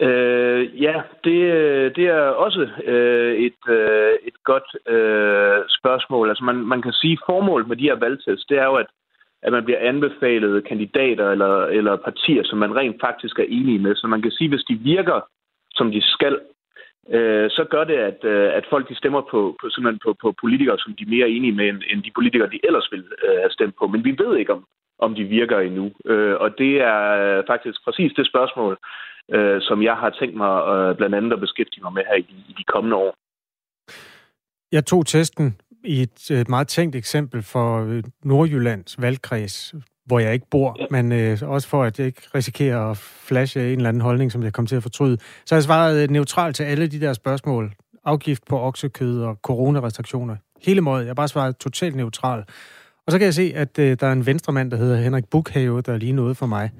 Øh, 0.00 0.82
ja, 0.82 0.96
det, 1.24 1.36
det 1.96 2.06
er 2.06 2.20
også 2.46 2.62
øh, 2.84 3.34
et, 3.46 3.62
øh, 3.68 4.12
et 4.28 4.38
godt 4.44 4.68
øh, 4.94 5.58
spørgsmål. 5.78 6.28
Altså 6.28 6.44
man, 6.44 6.56
man 6.56 6.82
kan 6.82 6.92
sige, 6.92 7.12
at 7.12 7.24
formålet 7.26 7.68
med 7.68 7.76
de 7.76 7.88
her 7.90 7.98
valgtest, 8.04 8.48
det 8.48 8.58
er 8.58 8.64
jo, 8.64 8.74
at, 8.74 8.86
at 9.42 9.52
man 9.52 9.64
bliver 9.64 9.88
anbefalet 9.88 10.68
kandidater 10.68 11.30
eller, 11.30 11.66
eller 11.66 11.96
partier, 11.96 12.42
som 12.44 12.58
man 12.58 12.76
rent 12.76 12.96
faktisk 13.00 13.38
er 13.38 13.46
enige 13.48 13.78
med. 13.78 13.94
Så 13.94 14.06
man 14.06 14.22
kan 14.22 14.30
sige, 14.30 14.46
at 14.48 14.52
hvis 14.52 14.68
de 14.70 14.74
virker, 14.74 15.20
som 15.70 15.90
de 15.92 16.02
skal, 16.02 16.38
øh, 17.10 17.50
så 17.50 17.66
gør 17.70 17.84
det, 17.84 17.98
at, 18.10 18.24
øh, 18.24 18.50
at 18.58 18.64
folk 18.70 18.88
de 18.88 18.96
stemmer 18.96 19.22
på, 19.30 19.56
på, 19.60 19.68
simpelthen 19.70 20.00
på, 20.04 20.16
på 20.22 20.34
politikere, 20.40 20.78
som 20.78 20.94
de 20.94 21.02
er 21.04 21.14
mere 21.16 21.28
enige 21.28 21.52
med, 21.52 21.68
end, 21.68 21.82
end 21.90 22.02
de 22.02 22.10
politikere, 22.14 22.50
de 22.50 22.60
ellers 22.64 22.88
ville 22.92 23.06
øh, 23.24 23.36
have 23.42 23.50
stemt 23.50 23.74
på. 23.78 23.86
Men 23.86 24.04
vi 24.04 24.12
ved 24.18 24.36
ikke, 24.36 24.52
om, 24.52 24.64
om 24.98 25.14
de 25.14 25.24
virker 25.24 25.58
endnu. 25.60 25.92
Øh, 26.04 26.34
og 26.40 26.58
det 26.58 26.72
er 26.80 27.42
faktisk 27.46 27.84
præcis 27.84 28.12
det 28.16 28.26
spørgsmål, 28.26 28.78
øh, 29.34 29.62
som 29.62 29.82
jeg 29.82 29.96
har 29.96 30.10
tænkt 30.10 30.36
mig 30.36 30.54
øh, 30.72 30.96
blandt 30.96 31.14
andet 31.14 31.32
at 31.32 31.40
beskæftige 31.40 31.82
mig 31.82 31.92
med 31.92 32.02
her 32.08 32.16
i, 32.16 32.36
i 32.50 32.54
de 32.58 32.64
kommende 32.64 32.96
år. 32.96 33.14
Jeg 34.72 34.84
tog 34.86 35.06
testen 35.06 35.60
i 35.84 36.02
et, 36.02 36.48
meget 36.48 36.68
tænkt 36.68 36.96
eksempel 36.96 37.42
for 37.42 37.68
øh, 37.88 38.02
Nordjyllands 38.24 39.02
valgkreds, 39.02 39.74
hvor 40.06 40.18
jeg 40.18 40.32
ikke 40.34 40.46
bor, 40.50 40.76
ja. 40.78 40.86
men 40.90 41.12
øh, 41.12 41.38
også 41.42 41.68
for, 41.68 41.84
at 41.84 41.98
jeg 41.98 42.06
ikke 42.06 42.22
risikerer 42.34 42.90
at 42.90 42.96
flashe 42.96 43.72
en 43.72 43.76
eller 43.76 43.88
anden 43.88 44.00
holdning, 44.00 44.32
som 44.32 44.42
jeg 44.42 44.52
kommer 44.52 44.68
til 44.68 44.76
at 44.76 44.82
fortryde. 44.82 45.18
Så 45.46 45.54
jeg 45.54 45.62
svaret 45.62 46.02
øh, 46.02 46.10
neutralt 46.10 46.56
til 46.56 46.62
alle 46.62 46.86
de 46.86 47.00
der 47.00 47.12
spørgsmål. 47.12 47.72
Afgift 48.04 48.42
på 48.48 48.60
oksekød 48.60 49.22
og 49.22 49.38
coronarestriktioner. 49.42 50.36
Hele 50.62 50.80
måde. 50.80 51.06
Jeg 51.06 51.16
bare 51.16 51.28
svaret 51.28 51.56
totalt 51.56 51.96
neutral. 51.96 52.44
Og 53.06 53.12
så 53.12 53.18
kan 53.18 53.24
jeg 53.24 53.34
se, 53.34 53.52
at 53.54 53.78
øh, 53.78 53.96
der 54.00 54.06
er 54.06 54.12
en 54.12 54.26
venstremand, 54.26 54.70
der 54.70 54.76
hedder 54.76 54.96
Henrik 54.96 55.24
Bukhave, 55.30 55.80
der 55.80 55.92
er 55.92 55.98
lige 55.98 56.12
noget 56.12 56.36
for 56.36 56.46
mig. 56.46 56.70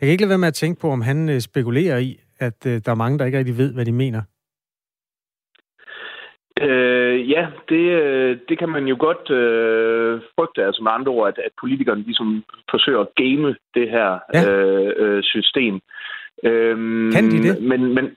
Jeg 0.00 0.06
kan 0.06 0.08
ikke 0.08 0.22
lade 0.22 0.28
være 0.28 0.38
med 0.38 0.48
at 0.48 0.54
tænke 0.54 0.80
på, 0.80 0.90
om 0.90 1.00
han 1.00 1.28
øh, 1.28 1.40
spekulerer 1.40 1.98
i, 1.98 2.20
at 2.38 2.66
øh, 2.66 2.80
der 2.84 2.90
er 2.90 2.96
mange, 2.96 3.18
der 3.18 3.24
ikke 3.24 3.38
rigtig 3.38 3.58
ved, 3.58 3.72
hvad 3.72 3.84
de 3.84 3.92
mener. 3.92 4.22
Øh, 6.60 7.30
ja, 7.30 7.46
det, 7.68 7.84
øh, 8.02 8.38
det 8.48 8.58
kan 8.58 8.68
man 8.68 8.86
jo 8.86 8.96
godt 8.98 9.30
øh, 9.30 10.20
frygte, 10.34 10.64
altså 10.64 10.82
med 10.82 10.92
andre 10.92 11.12
ord, 11.12 11.28
at, 11.28 11.38
at 11.38 11.52
politikerne 11.60 12.02
ligesom 12.02 12.44
forsøger 12.70 13.00
at 13.00 13.14
game 13.14 13.56
det 13.74 13.90
her 13.90 14.18
ja. 14.34 14.50
øh, 14.50 14.92
øh 14.96 15.22
system. 15.22 15.80
Øhm, 16.44 17.12
kan 17.12 17.30
de 17.30 17.42
det? 17.48 17.62
Men, 17.62 17.94
men 17.94 18.16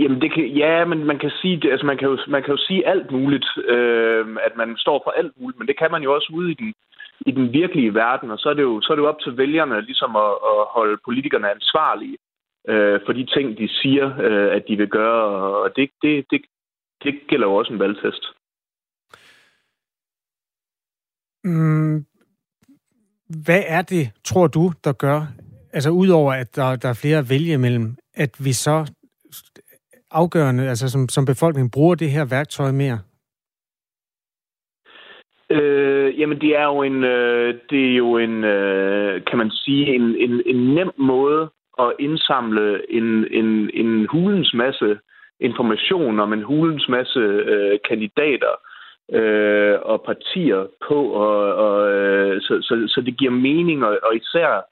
jamen 0.00 0.20
det 0.20 0.34
kan, 0.34 0.46
ja, 0.46 0.84
men 0.84 1.04
man 1.04 1.18
kan 1.18 1.30
sige, 1.30 1.56
det, 1.56 1.70
altså 1.70 1.86
man 1.86 1.98
kan 1.98 2.08
jo, 2.08 2.18
man 2.28 2.42
kan 2.42 2.54
jo 2.54 2.60
sige 2.66 2.86
alt 2.86 3.10
muligt, 3.10 3.46
øh, 3.68 4.26
at 4.46 4.56
man 4.56 4.76
står 4.76 5.00
for 5.04 5.10
alt 5.10 5.32
muligt, 5.40 5.58
men 5.58 5.68
det 5.68 5.78
kan 5.78 5.90
man 5.90 6.02
jo 6.02 6.14
også 6.14 6.30
ude 6.32 6.50
i 6.50 6.54
den, 6.54 6.74
i 7.20 7.30
den 7.30 7.52
virkelige 7.52 7.94
verden, 7.94 8.30
og 8.30 8.38
så 8.38 8.48
er 8.48 8.54
det 8.54 8.62
jo, 8.62 8.80
så 8.80 8.92
er 8.92 8.96
det 8.96 9.02
jo 9.02 9.08
op 9.08 9.20
til 9.20 9.36
vælgerne 9.36 9.80
ligesom 9.80 10.16
at, 10.16 10.32
at 10.50 10.58
holde 10.76 10.98
politikerne 11.04 11.50
ansvarlige 11.50 12.16
øh, 12.68 13.00
for 13.06 13.12
de 13.12 13.24
ting, 13.24 13.58
de 13.58 13.68
siger, 13.68 14.06
øh, 14.20 14.56
at 14.56 14.62
de 14.68 14.76
vil 14.76 14.88
gøre, 14.88 15.24
og 15.62 15.76
det, 15.76 15.90
det, 16.02 16.24
det, 16.30 16.40
det 17.06 17.14
gælder 17.28 17.46
jo 17.46 17.54
også 17.54 17.72
en 17.72 17.78
valgtest. 17.78 18.24
Mm, 21.44 22.06
hvad 23.44 23.62
er 23.66 23.82
det, 23.82 24.12
tror 24.24 24.46
du, 24.46 24.72
der 24.84 24.92
gør, 24.92 25.20
altså 25.72 25.90
udover 25.90 26.32
at 26.32 26.56
der, 26.56 26.76
der 26.76 26.88
er 26.88 27.00
flere 27.02 27.18
at 27.18 27.30
vælge 27.30 27.52
imellem, 27.54 27.96
at 28.14 28.32
vi 28.44 28.52
så 28.52 28.92
afgørende, 30.10 30.68
altså 30.68 30.88
som, 30.90 31.08
som 31.08 31.24
befolkning, 31.24 31.72
bruger 31.72 31.94
det 31.94 32.10
her 32.10 32.24
værktøj 32.24 32.70
mere? 32.72 32.98
Øh, 35.50 36.20
jamen, 36.20 36.40
det 36.40 36.56
er 36.56 36.64
jo 36.64 36.82
en, 36.82 37.04
øh, 37.04 37.54
det 37.70 37.92
er 37.92 37.96
jo 37.96 38.18
en, 38.18 38.44
øh, 38.44 39.24
kan 39.24 39.38
man 39.38 39.50
sige, 39.50 39.94
en, 39.94 40.02
en, 40.02 40.42
en 40.46 40.74
nem 40.74 40.90
måde 40.98 41.50
at 41.78 41.92
indsamle 41.98 42.92
en, 42.92 43.26
en, 43.30 43.70
en 43.74 44.06
hulens 44.10 44.54
masse 44.54 44.98
information 45.40 46.20
om 46.20 46.32
en 46.32 46.42
hulens 46.42 46.88
masse 46.88 47.18
øh, 47.20 47.78
kandidater 47.88 48.54
øh, 49.12 49.78
og 49.82 50.02
partier 50.02 50.66
på, 50.88 50.98
og, 51.10 51.54
og, 51.54 51.92
øh, 51.92 52.40
så, 52.40 52.58
så, 52.62 52.74
så 52.94 53.00
det 53.00 53.18
giver 53.18 53.30
mening, 53.30 53.84
og, 53.84 53.98
og 54.02 54.16
især 54.16 54.66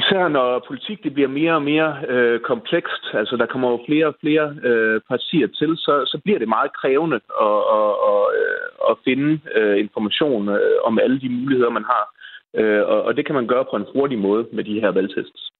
Især 0.00 0.28
når 0.28 0.64
politik 0.68 1.04
det 1.04 1.14
bliver 1.14 1.28
mere 1.28 1.54
og 1.54 1.62
mere 1.62 1.90
øh, 2.08 2.40
komplekst, 2.40 3.04
altså 3.12 3.36
der 3.36 3.46
kommer 3.46 3.70
jo 3.70 3.78
flere 3.86 4.06
og 4.06 4.16
flere 4.20 4.56
øh, 4.64 5.00
partier 5.08 5.46
til, 5.46 5.76
så, 5.76 5.94
så 6.06 6.20
bliver 6.24 6.38
det 6.38 6.48
meget 6.48 6.72
krævende 6.80 7.16
at, 7.48 7.58
at, 7.78 7.92
at, 8.10 8.22
øh, 8.40 8.90
at 8.90 8.96
finde 9.04 9.40
øh, 9.54 9.78
information 9.78 10.48
øh, 10.48 10.76
om 10.84 10.98
alle 10.98 11.20
de 11.20 11.28
muligheder, 11.28 11.70
man 11.70 11.84
har. 11.84 12.04
Øh, 12.54 12.82
og, 12.92 13.02
og 13.02 13.16
det 13.16 13.26
kan 13.26 13.34
man 13.34 13.46
gøre 13.46 13.64
på 13.70 13.76
en 13.76 13.86
hurtig 13.94 14.18
måde 14.18 14.46
med 14.52 14.64
de 14.64 14.80
her 14.80 14.90
valgtests. 14.90 15.50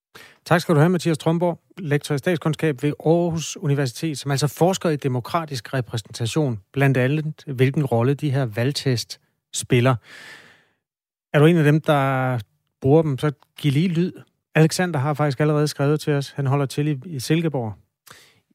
Tak 0.45 0.61
skal 0.61 0.75
du 0.75 0.81
have, 0.81 0.91
Mathias 0.91 1.19
Tromborg, 1.19 1.61
lektor 1.79 2.15
i 2.15 2.19
statskundskab 2.19 2.83
ved 2.83 2.93
Aarhus 3.07 3.57
Universitet, 3.57 4.19
som 4.19 4.31
altså 4.31 4.47
forsker 4.47 4.91
i 4.91 4.97
demokratisk 4.97 5.75
repræsentation, 5.75 6.61
blandt 6.73 6.97
andet 6.97 7.45
hvilken 7.47 7.85
rolle 7.85 8.15
de 8.15 8.31
her 8.31 8.45
valgtest 8.45 9.21
spiller. 9.55 9.95
Er 11.33 11.39
du 11.39 11.47
en 11.47 11.57
af 11.57 11.65
dem, 11.65 11.81
der 11.81 12.39
bruger 12.81 13.03
dem, 13.03 13.19
så 13.19 13.33
giv 13.59 13.73
lige 13.73 13.89
lyd. 13.89 14.13
Alexander 14.55 15.01
har 15.01 15.15
faktisk 15.15 15.41
allerede 15.41 15.69
skrevet 15.69 16.01
til 16.01 16.13
os. 16.13 16.31
Han 16.31 16.47
holder 16.47 16.67
til 16.67 17.01
i, 17.07 17.21
Silkeborg. 17.21 17.75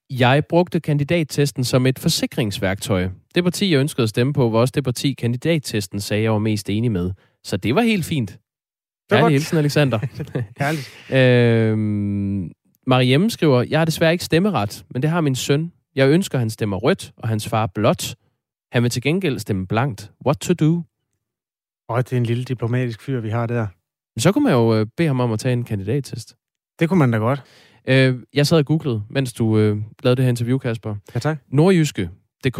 Jeg 0.09 0.45
brugte 0.45 0.79
kandidattesten 0.79 1.63
som 1.63 1.85
et 1.85 1.99
forsikringsværktøj. 1.99 3.09
Det 3.35 3.43
parti, 3.43 3.71
jeg 3.71 3.79
ønskede 3.79 4.03
at 4.03 4.09
stemme 4.09 4.33
på, 4.33 4.49
var 4.49 4.59
også 4.59 4.71
det 4.75 4.83
parti, 4.83 5.13
kandidattesten 5.13 5.99
sagde, 5.99 6.23
jeg 6.23 6.31
var 6.31 6.39
mest 6.39 6.69
enig 6.69 6.91
med. 6.91 7.11
Så 7.43 7.57
det 7.57 7.75
var 7.75 7.81
helt 7.81 8.05
fint. 8.05 8.37
Kærlig 9.09 9.31
hilsen, 9.31 9.57
Alexander. 9.57 9.99
Herligt. 10.59 11.13
øhm, 11.13 12.51
Mariemme 12.87 13.29
skriver, 13.29 13.63
jeg 13.69 13.79
har 13.79 13.85
desværre 13.85 14.11
ikke 14.11 14.23
stemmeret, 14.25 14.85
men 14.93 15.01
det 15.01 15.09
har 15.09 15.21
min 15.21 15.35
søn. 15.35 15.71
Jeg 15.95 16.09
ønsker, 16.09 16.37
han 16.39 16.49
stemmer 16.49 16.77
rødt, 16.77 17.11
og 17.17 17.27
hans 17.27 17.47
far 17.49 17.67
blåt. 17.67 18.15
Han 18.71 18.83
vil 18.83 18.91
til 18.91 19.01
gengæld 19.01 19.39
stemme 19.39 19.67
blankt. 19.67 20.11
What 20.25 20.37
to 20.37 20.53
do? 20.53 20.83
Og 21.89 22.09
det 22.09 22.13
er 22.13 22.17
en 22.17 22.25
lille 22.25 22.43
diplomatisk 22.43 23.01
fyr, 23.01 23.19
vi 23.19 23.29
har 23.29 23.45
der. 23.47 23.67
Så 24.19 24.31
kunne 24.31 24.43
man 24.43 24.53
jo 24.53 24.75
øh, 24.75 24.85
bede 24.97 25.07
ham 25.07 25.19
om 25.19 25.31
at 25.31 25.39
tage 25.39 25.53
en 25.53 25.63
kandidattest. 25.63 26.35
Det 26.79 26.89
kunne 26.89 26.99
man 26.99 27.11
da 27.11 27.17
godt. 27.17 27.43
Øh, 27.87 28.15
jeg 28.33 28.47
sad 28.47 28.57
og 28.57 28.65
googlede, 28.65 29.03
mens 29.09 29.33
du 29.33 29.57
øh, 29.57 29.77
lavede 30.03 30.15
det 30.15 30.23
her 30.25 30.29
interview, 30.29 30.57
Kasper. 30.57 30.95
Ja, 31.13 31.19
tak. 31.19 31.37
Nordjyske.dk, 31.47 32.59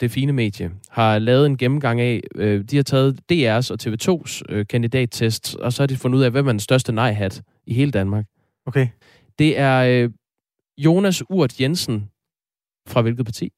det 0.00 0.10
fine 0.10 0.32
medie, 0.32 0.70
har 0.90 1.18
lavet 1.18 1.46
en 1.46 1.56
gennemgang 1.56 2.00
af, 2.00 2.20
øh, 2.34 2.64
de 2.64 2.76
har 2.76 2.82
taget 2.82 3.20
DR's 3.32 3.70
og 3.70 3.78
TV2's 3.82 4.42
øh, 4.48 4.66
kandidattest, 4.66 5.56
og 5.56 5.72
så 5.72 5.82
har 5.82 5.86
de 5.86 5.96
fundet 5.96 6.18
ud 6.18 6.24
af, 6.24 6.30
hvem 6.30 6.46
er 6.46 6.52
den 6.52 6.60
største 6.60 6.92
nej-hat 6.92 7.42
i 7.66 7.74
hele 7.74 7.90
Danmark. 7.90 8.24
Okay. 8.66 8.88
Det 9.38 9.58
er 9.58 9.78
øh, 9.78 10.10
Jonas 10.78 11.22
Urt 11.30 11.60
Jensen 11.60 12.10
fra 12.88 13.02
hvilket 13.02 13.24
parti? 13.24 13.52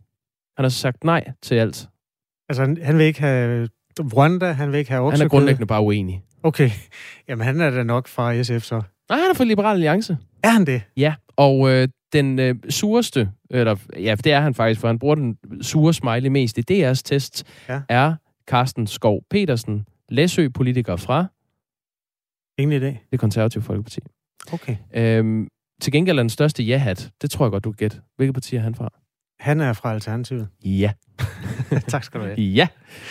Han 0.57 0.65
har 0.65 0.69
sagt 0.69 1.05
nej 1.05 1.33
til 1.43 1.55
alt. 1.55 1.89
Altså, 2.49 2.77
han 2.83 2.99
vil 2.99 3.07
ikke 3.07 3.21
have 3.21 3.69
Rwanda, 4.01 4.53
han 4.53 4.73
vil 4.73 4.79
ikke 4.79 4.91
have 4.91 5.11
Han 5.11 5.21
er 5.21 5.29
grundlæggende 5.29 5.67
bare 5.67 5.83
uenig. 5.83 6.23
Okay. 6.43 6.71
Jamen, 7.29 7.45
han 7.47 7.61
er 7.61 7.71
da 7.71 7.83
nok 7.83 8.09
fra 8.09 8.43
SF 8.43 8.63
så. 8.63 8.83
Nej, 9.09 9.19
han 9.19 9.31
er 9.31 9.35
fra 9.35 9.45
Liberal 9.45 9.75
Alliance. 9.75 10.19
Er 10.43 10.49
han 10.49 10.67
det? 10.67 10.83
Ja, 10.97 11.15
og 11.37 11.71
øh, 11.71 11.89
den 12.13 12.39
øh, 12.39 12.55
sureste, 12.69 13.31
eller 13.51 13.77
ja, 13.97 14.15
det 14.25 14.33
er 14.33 14.41
han 14.41 14.55
faktisk, 14.55 14.81
for 14.81 14.89
han 14.89 14.99
bruger 14.99 15.15
den 15.15 15.39
sure 15.63 15.95
smiley 15.95 16.29
mest 16.29 16.59
i 16.59 16.63
DR's 16.71 17.01
test, 17.05 17.45
ja. 17.69 17.81
er 17.89 18.15
Carsten 18.47 18.87
Skov 18.87 19.23
Petersen, 19.31 19.87
Læsø-politiker 20.09 20.97
fra... 20.97 21.27
Ingen 22.59 22.83
idé. 22.83 22.97
Det 23.11 23.21
konservative 23.21 23.63
Folkeparti. 23.63 24.01
Okay. 24.53 24.77
Øhm, 24.95 25.49
til 25.81 25.93
gengæld 25.93 26.19
er 26.19 26.23
den 26.23 26.31
største 26.31 26.63
ja-hat. 26.63 27.11
Det 27.23 27.31
tror 27.31 27.45
jeg 27.45 27.51
godt, 27.51 27.65
du 27.65 27.73
gæt. 27.73 28.01
Hvilket 28.17 28.35
parti 28.35 28.57
er 28.57 28.61
han 28.61 28.75
fra? 28.75 28.89
Han 29.41 29.61
er 29.61 29.73
fra 29.73 29.93
Alternativet. 29.93 30.49
Ja. 30.65 30.93
tak 31.89 32.05
skal 32.05 32.21
du 32.21 32.25
have. 32.25 32.41
Ja. 32.41 32.69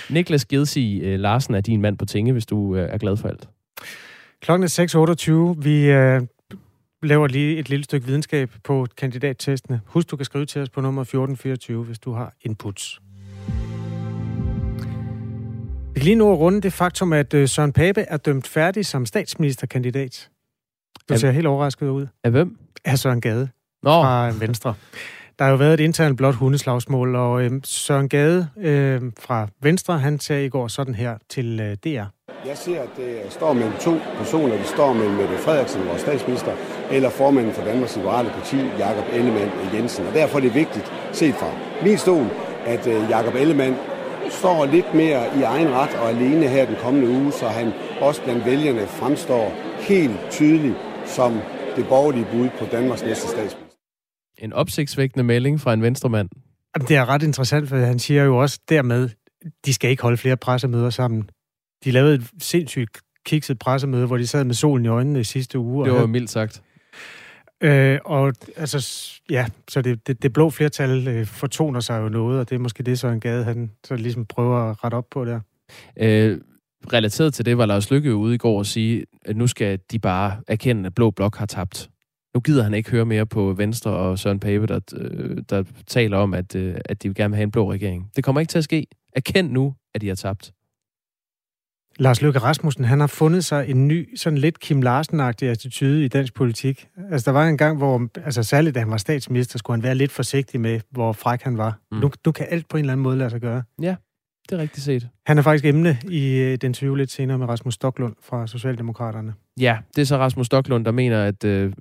Niklas 0.10 0.46
Gedsi 0.46 1.02
uh, 1.04 1.20
Larsen 1.20 1.56
er 1.56 1.62
din 1.62 1.82
mand 1.82 1.98
på 1.98 2.06
tinge, 2.06 2.32
hvis 2.32 2.46
du 2.46 2.58
uh, 2.58 2.80
er 2.80 2.98
glad 2.98 3.18
for 3.18 3.28
alt. 3.28 3.50
Klokken 4.42 4.64
er 4.64 5.56
6.28. 5.58 5.62
Vi 5.64 5.96
uh, 5.96 6.28
laver 7.04 7.28
lige 7.28 7.58
et 7.58 7.70
lille 7.70 7.84
stykke 7.84 8.08
videnskab 8.08 8.52
på 8.64 8.88
kandidattestene. 8.98 9.82
Husk, 9.86 10.12
du 10.12 10.16
kan 10.16 10.26
skrive 10.26 10.46
til 10.46 10.62
os 10.62 10.70
på 10.70 10.82
nummer 10.82 11.02
1424, 11.02 11.84
hvis 11.84 12.00
du 12.00 12.12
har 12.12 12.34
inputs. 12.42 13.02
Vi 15.94 16.00
kan 16.00 16.06
lige 16.06 16.16
nu 16.16 16.32
at 16.32 16.40
runde 16.40 16.62
det 16.62 16.74
faktum, 16.74 17.14
at 17.14 17.36
Søren 17.46 17.74
Pape 17.74 18.02
er 18.02 18.18
dømt 18.18 18.48
færdig 18.48 18.86
som 18.86 19.06
statsministerkandidat. 19.06 20.30
Du 21.10 21.18
ser 21.18 21.32
helt 21.32 21.48
overrasket 21.48 21.90
ud. 21.90 22.08
Af 22.24 22.32
hvem? 22.32 22.58
Af 22.86 23.00
Søren 23.00 23.22
Gade 23.22 23.50
Nå. 23.84 23.90
fra 23.90 24.32
Venstre. 24.40 24.74
Der 25.40 25.46
har 25.46 25.52
jo 25.52 25.58
været 25.58 25.74
et 25.74 25.84
internt 25.84 26.18
blot 26.18 26.36
hundeslagsmål, 26.36 27.16
og 27.16 27.44
øh, 27.44 27.52
Søren 27.64 28.10
Gade 28.10 28.50
øh, 28.62 29.02
fra 29.20 29.48
Venstre, 29.62 30.00
han 30.00 30.20
sagde 30.20 30.46
i 30.46 30.50
går 30.50 30.68
sådan 30.68 30.96
her 30.96 31.18
til 31.30 31.60
øh, 31.60 31.78
DR. 31.84 32.06
Jeg 32.48 32.58
ser, 32.58 32.82
at 32.82 32.90
det 32.98 33.20
står 33.30 33.54
mellem 33.54 33.74
to 33.80 33.94
personer. 34.18 34.58
Det 34.58 34.66
står 34.66 34.94
mellem 34.94 35.16
Mette 35.16 35.38
Frederiksen, 35.38 35.86
vores 35.88 36.02
statsminister, 36.02 36.52
eller 36.92 37.10
formanden 37.10 37.54
for 37.54 37.64
Danmarks 37.64 37.96
Liberale 37.96 38.30
Parti, 38.30 38.58
Jakob 38.80 39.06
Ellemann 39.14 39.52
Jensen. 39.74 40.08
Og 40.08 40.14
derfor 40.14 40.38
er 40.38 40.42
det 40.42 40.56
vigtigt, 40.56 40.94
set 41.12 41.36
fra 41.36 41.52
min 41.84 41.98
stol, 41.98 42.28
at 42.66 42.88
øh, 42.88 43.10
Jakob 43.10 43.36
Ellemann 43.36 43.76
står 44.30 44.66
lidt 44.66 44.94
mere 44.94 45.22
i 45.40 45.42
egen 45.42 45.70
ret 45.70 45.96
og 46.02 46.10
alene 46.10 46.48
her 46.48 46.66
den 46.66 46.76
kommende 46.84 47.08
uge, 47.10 47.32
så 47.32 47.48
han 47.48 47.72
også 48.02 48.24
blandt 48.24 48.46
vælgerne 48.46 48.88
fremstår 48.88 49.54
helt 49.80 50.20
tydeligt 50.32 50.76
som 51.06 51.40
det 51.76 51.88
borgerlige 51.88 52.28
bud 52.32 52.50
på 52.60 52.66
Danmarks 52.72 53.04
næste 53.04 53.28
statsminister. 53.28 53.69
En 54.40 54.54
opsigtsvækkende 54.54 55.24
melding 55.24 55.62
fra 55.62 55.74
en 55.74 55.82
venstremand. 55.82 56.30
Det 56.88 56.92
er 56.98 57.10
ret 57.10 57.24
interessant, 57.24 57.70
for 57.70 57.78
han 57.78 58.00
siger 58.00 58.24
jo 58.24 58.38
også 58.38 58.60
dermed, 58.70 59.10
de 59.66 59.74
skal 59.74 59.90
ikke 59.90 60.04
holde 60.04 60.18
flere 60.18 60.38
pressemøder 60.38 60.90
sammen. 60.90 61.30
De 61.84 61.92
lavede 61.92 62.16
et 62.16 62.28
sindssygt 62.40 62.98
kikset 63.26 63.60
pressemøde, 63.60 64.06
hvor 64.06 64.18
de 64.18 64.28
sad 64.28 64.44
med 64.44 64.54
solen 64.54 64.86
i 64.86 64.88
øjnene 64.88 65.20
i 65.20 65.24
sidste 65.24 65.60
uge. 65.60 65.86
Det 65.86 65.94
var 65.94 66.02
og 66.02 66.10
mildt 66.10 66.30
sagt. 66.30 66.62
Øh, 67.62 68.00
og 68.06 68.34
altså, 68.58 69.12
ja, 69.30 69.46
så 69.68 69.82
det, 69.82 70.08
det, 70.08 70.24
det 70.24 70.34
blå 70.34 70.50
flertal 70.50 71.08
øh, 71.08 71.26
fortoner 71.26 71.80
sig 71.80 72.02
jo 72.02 72.10
noget, 72.10 72.40
og 72.40 72.50
det 72.50 72.56
er 72.56 72.60
måske 72.60 72.84
det, 72.84 73.00
så 73.00 73.08
en 73.08 73.20
gade, 73.20 73.44
han 73.44 73.72
så 73.84 73.96
ligesom 73.96 74.26
prøver 74.26 74.58
at 74.58 74.84
rette 74.84 74.96
op 74.96 75.06
på 75.12 75.26
der. 75.26 75.40
Øh, 75.98 76.38
relateret 76.94 77.34
til 77.34 77.46
det 77.46 77.58
var 77.58 77.66
Lars 77.66 77.92
Lykke 77.92 78.16
ude 78.16 78.36
i 78.36 78.38
går 78.38 78.58
og 78.58 78.66
sige, 78.66 79.06
at 79.26 79.38
nu 79.38 79.48
skal 79.48 79.80
de 79.92 80.00
bare 80.00 80.38
erkende, 80.48 80.88
at 80.88 80.96
Blå 80.96 81.12
Blok 81.12 81.38
har 81.38 81.46
tabt. 81.46 81.90
Nu 82.36 82.40
gider 82.42 82.64
han 82.64 82.74
ikke 82.74 82.92
høre 82.92 83.06
mere 83.06 83.26
på 83.26 83.54
Venstre 83.54 83.92
og 83.92 84.20
Søren 84.20 84.40
Pape, 84.40 84.68
der, 84.68 84.80
øh, 84.94 85.38
der 85.50 85.64
taler 85.88 86.18
om, 86.18 86.34
at, 86.34 86.56
øh, 86.56 86.76
at 86.86 87.04
de 87.04 87.10
vil 87.10 87.16
gerne 87.16 87.36
have 87.36 87.44
en 87.44 87.52
blå 87.52 87.72
regering. 87.72 88.12
Det 88.16 88.24
kommer 88.24 88.42
ikke 88.42 88.52
til 88.52 88.58
at 88.58 88.64
ske. 88.64 88.88
Erkend 89.16 89.52
nu, 89.52 89.76
at 89.96 90.02
de 90.02 90.08
har 90.08 90.16
tabt. 90.16 90.52
Lars 92.00 92.22
Løkke 92.22 92.40
Rasmussen, 92.40 92.86
han 92.86 93.00
har 93.00 93.08
fundet 93.08 93.46
sig 93.46 93.70
en 93.70 93.88
ny, 93.88 94.16
sådan 94.16 94.38
lidt 94.38 94.60
Kim 94.60 94.82
Larsen-agtig 94.82 95.50
attitude 95.50 96.06
i 96.06 96.08
dansk 96.08 96.34
politik. 96.34 96.88
Altså, 97.12 97.32
der 97.32 97.38
var 97.38 97.48
en 97.48 97.58
gang, 97.58 97.78
hvor, 97.78 98.08
altså 98.26 98.44
særligt 98.44 98.76
da 98.76 98.80
han 98.80 98.92
var 98.92 98.98
statsminister, 98.98 99.60
skulle 99.60 99.78
han 99.78 99.84
være 99.84 99.96
lidt 99.96 100.12
forsigtig 100.12 100.60
med, 100.60 100.80
hvor 100.92 101.14
fræk 101.14 101.42
han 101.42 101.58
var. 101.58 101.80
Mm. 101.92 101.98
Nu, 101.98 102.12
nu 102.26 102.32
kan 102.32 102.46
alt 102.50 102.68
på 102.68 102.78
en 102.78 102.84
eller 102.84 102.94
anden 102.94 103.04
måde 103.04 103.18
lade 103.18 103.30
sig 103.30 103.42
gøre. 103.42 103.64
Ja, 103.82 103.96
det 104.50 104.58
er 104.58 104.62
rigtigt 104.62 104.86
set. 104.86 105.10
Han 105.26 105.38
er 105.38 105.42
faktisk 105.42 105.66
emne 105.66 105.98
i 106.10 106.58
den 106.62 106.70
interview 106.70 106.96
lidt 106.96 107.12
senere 107.12 107.38
med 107.38 107.48
Rasmus 107.48 107.74
Stoklund 107.74 108.16
fra 108.22 108.48
Socialdemokraterne. 108.48 109.34
Ja, 109.60 109.78
det 109.96 110.02
er 110.02 110.06
så 110.06 110.18
Rasmus 110.18 110.46
Stoklund, 110.46 110.86
der 110.86 110.92
mener, 110.92 111.24
at 111.24 111.44
øh, 111.44 111.74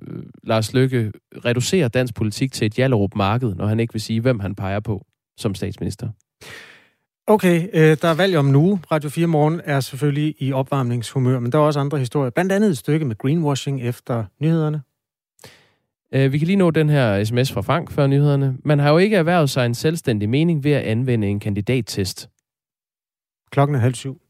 Lars 0.43 0.73
Løkke 0.73 1.11
reducerer 1.45 1.87
dansk 1.87 2.15
politik 2.15 2.51
til 2.51 2.65
et 2.65 2.79
jallerup 2.79 3.15
marked, 3.15 3.55
når 3.55 3.65
han 3.65 3.79
ikke 3.79 3.93
vil 3.93 4.01
sige, 4.01 4.21
hvem 4.21 4.39
han 4.39 4.55
peger 4.55 4.79
på 4.79 5.05
som 5.37 5.55
statsminister. 5.55 6.09
Okay, 7.27 7.67
øh, 7.73 7.97
der 8.01 8.07
er 8.07 8.13
valg 8.13 8.37
om 8.37 8.45
nu. 8.45 8.79
Radio 8.91 9.09
4 9.09 9.27
Morgen 9.27 9.61
er 9.65 9.79
selvfølgelig 9.79 10.35
i 10.39 10.53
opvarmningshumør, 10.53 11.39
men 11.39 11.51
der 11.51 11.57
er 11.57 11.61
også 11.61 11.79
andre 11.79 11.97
historier. 11.97 12.29
Blandt 12.29 12.51
andet 12.51 12.69
et 12.69 12.77
stykke 12.77 13.05
med 13.05 13.17
greenwashing 13.17 13.81
efter 13.81 14.25
nyhederne. 14.39 14.81
Øh, 16.13 16.31
vi 16.31 16.37
kan 16.37 16.47
lige 16.47 16.57
nå 16.57 16.71
den 16.71 16.89
her 16.89 17.23
sms 17.23 17.51
fra 17.51 17.61
Frank 17.61 17.91
før 17.91 18.07
nyhederne. 18.07 18.57
Man 18.63 18.79
har 18.79 18.91
jo 18.91 18.97
ikke 18.97 19.15
erhvervet 19.15 19.49
sig 19.49 19.65
en 19.65 19.75
selvstændig 19.75 20.29
mening 20.29 20.63
ved 20.63 20.71
at 20.71 20.83
anvende 20.83 21.27
en 21.27 21.39
kandidattest. 21.39 22.29
Klokken 23.49 23.75
er 23.75 23.79
halv 23.79 23.93
syv. 23.93 24.21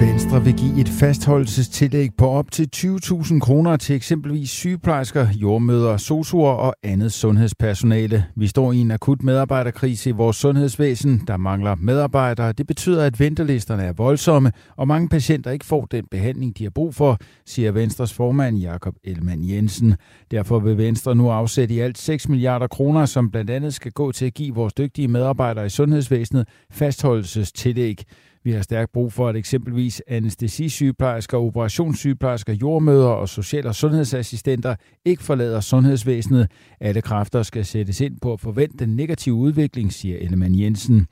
Venstre 0.00 0.44
vil 0.44 0.56
give 0.56 0.80
et 0.80 0.88
fastholdelsestillæg 0.88 2.10
på 2.18 2.28
op 2.28 2.50
til 2.50 2.68
20.000 2.76 3.38
kroner 3.40 3.76
til 3.76 3.96
eksempelvis 3.96 4.50
sygeplejersker, 4.50 5.28
jordmøder, 5.34 5.96
sosuer 5.96 6.50
og 6.50 6.74
andet 6.82 7.12
sundhedspersonale. 7.12 8.24
Vi 8.34 8.46
står 8.46 8.72
i 8.72 8.76
en 8.76 8.90
akut 8.90 9.22
medarbejderkrise 9.22 10.10
i 10.10 10.12
vores 10.12 10.36
sundhedsvæsen. 10.36 11.22
Der 11.26 11.36
mangler 11.36 11.74
medarbejdere. 11.74 12.52
Det 12.52 12.66
betyder, 12.66 13.04
at 13.04 13.20
ventelisterne 13.20 13.82
er 13.82 13.92
voldsomme, 13.92 14.52
og 14.76 14.88
mange 14.88 15.08
patienter 15.08 15.50
ikke 15.50 15.66
får 15.66 15.84
den 15.84 16.06
behandling, 16.10 16.58
de 16.58 16.62
har 16.62 16.70
brug 16.70 16.94
for, 16.94 17.18
siger 17.46 17.72
Venstres 17.72 18.12
formand 18.12 18.58
Jakob 18.58 18.94
Elman 19.04 19.48
Jensen. 19.48 19.94
Derfor 20.30 20.58
vil 20.58 20.78
Venstre 20.78 21.14
nu 21.14 21.28
afsætte 21.30 21.74
i 21.74 21.80
alt 21.80 21.98
6 21.98 22.28
milliarder 22.28 22.66
kroner, 22.66 23.06
som 23.06 23.30
blandt 23.30 23.50
andet 23.50 23.74
skal 23.74 23.92
gå 23.92 24.12
til 24.12 24.26
at 24.26 24.34
give 24.34 24.54
vores 24.54 24.72
dygtige 24.72 25.08
medarbejdere 25.08 25.66
i 25.66 25.68
sundhedsvæsenet 25.68 26.48
fastholdelsestillæg. 26.70 28.04
Vi 28.46 28.52
har 28.52 28.62
stærkt 28.62 28.92
brug 28.92 29.12
for, 29.12 29.28
at 29.28 29.36
eksempelvis 29.36 30.02
anestesisygeplejersker, 30.06 31.38
operationssygeplejersker, 31.38 32.52
jordmøder 32.52 33.08
og 33.08 33.28
social- 33.28 33.66
og 33.66 33.74
sundhedsassistenter 33.74 34.74
ikke 35.04 35.22
forlader 35.22 35.60
sundhedsvæsenet. 35.60 36.50
Alle 36.80 37.02
kræfter 37.02 37.42
skal 37.42 37.64
sættes 37.64 38.00
ind 38.00 38.20
på 38.22 38.32
at 38.32 38.40
forvente 38.40 38.76
den 38.78 38.96
negative 38.96 39.34
udvikling, 39.34 39.92
siger 39.92 40.18
Ellemann 40.18 40.60
Jensen. 40.60 41.06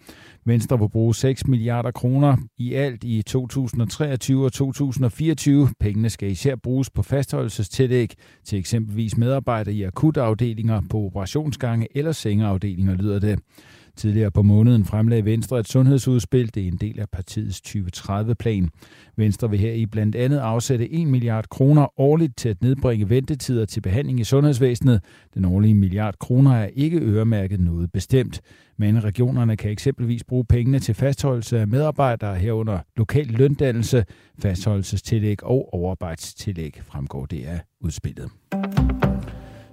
Venstre 0.44 0.79
vil 0.79 0.88
bruge 0.88 1.14
6 1.14 1.47
milliarder 1.47 1.90
kroner 1.90 2.37
i 2.59 2.75
alt 2.75 3.05
i 3.05 3.23
2023 3.23 4.44
og 4.44 4.53
2024. 4.53 5.68
Pengene 5.81 6.11
skal 6.11 6.31
især 6.31 6.57
bruges 6.57 6.90
på 6.90 7.03
fastholdelsestillæg 7.03 8.11
til 8.44 8.59
eksempelvis 8.59 9.16
medarbejdere 9.16 9.75
i 9.75 9.83
akutafdelinger, 9.83 10.83
på 10.90 10.99
operationsgange 10.99 11.88
eller 11.94 12.12
sengeafdelinger, 12.12 12.94
lyder 12.94 13.18
det. 13.18 13.38
Tidligere 13.97 14.31
på 14.31 14.43
måneden 14.43 14.85
fremlagde 14.85 15.25
Venstre 15.25 15.61
et 15.61 15.69
sundhedsudspil. 15.69 16.55
Det 16.55 16.63
er 16.63 16.69
en 16.69 16.77
del 16.77 17.01
af 17.01 17.09
partiets 17.13 17.63
2030-plan. 17.69 18.71
Venstre 19.17 19.51
vil 19.51 19.59
her 19.59 19.73
i 19.73 19.87
blandt 19.87 20.17
andet 20.17 20.39
afsætte 20.39 20.93
1 20.93 21.07
milliard 21.07 21.49
kroner 21.49 22.01
årligt 22.01 22.37
til 22.37 22.49
at 22.49 22.63
nedbringe 22.63 23.11
ventetider 23.11 23.65
til 23.65 23.81
behandling 23.81 24.21
i 24.21 24.25
sundhedsvæsenet. 24.25 25.05
Den 25.35 25.45
årlige 25.45 25.75
milliard 25.75 26.15
kroner 26.19 26.57
er 26.57 26.67
ikke 26.75 26.99
øremærket 26.99 27.61
noget 27.61 27.93
bestemt. 27.93 28.41
Men 28.77 29.05
regionerne 29.05 29.57
kan 29.57 29.71
eksempelvis 29.71 30.25
bruge 30.25 30.45
pengene 30.45 30.79
til 30.79 30.95
fastholdelse 30.95 31.61
af 31.61 31.69
medarbejdere 31.69 32.37
herunder 32.37 32.79
lokal 32.97 33.27
løndannelse, 33.27 34.05
fastholdelsestillæg 34.39 35.45
og 35.45 35.75
overarbejdstillæg, 35.75 36.81
fremgår 36.85 37.27
det 37.27 37.45
af 37.45 37.61
udspillet. 37.81 38.31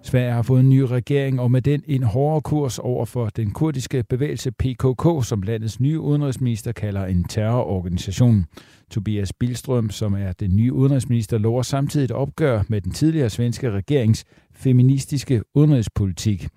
Sverige 0.03 0.31
har 0.31 0.41
fået 0.41 0.59
en 0.59 0.69
ny 0.69 0.79
regering, 0.79 1.39
og 1.39 1.51
med 1.51 1.61
den 1.61 1.83
en 1.87 2.03
hårdere 2.03 2.41
kurs 2.41 2.79
over 2.79 3.05
for 3.05 3.29
den 3.29 3.51
kurdiske 3.51 4.03
bevægelse 4.09 4.51
PKK, 4.51 5.25
som 5.25 5.41
landets 5.41 5.79
nye 5.79 5.99
udenrigsminister 5.99 6.71
kalder 6.71 7.05
en 7.05 7.23
terrororganisation. 7.23 8.45
Tobias 8.91 9.33
Bilstrøm, 9.33 9.89
som 9.89 10.13
er 10.13 10.31
den 10.31 10.55
nye 10.55 10.73
udenrigsminister, 10.73 11.37
lover 11.37 11.61
samtidig 11.61 12.05
et 12.05 12.11
opgør 12.11 12.63
med 12.67 12.81
den 12.81 12.91
tidligere 12.91 13.29
svenske 13.29 13.71
regerings 13.71 14.25
feministiske 14.53 15.41
udenrigspolitik. 15.55 16.47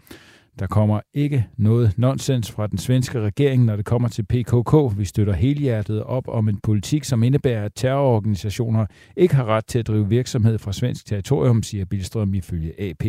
Der 0.58 0.66
kommer 0.66 1.00
ikke 1.14 1.46
noget 1.56 1.98
nonsens 1.98 2.50
fra 2.50 2.66
den 2.66 2.78
svenske 2.78 3.20
regering, 3.20 3.64
når 3.64 3.76
det 3.76 3.84
kommer 3.84 4.08
til 4.08 4.22
PKK. 4.22 4.98
Vi 4.98 5.04
støtter 5.04 5.32
helhjertet 5.32 6.02
op 6.02 6.28
om 6.28 6.48
en 6.48 6.60
politik, 6.62 7.04
som 7.04 7.22
indebærer, 7.22 7.64
at 7.64 7.72
terrororganisationer 7.74 8.86
ikke 9.16 9.34
har 9.34 9.44
ret 9.44 9.66
til 9.66 9.78
at 9.78 9.86
drive 9.86 10.08
virksomhed 10.08 10.58
fra 10.58 10.72
svensk 10.72 11.06
territorium, 11.06 11.62
siger 11.62 11.84
Bilstrøm 11.84 12.34
ifølge 12.34 12.80
AP. 12.80 13.04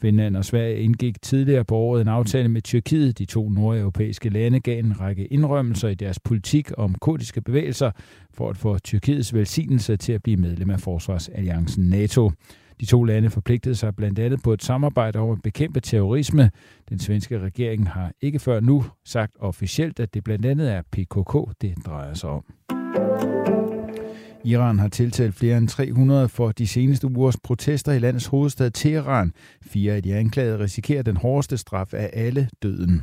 Finland 0.00 0.36
og 0.36 0.44
Sverige 0.44 0.80
indgik 0.80 1.22
tidligere 1.22 1.64
på 1.64 1.76
året 1.76 2.00
en 2.00 2.08
aftale 2.08 2.48
med 2.48 2.62
Tyrkiet. 2.62 3.18
De 3.18 3.24
to 3.24 3.48
nordeuropæiske 3.48 4.28
lande 4.28 4.60
gav 4.60 4.78
en 4.78 5.00
række 5.00 5.26
indrømmelser 5.26 5.88
i 5.88 5.94
deres 5.94 6.18
politik 6.18 6.70
om 6.76 6.94
kurdiske 6.94 7.40
bevægelser 7.40 7.90
for 8.34 8.50
at 8.50 8.56
få 8.56 8.78
Tyrkiets 8.78 9.34
velsignelse 9.34 9.96
til 9.96 10.12
at 10.12 10.22
blive 10.22 10.36
medlem 10.36 10.70
af 10.70 10.80
Forsvarsalliancen 10.80 11.88
NATO. 11.88 12.30
De 12.80 12.86
to 12.86 13.04
lande 13.04 13.30
forpligtede 13.30 13.74
sig 13.74 13.96
blandt 13.96 14.18
andet 14.18 14.42
på 14.42 14.52
et 14.52 14.62
samarbejde 14.62 15.18
om 15.18 15.30
at 15.30 15.42
bekæmpe 15.42 15.80
terrorisme. 15.80 16.50
Den 16.88 16.98
svenske 16.98 17.38
regering 17.38 17.88
har 17.88 18.12
ikke 18.20 18.38
før 18.38 18.60
nu 18.60 18.84
sagt 19.04 19.32
officielt, 19.40 20.00
at 20.00 20.14
det 20.14 20.24
blandt 20.24 20.46
andet 20.46 20.72
er 20.72 20.82
PKK, 20.82 21.62
det 21.62 21.74
drejer 21.86 22.14
sig 22.14 22.30
om. 22.30 22.79
Iran 24.44 24.78
har 24.78 24.88
tiltalt 24.88 25.34
flere 25.34 25.58
end 25.58 25.68
300 25.68 26.28
for 26.28 26.52
de 26.52 26.66
seneste 26.66 27.06
ugers 27.06 27.36
protester 27.36 27.92
i 27.92 27.98
landets 27.98 28.26
hovedstad 28.26 28.70
Teheran. 28.70 29.32
Fire 29.62 29.92
af 29.94 30.02
de 30.02 30.14
anklagede 30.14 30.58
risikerer 30.58 31.02
den 31.02 31.16
hårdeste 31.16 31.58
straf 31.58 31.94
af 31.94 32.10
alle 32.12 32.48
døden. 32.62 33.02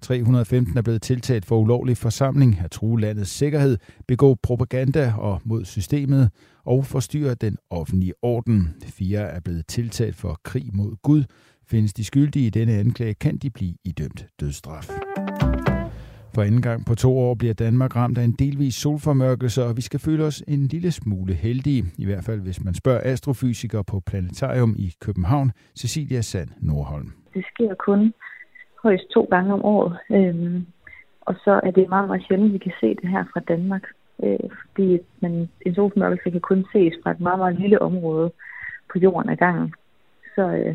315 0.00 0.78
er 0.78 0.82
blevet 0.82 1.02
tiltalt 1.02 1.46
for 1.46 1.58
ulovlig 1.58 1.96
forsamling, 1.96 2.60
at 2.64 2.70
true 2.70 3.00
landets 3.00 3.30
sikkerhed, 3.30 3.78
begå 4.06 4.34
propaganda 4.42 5.14
og 5.18 5.40
mod 5.44 5.64
systemet 5.64 6.30
og 6.64 6.86
forstyrre 6.86 7.34
den 7.34 7.56
offentlige 7.70 8.14
orden. 8.22 8.74
Fire 8.84 9.20
er 9.20 9.40
blevet 9.40 9.66
tiltalt 9.66 10.16
for 10.16 10.40
krig 10.44 10.70
mod 10.72 10.96
Gud. 11.02 11.24
Findes 11.66 11.92
de 11.92 12.04
skyldige 12.04 12.46
i 12.46 12.50
denne 12.50 12.72
anklage, 12.72 13.14
kan 13.14 13.36
de 13.36 13.50
blive 13.50 13.74
idømt 13.84 14.26
dødsstraf. 14.40 14.90
For 16.38 16.42
anden 16.42 16.62
gang 16.62 16.86
på 16.86 16.94
to 16.94 17.18
år 17.18 17.34
bliver 17.34 17.54
Danmark 17.54 17.96
ramt 17.96 18.18
af 18.18 18.22
en 18.22 18.32
delvis 18.32 18.74
solformørkelse, 18.74 19.64
og 19.64 19.76
vi 19.76 19.82
skal 19.82 20.00
føle 20.00 20.24
os 20.24 20.38
en 20.48 20.66
lille 20.66 20.90
smule 20.92 21.34
heldige, 21.34 21.84
i 21.98 22.04
hvert 22.04 22.24
fald 22.24 22.40
hvis 22.40 22.64
man 22.64 22.74
spørger 22.74 23.00
astrofysikere 23.04 23.84
på 23.84 24.00
Planetarium 24.06 24.74
i 24.78 24.94
København, 25.04 25.52
Cecilia 25.78 26.20
Sand 26.20 26.48
Nordholm. 26.60 27.12
Det 27.34 27.44
sker 27.52 27.74
kun 27.74 28.14
højst 28.82 29.06
to 29.14 29.22
gange 29.30 29.52
om 29.52 29.64
året, 29.64 29.98
øhm, 30.10 30.66
og 31.20 31.34
så 31.44 31.60
er 31.62 31.70
det 31.70 31.88
meget, 31.88 32.08
meget 32.08 32.24
sjældent, 32.28 32.48
at 32.48 32.52
vi 32.52 32.58
kan 32.58 32.72
se 32.80 32.88
det 32.94 33.08
her 33.10 33.24
fra 33.32 33.40
Danmark, 33.40 33.84
øh, 34.22 34.50
fordi 34.70 34.98
man, 35.20 35.48
en 35.66 35.74
solformørkelse 35.74 36.30
kan 36.30 36.40
kun 36.40 36.64
ses 36.72 36.94
fra 37.02 37.10
et 37.10 37.20
meget, 37.20 37.38
meget 37.38 37.60
lille 37.60 37.82
område 37.82 38.32
på 38.92 38.98
jorden 38.98 39.30
ad 39.30 39.36
gangen. 39.36 39.74
Så, 40.34 40.42
øh, 40.42 40.74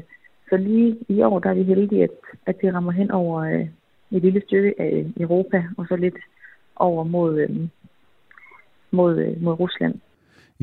så 0.50 0.58
lige 0.58 0.98
i 1.10 1.22
år 1.22 1.40
der 1.40 1.50
er 1.50 1.54
vi 1.54 1.64
heldige, 1.64 2.04
at, 2.04 2.10
at 2.46 2.56
det 2.62 2.74
rammer 2.74 2.92
hen 2.92 3.12
over 3.12 3.40
øh, 3.42 3.68
et 4.14 4.22
lille 4.22 4.42
stykke 4.46 4.82
af 4.82 5.06
øh, 5.06 5.12
Europa, 5.20 5.64
og 5.78 5.86
så 5.88 5.96
lidt 5.96 6.18
over 6.76 7.04
mod, 7.04 7.40
øh, 7.40 7.70
mod, 8.92 9.20
øh, 9.20 9.42
mod 9.44 9.60
Rusland. 9.60 9.96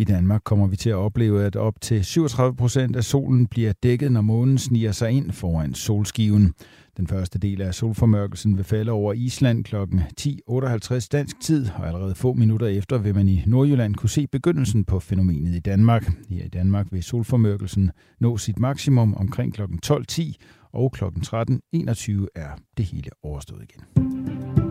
I 0.00 0.04
Danmark 0.04 0.40
kommer 0.44 0.66
vi 0.66 0.76
til 0.76 0.90
at 0.90 0.96
opleve, 0.96 1.44
at 1.44 1.56
op 1.56 1.80
til 1.80 2.04
37 2.04 2.56
procent 2.56 2.96
af 2.96 3.04
solen 3.04 3.46
bliver 3.46 3.72
dækket, 3.82 4.12
når 4.12 4.20
månen 4.20 4.58
sniger 4.58 4.92
sig 4.92 5.10
ind 5.10 5.32
foran 5.32 5.74
solskiven. 5.74 6.54
Den 6.96 7.06
første 7.06 7.38
del 7.38 7.62
af 7.62 7.74
solformørkelsen 7.74 8.56
vil 8.56 8.64
falde 8.64 8.92
over 8.92 9.12
Island 9.12 9.64
kl. 9.64 9.76
10.58 9.76 11.08
dansk 11.12 11.40
tid, 11.40 11.66
og 11.78 11.86
allerede 11.86 12.14
få 12.14 12.32
minutter 12.32 12.66
efter 12.66 12.98
vil 12.98 13.14
man 13.14 13.28
i 13.28 13.42
Nordjylland 13.46 13.94
kunne 13.94 14.10
se 14.10 14.26
begyndelsen 14.26 14.84
på 14.84 15.00
fænomenet 15.00 15.54
i 15.54 15.60
Danmark. 15.60 16.12
Her 16.28 16.44
i 16.44 16.48
Danmark 16.48 16.86
vil 16.90 17.02
solformørkelsen 17.02 17.90
nå 18.20 18.36
sit 18.36 18.58
maksimum 18.58 19.14
omkring 19.14 19.54
kl. 19.54 19.62
12.10, 19.62 20.32
og 20.72 20.92
kl. 20.92 21.04
13.21 21.04 22.26
er 22.34 22.50
det 22.76 22.84
hele 22.84 23.10
overstået 23.22 23.62
igen. 23.62 24.69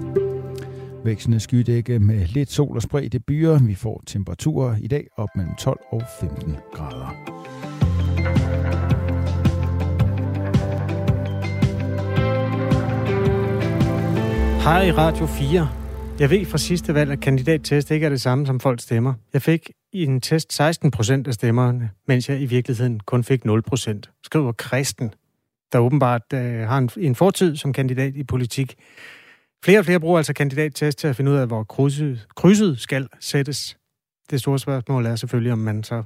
Vækstende 1.10 1.40
skydække 1.40 2.00
med 2.00 2.26
lidt 2.26 2.52
sol 2.52 2.76
og 2.76 2.82
spredte 2.82 3.20
byer. 3.20 3.60
Vi 3.68 3.76
får 3.76 4.04
temperaturer 4.06 4.76
i 4.82 4.88
dag 4.88 5.08
op 5.18 5.30
mellem 5.36 5.56
12 5.56 5.80
og 5.92 6.02
15 6.20 6.56
grader. 6.74 7.08
Hej 14.64 14.92
Radio 14.92 15.26
4. 15.26 15.70
Jeg 16.20 16.30
ved 16.30 16.46
fra 16.46 16.58
sidste 16.58 16.94
valg, 16.94 17.12
at 17.12 17.20
kandidattest 17.20 17.92
ikke 17.92 18.06
er 18.06 18.10
det 18.10 18.22
samme 18.22 18.46
som 18.46 18.60
folk 18.60 18.82
stemmer. 18.82 19.14
Jeg 19.34 19.42
fik 19.42 19.70
i 19.94 20.04
en 20.04 20.22
test 20.22 20.54
16 20.54 20.92
procent 20.92 21.28
af 21.28 21.34
stemmerne, 21.34 21.90
mens 22.08 22.30
jeg 22.30 22.42
i 22.42 22.46
virkeligheden 22.46 23.00
kun 23.00 23.24
fik 23.24 23.46
0 23.46 23.62
procent. 23.62 24.10
Skriver 24.24 24.52
Kristen 24.52 25.12
der 25.72 25.80
åbenbart 25.80 26.22
øh, 26.34 26.68
har 26.68 26.78
en, 26.78 26.90
en 26.98 27.16
fortid 27.16 27.56
som 27.56 27.74
kandidat 27.74 28.16
i 28.16 28.24
politik. 28.24 28.76
Flere 29.64 29.80
og 29.80 29.86
flere 29.86 30.00
bruger 30.00 30.18
altså 30.18 30.34
kandidattest 30.34 31.00
til 31.00 31.08
at 31.08 31.16
finde 31.16 31.32
ud 31.32 31.36
af, 31.36 31.48
hvor 31.48 31.64
krydset, 31.64 32.28
krydset 32.36 32.80
skal 32.80 33.08
sættes. 33.20 33.78
Det 34.32 34.40
store 34.40 34.60
spørgsmål 34.60 35.06
er 35.06 35.16
selvfølgelig, 35.16 35.52
om 35.52 35.60
man 35.60 35.84
så 35.84 36.04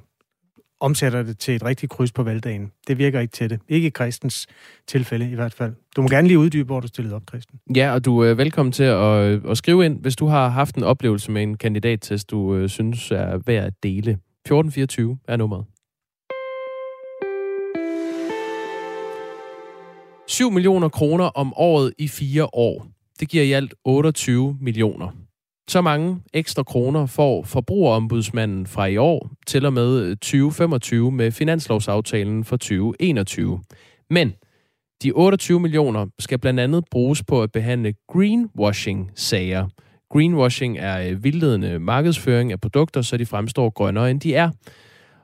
omsætter 0.80 1.24
det 1.24 1.40
til 1.40 1.56
et 1.56 1.66
rigtigt 1.66 1.92
kryds 1.92 2.12
på 2.12 2.24
valgdagen. 2.24 2.72
Det 2.88 2.98
virker 2.98 3.20
ikke 3.20 3.32
til 3.32 3.50
det. 3.50 3.60
Ikke 3.70 3.88
i 3.88 3.90
Kristens 3.90 4.48
tilfælde 4.88 5.32
i 5.32 5.36
hvert 5.36 5.54
fald. 5.54 5.74
Du 5.96 6.02
må 6.02 6.08
gerne 6.08 6.28
lige 6.28 6.40
uddybe, 6.40 6.66
hvor 6.66 6.80
du 6.80 6.88
stillede 6.88 7.16
op, 7.16 7.26
Kristen. 7.26 7.60
Ja, 7.76 7.94
og 7.94 8.06
du 8.06 8.20
er 8.20 8.34
velkommen 8.34 8.72
til 8.72 8.84
at, 8.84 9.24
øh, 9.26 9.42
at 9.50 9.58
skrive 9.58 9.86
ind, 9.86 10.02
hvis 10.02 10.16
du 10.16 10.26
har 10.26 10.50
haft 10.50 10.76
en 10.76 10.84
oplevelse 10.84 11.32
med 11.32 11.44
en 11.44 11.58
kandidattest, 11.58 12.32
du 12.32 12.56
øh, 12.56 12.70
synes 12.70 13.12
er 13.12 13.38
værd 13.46 13.66
at 13.66 13.74
dele. 13.84 14.12
1424 14.12 15.18
er 15.28 15.38
nummeret. 15.38 15.66
7 20.28 20.52
millioner 20.52 20.90
kroner 20.90 21.26
om 21.26 21.54
året 21.56 21.94
i 21.98 22.08
fire 22.08 22.48
år. 22.54 22.93
Det 23.24 23.30
giver 23.30 23.44
i 23.44 23.52
alt 23.52 23.74
28 23.86 24.58
millioner. 24.62 25.08
Så 25.70 25.82
mange 25.82 26.18
ekstra 26.34 26.64
kroner 26.64 27.06
får 27.06 27.44
forbrugerombudsmanden 27.44 28.68
fra 28.68 28.86
i 28.86 28.98
år 28.98 29.32
til 29.48 29.66
og 29.66 29.74
med 29.74 30.00
øh, 30.00 30.18
2025 30.18 31.12
med 31.12 31.32
finanslovsaftalen 31.32 32.44
for 32.44 32.58
2021. 32.58 33.62
Men 34.10 34.34
de 35.04 35.12
28 35.12 35.60
millioner 35.60 36.06
skal 36.20 36.40
blandt 36.40 36.60
andet 36.60 36.84
bruges 36.92 37.24
på 37.24 37.44
at 37.44 37.52
behandle 37.52 37.94
greenwashing-sager. 38.12 39.68
Greenwashing 40.10 40.78
er 40.78 41.10
øh, 41.10 41.24
vildledende 41.24 41.80
markedsføring 41.80 42.52
af 42.52 42.62
produkter, 42.62 43.02
så 43.02 43.18
de 43.18 43.26
fremstår 43.26 43.70
grønnere, 43.70 44.12
end 44.12 44.22
de 44.22 44.36
er. 44.36 44.50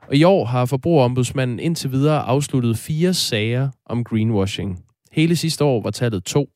Og 0.08 0.16
i 0.16 0.24
år 0.24 0.44
har 0.44 0.66
Forbrugerombudsmanden 0.66 1.60
indtil 1.60 1.92
videre 1.92 2.20
afsluttet 2.22 2.78
fire 2.78 3.14
sager 3.14 3.68
om 3.86 4.04
greenwashing. 4.04 4.84
Hele 5.12 5.36
sidste 5.36 5.64
år 5.64 5.82
var 5.82 5.90
tallet 5.90 6.24
to. 6.24 6.48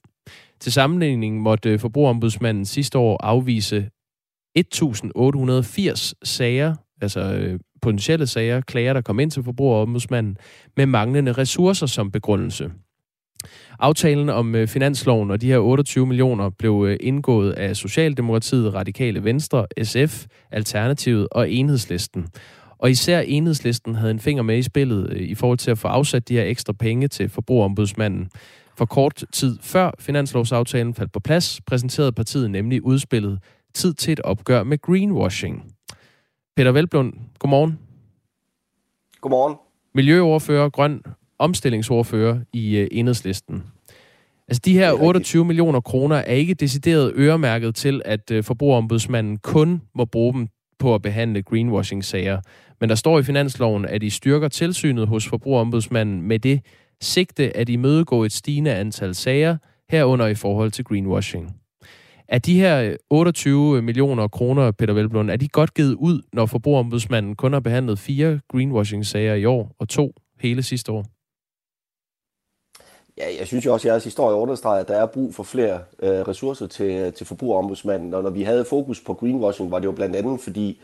Til 0.65 0.73
sammenligning 0.73 1.41
måtte 1.41 1.71
øh, 1.71 1.79
Forbrugerombudsmanden 1.79 2.65
sidste 2.65 2.99
år 2.99 3.25
afvise 3.25 3.89
1880 4.55 6.15
sager, 6.23 6.75
altså 7.01 7.21
øh, 7.21 7.61
potentielle 7.83 8.27
sager, 8.27 8.61
klager, 8.61 8.93
der 8.93 9.01
kom 9.01 9.21
ind 9.21 9.31
til 9.31 9.43
Forbrugerombudsmanden, 9.43 10.37
med 10.77 10.87
manglende 10.87 11.33
ressourcer 11.33 11.87
som 11.87 12.11
begrundelse. 12.11 12.71
Aftalen 13.79 14.29
om 14.29 14.55
øh, 14.55 14.69
finansloven 14.69 15.31
og 15.31 15.41
de 15.41 15.47
her 15.47 15.59
28 15.59 16.07
millioner 16.07 16.51
blev 16.51 16.85
øh, 16.89 16.97
indgået 17.01 17.53
af 17.53 17.77
Socialdemokratiet, 17.77 18.75
Radikale 18.75 19.25
Venstre, 19.25 19.67
SF, 19.83 20.27
Alternativet 20.51 21.29
og 21.33 21.51
Enhedslisten. 21.51 22.27
Og 22.79 22.91
især 22.91 23.21
Enhedslisten 23.21 23.95
havde 23.95 24.11
en 24.11 24.21
finger 24.21 24.43
med 24.43 24.59
i 24.59 24.63
spillet 24.63 25.13
øh, 25.13 25.21
i 25.21 25.35
forhold 25.35 25.59
til 25.59 25.71
at 25.71 25.79
få 25.79 25.89
afsat 25.89 26.29
de 26.29 26.35
her 26.35 26.45
ekstra 26.45 26.73
penge 26.73 27.09
til 27.09 27.29
forbrugerombudsmanden. 27.29 28.31
For 28.77 28.85
kort 28.85 29.25
tid 29.33 29.59
før 29.61 29.91
finanslovsaftalen 29.99 30.95
faldt 30.95 31.13
på 31.13 31.21
plads, 31.21 31.61
præsenterede 31.67 32.13
partiet 32.13 32.51
nemlig 32.51 32.85
udspillet 32.85 33.39
Tid 33.75 33.95
til 33.95 34.13
et 34.13 34.21
opgør 34.21 34.63
med 34.63 34.79
greenwashing. 34.79 35.75
Peter 36.57 36.73
Velblund, 36.73 37.13
godmorgen. 37.39 37.79
Godmorgen. 39.21 39.57
Miljøordfører, 39.95 40.69
grøn 40.69 41.03
omstillingsordfører 41.39 42.41
i 42.53 42.83
uh, 42.83 42.87
enhedslisten. 42.91 43.63
Altså 44.49 44.61
de 44.65 44.73
her 44.73 44.93
28 44.93 45.45
millioner 45.45 45.81
kroner 45.81 46.17
er 46.17 46.33
ikke 46.33 46.55
decideret 46.55 47.13
øremærket 47.17 47.75
til, 47.75 48.03
at 48.05 48.31
uh, 48.31 48.45
forbrugerombudsmanden 48.45 49.39
kun 49.39 49.83
må 49.95 50.05
bruge 50.05 50.33
dem 50.35 50.49
på 50.79 50.95
at 50.95 51.03
behandle 51.03 51.43
greenwashing-sager. 51.43 52.41
Men 52.81 52.89
der 52.89 52.95
står 52.95 53.19
i 53.19 53.23
finansloven, 53.23 53.85
at 53.85 54.03
I 54.03 54.11
styrker 54.11 54.49
tilsynet 54.49 55.09
hos 55.09 55.29
forbrugerombudsmanden 55.29 56.23
med 56.23 56.39
det 56.39 56.61
sigte 57.01 57.57
at 57.57 57.69
imødegå 57.69 58.25
et 58.25 58.33
stigende 58.33 58.75
antal 58.75 59.15
sager, 59.15 59.57
herunder 59.91 60.27
i 60.27 60.35
forhold 60.35 60.71
til 60.71 60.85
greenwashing. 60.85 61.57
Er 62.29 62.39
de 62.39 62.61
her 62.61 62.97
28 63.11 63.83
millioner 63.83 64.29
kroner, 64.29 64.71
Peter 64.71 64.95
Velblund, 64.95 65.31
er 65.31 65.37
de 65.37 65.49
godt 65.49 65.75
givet 65.75 65.95
ud, 65.95 66.23
når 66.33 66.47
forbrugerombudsmanden 66.47 67.37
kun 67.37 67.53
har 67.53 67.61
behandlet 67.61 67.99
fire 67.99 68.41
greenwashing-sager 68.49 69.35
i 69.35 69.45
år 69.45 69.75
og 69.79 69.89
to 69.89 70.13
hele 70.41 70.63
sidste 70.63 70.93
år? 70.93 71.05
Ja, 73.19 73.27
jeg 73.39 73.47
synes 73.47 73.67
jo 73.67 73.73
også, 73.73 73.89
at 73.89 73.93
jeres 73.93 74.05
historie 74.05 74.37
understreger, 74.37 74.81
at 74.81 74.89
der 74.89 74.97
er 74.97 75.07
brug 75.07 75.35
for 75.35 75.43
flere 75.43 75.81
øh, 76.03 76.11
ressourcer 76.11 76.67
til, 76.67 76.91
øh, 76.91 77.13
til 77.13 77.27
forbrugerombudsmanden. 77.27 78.15
Og 78.15 78.23
når 78.23 78.31
vi 78.31 78.43
havde 78.43 78.65
fokus 78.65 79.01
på 79.01 79.15
greenwashing, 79.15 79.71
var 79.71 79.79
det 79.79 79.87
jo 79.87 79.93
blandt 79.93 80.17
andet, 80.17 80.41
fordi 80.41 80.81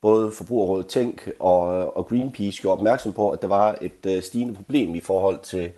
både 0.00 0.32
Forbrugerrådet 0.32 0.86
Tænk 0.86 1.28
og, 1.38 1.96
og 1.96 2.06
Greenpeace 2.06 2.62
gjorde 2.62 2.78
opmærksom 2.78 3.12
på, 3.12 3.30
at 3.30 3.42
der 3.42 3.48
var 3.48 3.78
et 3.80 4.06
øh, 4.06 4.22
stigende 4.22 4.54
problem 4.54 4.94
i 4.94 5.00
forhold 5.00 5.38
til, 5.42 5.70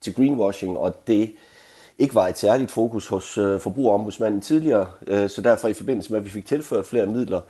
til 0.00 0.14
greenwashing, 0.14 0.78
og 0.78 1.06
det 1.06 1.32
ikke 1.98 2.14
var 2.14 2.28
et 2.28 2.38
særligt 2.38 2.70
fokus 2.70 3.06
hos 3.06 3.38
øh, 3.38 3.60
forbrugerombudsmanden 3.60 4.40
tidligere. 4.40 4.86
Øh, 5.06 5.28
så 5.28 5.42
derfor 5.42 5.68
i 5.68 5.72
forbindelse 5.72 6.12
med, 6.12 6.18
at 6.18 6.24
vi 6.24 6.30
fik 6.30 6.46
tilført 6.46 6.86
flere 6.86 7.06
midler, 7.06 7.40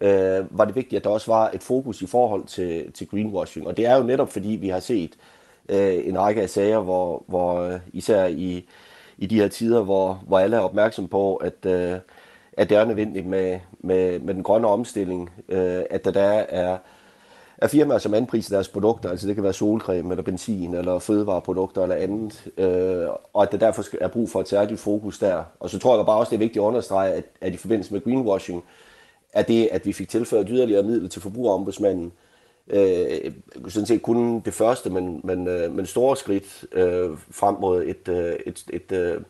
øh, 0.00 0.58
var 0.58 0.64
det 0.64 0.74
vigtigt, 0.74 0.98
at 0.98 1.04
der 1.04 1.10
også 1.10 1.30
var 1.30 1.50
et 1.54 1.62
fokus 1.62 2.02
i 2.02 2.06
forhold 2.06 2.44
til, 2.44 2.92
til 2.92 3.08
greenwashing. 3.08 3.66
Og 3.66 3.76
det 3.76 3.86
er 3.86 3.96
jo 3.96 4.02
netop 4.02 4.32
fordi, 4.32 4.48
vi 4.48 4.68
har 4.68 4.80
set 4.80 5.12
øh, 5.68 6.08
en 6.08 6.18
række 6.18 6.42
af 6.42 6.50
sager, 6.50 6.80
hvor, 6.80 7.24
hvor 7.26 7.60
øh, 7.60 7.80
især 7.92 8.26
i, 8.26 8.64
i 9.18 9.26
de 9.26 9.40
her 9.40 9.48
tider, 9.48 9.82
hvor, 9.82 10.22
hvor 10.26 10.38
alle 10.38 10.56
er 10.56 10.60
opmærksom 10.60 11.08
på, 11.08 11.36
at, 11.36 11.66
øh, 11.66 11.98
at 12.52 12.70
det 12.70 12.76
er 12.76 12.84
nødvendigt 12.84 13.26
med, 13.26 13.58
med, 13.88 14.18
med 14.18 14.34
den 14.34 14.42
grønne 14.42 14.68
omstilling, 14.68 15.30
øh, 15.48 15.82
at 15.90 16.04
der, 16.04 16.10
der 16.10 16.20
er, 16.48 16.78
er 17.58 17.68
firmaer, 17.68 17.98
som 17.98 18.14
anpriser 18.14 18.56
deres 18.56 18.68
produkter, 18.68 19.10
altså 19.10 19.26
det 19.26 19.34
kan 19.34 19.44
være 19.44 19.52
solcreme 19.52 20.10
eller 20.10 20.22
benzin 20.22 20.74
eller 20.74 20.98
fødevareprodukter 20.98 21.82
eller 21.82 21.96
andet, 21.96 22.50
øh, 22.58 23.08
og 23.32 23.42
at 23.42 23.52
der 23.52 23.58
derfor 23.58 23.84
er 24.00 24.08
brug 24.08 24.30
for 24.30 24.40
et 24.40 24.48
særligt 24.48 24.80
fokus 24.80 25.18
der. 25.18 25.42
Og 25.60 25.70
så 25.70 25.78
tror 25.78 25.96
jeg 25.96 26.06
bare 26.06 26.18
også, 26.18 26.30
det 26.30 26.36
er 26.36 26.46
vigtigt 26.46 26.62
at 26.62 26.66
understrege, 26.66 27.12
at, 27.12 27.24
at 27.40 27.54
i 27.54 27.56
forbindelse 27.56 27.92
med 27.92 28.04
greenwashing, 28.04 28.64
er 29.32 29.42
det, 29.42 29.68
at 29.72 29.86
vi 29.86 29.92
fik 29.92 30.08
tilført 30.08 30.46
yderligere 30.48 30.82
midler 30.82 31.08
til 31.08 31.22
forbrugerombudsmanden, 31.22 32.12
øh, 32.70 33.32
sådan 33.68 33.86
set 33.86 34.02
kun 34.02 34.40
det 34.40 34.54
første, 34.54 34.90
men, 34.90 35.20
men, 35.24 35.48
øh, 35.48 35.74
men 35.74 35.86
store 35.86 36.16
skridt 36.16 36.64
øh, 36.72 37.10
frem 37.30 37.56
mod 37.60 37.84
et, 37.84 38.08
øh, 38.08 38.34
et, 38.46 38.64
et, 38.72 38.92
øh, 38.92 39.20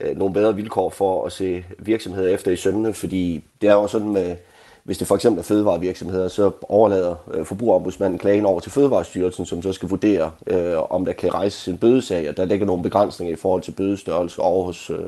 øh, 0.00 0.18
nogle 0.18 0.34
bedre 0.34 0.56
vilkår 0.56 0.90
for 0.90 1.26
at 1.26 1.32
se 1.32 1.64
virksomheder 1.78 2.28
efter 2.28 2.50
i 2.50 2.56
sømmene, 2.56 2.92
fordi 2.92 3.44
det 3.60 3.68
er 3.68 3.74
jo 3.74 3.86
sådan 3.86 4.12
med, 4.12 4.36
hvis 4.84 4.98
det 4.98 5.06
for 5.06 5.14
eksempel 5.14 5.38
er 5.38 5.44
fødevarevirksomheder, 5.44 6.28
så 6.28 6.50
overlader 6.62 7.14
øh, 7.34 7.46
forbrugerombudsmanden 7.46 8.18
klagen 8.18 8.46
over 8.46 8.60
til 8.60 8.72
Fødevarestyrelsen, 8.72 9.46
som 9.46 9.62
så 9.62 9.72
skal 9.72 9.88
vurdere, 9.88 10.30
øh, 10.46 10.92
om 10.92 11.04
der 11.04 11.12
kan 11.12 11.34
rejses 11.34 11.68
en 11.68 11.78
bødesag, 11.78 12.28
og 12.28 12.36
der 12.36 12.44
ligger 12.44 12.66
nogle 12.66 12.82
begrænsninger 12.82 13.32
i 13.32 13.36
forhold 13.36 13.62
til 13.62 13.72
bødestørrelse 13.72 14.40
over 14.42 14.64
hos, 14.64 14.90
øh, 14.90 14.98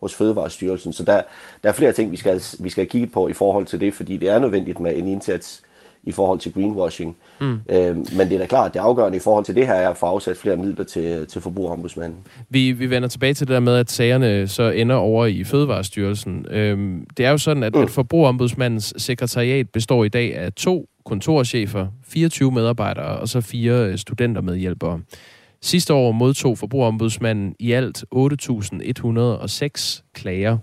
hos 0.00 0.14
Fødevarestyrelsen. 0.14 0.92
Så 0.92 1.04
der, 1.04 1.22
der 1.62 1.68
er 1.68 1.72
flere 1.72 1.92
ting, 1.92 2.10
vi 2.10 2.16
skal, 2.16 2.42
vi 2.58 2.70
skal 2.70 2.86
kigge 2.86 3.06
på 3.06 3.28
i 3.28 3.32
forhold 3.32 3.66
til 3.66 3.80
det, 3.80 3.94
fordi 3.94 4.16
det 4.16 4.28
er 4.28 4.38
nødvendigt 4.38 4.80
med 4.80 4.96
en 4.96 5.08
indsats 5.08 5.62
i 6.08 6.12
forhold 6.12 6.38
til 6.38 6.52
greenwashing. 6.52 7.16
Mm. 7.40 7.60
Øh, 7.68 7.96
men 7.96 8.28
det 8.28 8.32
er 8.32 8.38
da 8.38 8.46
klart, 8.46 8.66
at 8.66 8.74
det 8.74 8.80
afgørende 8.80 9.16
i 9.16 9.20
forhold 9.20 9.44
til 9.44 9.54
det 9.54 9.66
her 9.66 9.74
er 9.74 9.90
at 9.90 9.96
få 9.96 10.06
afsat 10.06 10.36
flere 10.36 10.56
midler 10.56 10.84
til, 10.84 11.26
til 11.26 11.40
forbrugerombudsmanden. 11.40 12.18
Vi, 12.48 12.72
vi 12.72 12.90
vender 12.90 13.08
tilbage 13.08 13.34
til 13.34 13.46
det 13.48 13.54
der 13.54 13.60
med, 13.60 13.76
at 13.76 13.90
sagerne 13.90 14.48
så 14.48 14.70
ender 14.70 14.96
over 14.96 15.26
i 15.26 15.44
Fødevarestyrelsen. 15.44 16.46
Øhm, 16.50 17.06
det 17.16 17.26
er 17.26 17.30
jo 17.30 17.38
sådan, 17.38 17.62
at, 17.62 17.74
mm. 17.74 17.82
at 17.82 17.90
forbrugerombudsmandens 17.90 18.94
sekretariat 18.96 19.70
består 19.70 20.04
i 20.04 20.08
dag 20.08 20.36
af 20.36 20.52
to 20.52 20.86
kontorchefer, 21.04 21.86
24 22.08 22.52
medarbejdere 22.52 23.18
og 23.18 23.28
så 23.28 23.40
fire 23.40 23.86
øh, 23.86 23.98
studentermedhjælpere. 23.98 25.00
Sidste 25.62 25.94
år 25.94 26.12
modtog 26.12 26.58
forbrugerombudsmanden 26.58 27.54
i 27.58 27.72
alt 27.72 28.04
8.106 28.14 30.02
klager, 30.14 30.58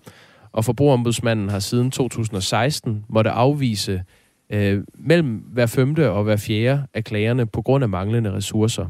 og 0.52 0.66
forbrugerombudsmanden 0.66 1.50
har 1.50 1.60
siden 1.60 1.92
2016 1.92 3.06
måtte 3.10 3.30
afvise 3.30 4.04
øh, 4.50 4.84
mellem 4.94 5.44
hver 5.52 5.66
femte 5.66 6.12
og 6.12 6.24
hver 6.24 6.38
fjerde 6.38 6.84
af 6.94 7.04
klagerne 7.04 7.46
på 7.46 7.62
grund 7.62 7.84
af 7.84 7.90
manglende 7.90 8.34
ressourcer. 8.34 8.86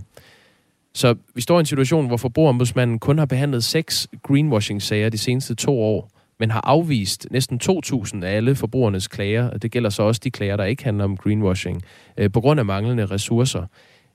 Så 0.93 1.15
vi 1.35 1.41
står 1.41 1.57
i 1.57 1.59
en 1.59 1.65
situation, 1.65 2.07
hvor 2.07 2.17
forbrugerombudsmanden 2.17 2.99
kun 2.99 3.17
har 3.17 3.25
behandlet 3.25 3.63
seks 3.63 4.07
greenwashing-sager 4.23 5.09
de 5.09 5.17
seneste 5.17 5.55
to 5.55 5.79
år, 5.81 6.11
men 6.39 6.51
har 6.51 6.61
afvist 6.63 7.27
næsten 7.31 7.59
2.000 7.63 8.23
af 8.23 8.35
alle 8.35 8.55
forbrugernes 8.55 9.07
klager, 9.07 9.49
og 9.49 9.61
det 9.61 9.71
gælder 9.71 9.89
så 9.89 10.03
også 10.03 10.21
de 10.23 10.31
klager, 10.31 10.57
der 10.57 10.63
ikke 10.63 10.83
handler 10.83 11.03
om 11.03 11.17
greenwashing, 11.17 11.81
øh, 12.17 12.31
på 12.31 12.41
grund 12.41 12.59
af 12.59 12.65
manglende 12.65 13.05
ressourcer. 13.05 13.65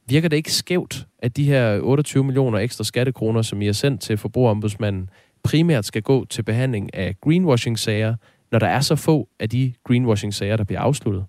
Virker 0.07 0.29
det 0.29 0.37
ikke 0.37 0.53
skævt, 0.53 1.07
at 1.19 1.37
de 1.37 1.45
her 1.45 1.81
28 1.81 2.25
millioner 2.25 2.59
ekstra 2.59 2.85
skattekroner, 2.85 3.43
som 3.43 3.63
I 3.63 3.67
har 3.67 3.73
sendt 3.73 4.01
til 4.01 4.17
forbrugerombudsmanden, 4.17 5.11
primært 5.43 5.85
skal 5.85 6.03
gå 6.03 6.25
til 6.25 6.43
behandling 6.43 6.95
af 6.95 7.15
greenwashing-sager, 7.21 8.15
når 8.51 8.59
der 8.59 8.67
er 8.67 8.81
så 8.81 8.97
få 8.97 9.29
af 9.41 9.49
de 9.49 9.73
greenwashing-sager, 9.85 10.57
der 10.57 10.65
bliver 10.65 10.81
afsluttet? 10.81 11.25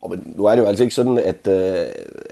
Og 0.00 0.10
men 0.10 0.32
nu 0.36 0.44
er 0.44 0.54
det 0.54 0.62
jo 0.62 0.66
altså 0.66 0.84
ikke 0.84 0.94
sådan, 0.94 1.18
at, 1.18 1.48
øh, 1.48 1.86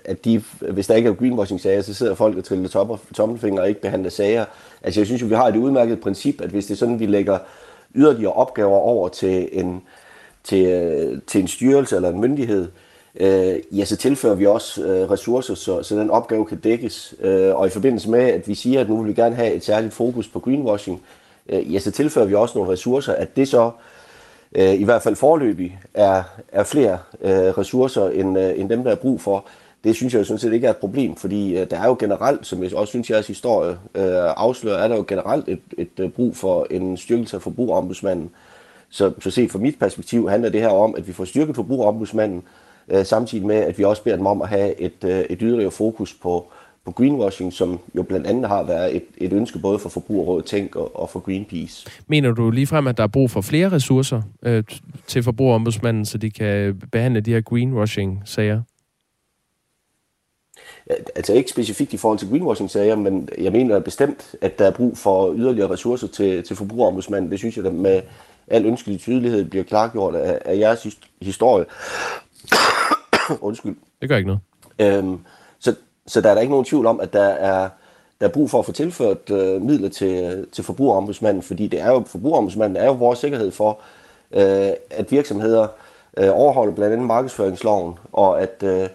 at 0.05 0.25
de, 0.25 0.43
hvis 0.73 0.87
der 0.87 0.95
ikke 0.95 1.09
er 1.09 1.15
greenwashing-sager, 1.15 1.83
så 1.83 1.95
sidder 1.95 2.15
folk 2.15 2.37
og 2.37 2.45
triller 2.45 2.99
tommelfinger 3.15 3.63
og 3.63 3.69
ikke 3.69 3.81
behandler 3.81 4.11
sager. 4.11 4.45
Altså 4.83 5.01
jeg 5.01 5.07
synes 5.07 5.23
jo, 5.23 5.27
vi 5.27 5.35
har 5.35 5.49
et 5.49 5.57
udmærket 5.57 6.01
princip, 6.01 6.41
at 6.41 6.51
hvis 6.51 6.67
det 6.67 6.75
er 6.75 6.79
sådan, 6.79 7.01
vi 7.01 7.07
lægger 7.07 7.39
yderligere 7.95 8.33
opgaver 8.33 8.77
over 8.77 9.09
til 9.09 9.49
en, 9.53 9.83
til, 10.45 10.67
øh, 10.67 11.21
til 11.27 11.41
en 11.41 11.49
styrelse 11.49 11.97
eller 11.97 12.11
en 12.11 12.21
myndighed, 12.21 12.69
øh, 13.21 13.79
ja, 13.79 13.85
så 13.85 13.97
tilfører 13.97 14.35
vi 14.35 14.47
også 14.47 14.85
øh, 14.85 15.11
ressourcer, 15.11 15.55
så, 15.55 15.83
så 15.83 15.97
den 15.97 16.11
opgave 16.11 16.47
kan 16.47 16.59
dækkes. 16.59 17.15
Øh, 17.21 17.55
og 17.55 17.67
i 17.67 17.71
forbindelse 17.71 18.11
med, 18.11 18.21
at 18.21 18.49
vi 18.49 18.55
siger, 18.55 18.81
at 18.81 18.89
nu 18.89 19.03
vil 19.03 19.09
vi 19.09 19.21
gerne 19.21 19.37
have 19.37 19.55
et 19.55 19.65
særligt 19.65 19.95
fokus 19.95 20.29
på 20.29 20.41
greenwashing, 20.41 20.97
øh, 20.97 21.24
Øh, 21.49 21.75
ja, 21.75 21.79
så 21.79 21.91
tilfører 21.91 22.27
vi 22.27 22.35
også 22.35 22.59
nogle 22.59 22.73
ressourcer, 22.73 23.13
at 23.13 23.37
det 23.37 23.49
så 23.49 23.71
øh, 24.55 24.75
i 24.75 24.85
hvert 24.85 25.03
fald 25.03 25.17
forløbig 25.17 25.79
er, 25.95 26.23
er 26.53 26.65
flere 26.65 26.99
øh, 27.21 27.31
ressourcer 27.31 28.09
end, 28.09 28.39
øh, 28.39 28.61
end 28.61 28.69
dem, 28.69 28.85
der 28.85 28.91
er 28.91 28.95
brug 28.97 29.21
for. 29.21 29.45
Det 29.85 29.97
synes 29.97 30.13
jeg 30.13 30.19
jo 30.19 30.25
sådan 30.25 30.39
set 30.39 30.53
ikke 30.53 30.67
er 30.67 30.71
et 30.71 30.77
problem, 30.77 31.17
fordi 31.17 31.59
øh, 31.59 31.71
der 31.71 31.81
er 31.81 31.87
jo 31.87 31.97
generelt, 31.99 32.47
som 32.47 32.63
jeg 32.63 32.75
også 32.75 32.91
synes, 32.91 33.11
jeres 33.11 33.27
historie 33.27 33.71
øh, 33.71 34.33
afslører, 34.37 34.79
er 34.79 34.89
der 34.89 34.97
jo 34.97 35.05
generelt 35.09 35.49
et, 35.49 35.61
et, 35.79 36.01
øh, 36.01 36.11
brug 36.11 36.37
for 36.37 36.67
en 36.71 36.97
styrkelse 36.97 37.37
af 37.37 37.43
forbrugerombudsmanden. 37.43 38.31
Så, 38.91 39.13
så 39.21 39.31
set 39.31 39.51
fra 39.51 39.59
mit 39.59 39.79
perspektiv 39.79 40.29
handler 40.29 40.49
det 40.49 40.61
her 40.61 40.69
om, 40.69 40.95
at 40.99 41.07
vi 41.07 41.13
får 41.13 41.25
styrket 41.25 41.57
forbrugerombudsmanden, 41.57 42.43
øh, 42.89 43.05
samtidig 43.05 43.47
med, 43.47 43.57
at 43.57 43.79
vi 43.79 43.85
også 43.85 44.03
beder 44.03 44.17
dem 44.17 44.27
om 44.27 44.43
at 44.43 44.49
have 44.49 44.81
et, 44.81 45.05
øh, 45.05 45.21
et 45.21 45.39
yderligere 45.41 45.71
fokus 45.71 46.15
på, 46.15 46.53
på 46.85 46.93
greenwashing, 46.93 47.53
som 47.53 47.81
jo 47.97 48.03
blandt 48.03 48.27
andet 48.27 48.49
har 48.49 48.63
været 48.63 48.97
et, 48.97 49.05
et 49.19 49.33
ønske 49.33 49.59
både 49.59 49.79
for 49.79 49.89
Forbrugerrådet 49.89 50.45
Tænk 50.45 50.77
og, 50.77 51.01
og 51.01 51.11
for 51.11 51.21
Greenpeace. 51.21 51.87
Mener 52.07 52.31
du 52.33 52.51
ligefrem, 52.51 52.87
at 52.87 52.97
der 52.97 53.03
er 53.03 53.09
brug 53.09 53.31
for 53.31 53.41
flere 53.41 53.73
ressourcer 53.73 54.23
øh, 54.43 54.65
til 55.07 55.23
forbrugerombudsmanden, 55.23 56.05
så 56.05 56.19
de 56.19 56.31
kan 56.31 56.83
behandle 56.93 57.21
de 57.21 57.33
her 57.33 57.41
greenwashing-sager? 57.41 58.63
altså 61.15 61.33
ikke 61.33 61.51
specifikt 61.51 61.93
i 61.93 61.97
forhold 61.97 62.19
til 62.19 62.29
greenwashing-sager, 62.29 62.97
men 62.97 63.29
jeg 63.39 63.53
mener 63.53 63.81
bestemt, 63.81 64.35
at 64.41 64.59
der 64.59 64.67
er 64.67 64.71
brug 64.71 64.99
for 64.99 65.35
yderligere 65.35 65.71
ressourcer 65.71 66.09
til, 66.09 66.43
til 66.43 66.57
forbrugerombudsmanden. 66.57 67.31
Det 67.31 67.39
synes 67.39 67.57
jeg, 67.57 67.67
at 67.67 67.75
med 67.75 68.03
al 68.49 68.67
ønskelig 68.67 69.01
tydelighed 69.01 69.45
bliver 69.45 69.65
klargjort 69.65 70.15
af, 70.15 70.39
af 70.45 70.59
jeres 70.59 70.87
historie. 71.23 71.65
Undskyld. 73.41 73.77
Det 74.01 74.09
gør 74.09 74.17
ikke 74.17 74.27
noget. 74.27 74.41
Øhm, 74.79 75.19
så, 76.07 76.21
der 76.21 76.31
er 76.31 76.35
der 76.35 76.41
ikke 76.41 76.51
nogen 76.51 76.65
tvivl 76.65 76.87
om, 76.87 77.01
at 77.01 77.13
der 77.13 77.23
er, 77.23 77.69
der 78.21 78.27
er 78.29 78.33
brug 78.33 78.51
for 78.51 78.59
at 78.59 78.67
få 78.67 78.73
tilført 78.73 79.31
øh, 79.31 79.63
midler 79.63 79.89
til, 79.89 80.47
til 80.53 80.65
forbrugerombudsmanden, 80.65 81.43
fordi 81.43 81.67
det 81.67 81.81
er 81.81 81.91
jo, 81.91 82.05
forbrugerombudsmanden 82.07 82.77
er 82.77 82.87
jo 82.87 82.93
vores 82.93 83.19
sikkerhed 83.19 83.51
for, 83.51 83.81
øh, 84.33 84.71
at 84.91 85.11
virksomheder 85.11 85.67
øh, 86.17 86.29
overholder 86.33 86.75
blandt 86.75 86.93
andet 86.93 87.07
markedsføringsloven, 87.07 87.95
og 88.13 88.43
at, 88.43 88.63
øh, 88.63 88.89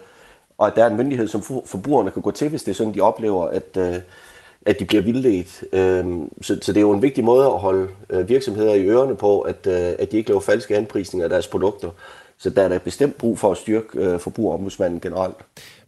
og 0.58 0.66
at 0.66 0.72
der 0.76 0.84
er 0.84 0.90
en 0.90 0.96
myndighed, 0.96 1.28
som 1.28 1.42
forbrugerne 1.66 2.10
kan 2.10 2.22
gå 2.22 2.30
til, 2.30 2.48
hvis 2.48 2.62
det 2.62 2.70
er 2.70 2.74
sådan, 2.74 2.94
de 2.94 3.00
oplever, 3.00 3.46
at, 3.46 3.76
øh, 3.76 3.96
at 4.66 4.80
de 4.80 4.84
bliver 4.84 5.02
vildledt. 5.02 5.64
Øh, 5.72 6.04
så, 6.42 6.58
så 6.62 6.72
det 6.72 6.76
er 6.76 6.80
jo 6.80 6.92
en 6.92 7.02
vigtig 7.02 7.24
måde 7.24 7.46
at 7.46 7.58
holde 7.58 7.88
øh, 8.10 8.28
virksomheder 8.28 8.74
i 8.74 8.84
ørerne 8.84 9.16
på, 9.16 9.40
at, 9.40 9.66
øh, 9.66 9.92
at 9.98 10.12
de 10.12 10.16
ikke 10.16 10.28
laver 10.28 10.40
falske 10.40 10.76
anprisninger 10.76 11.24
af 11.24 11.30
deres 11.30 11.48
produkter. 11.48 11.90
Så 12.42 12.50
der 12.50 12.62
er 12.62 12.68
der 12.68 12.78
bestemt 12.78 13.18
brug 13.18 13.38
for 13.38 13.50
at 13.50 13.56
styrke 13.56 13.86
øh, 13.94 14.20
forbrugerombudsmanden 14.20 15.00
generelt. 15.00 15.34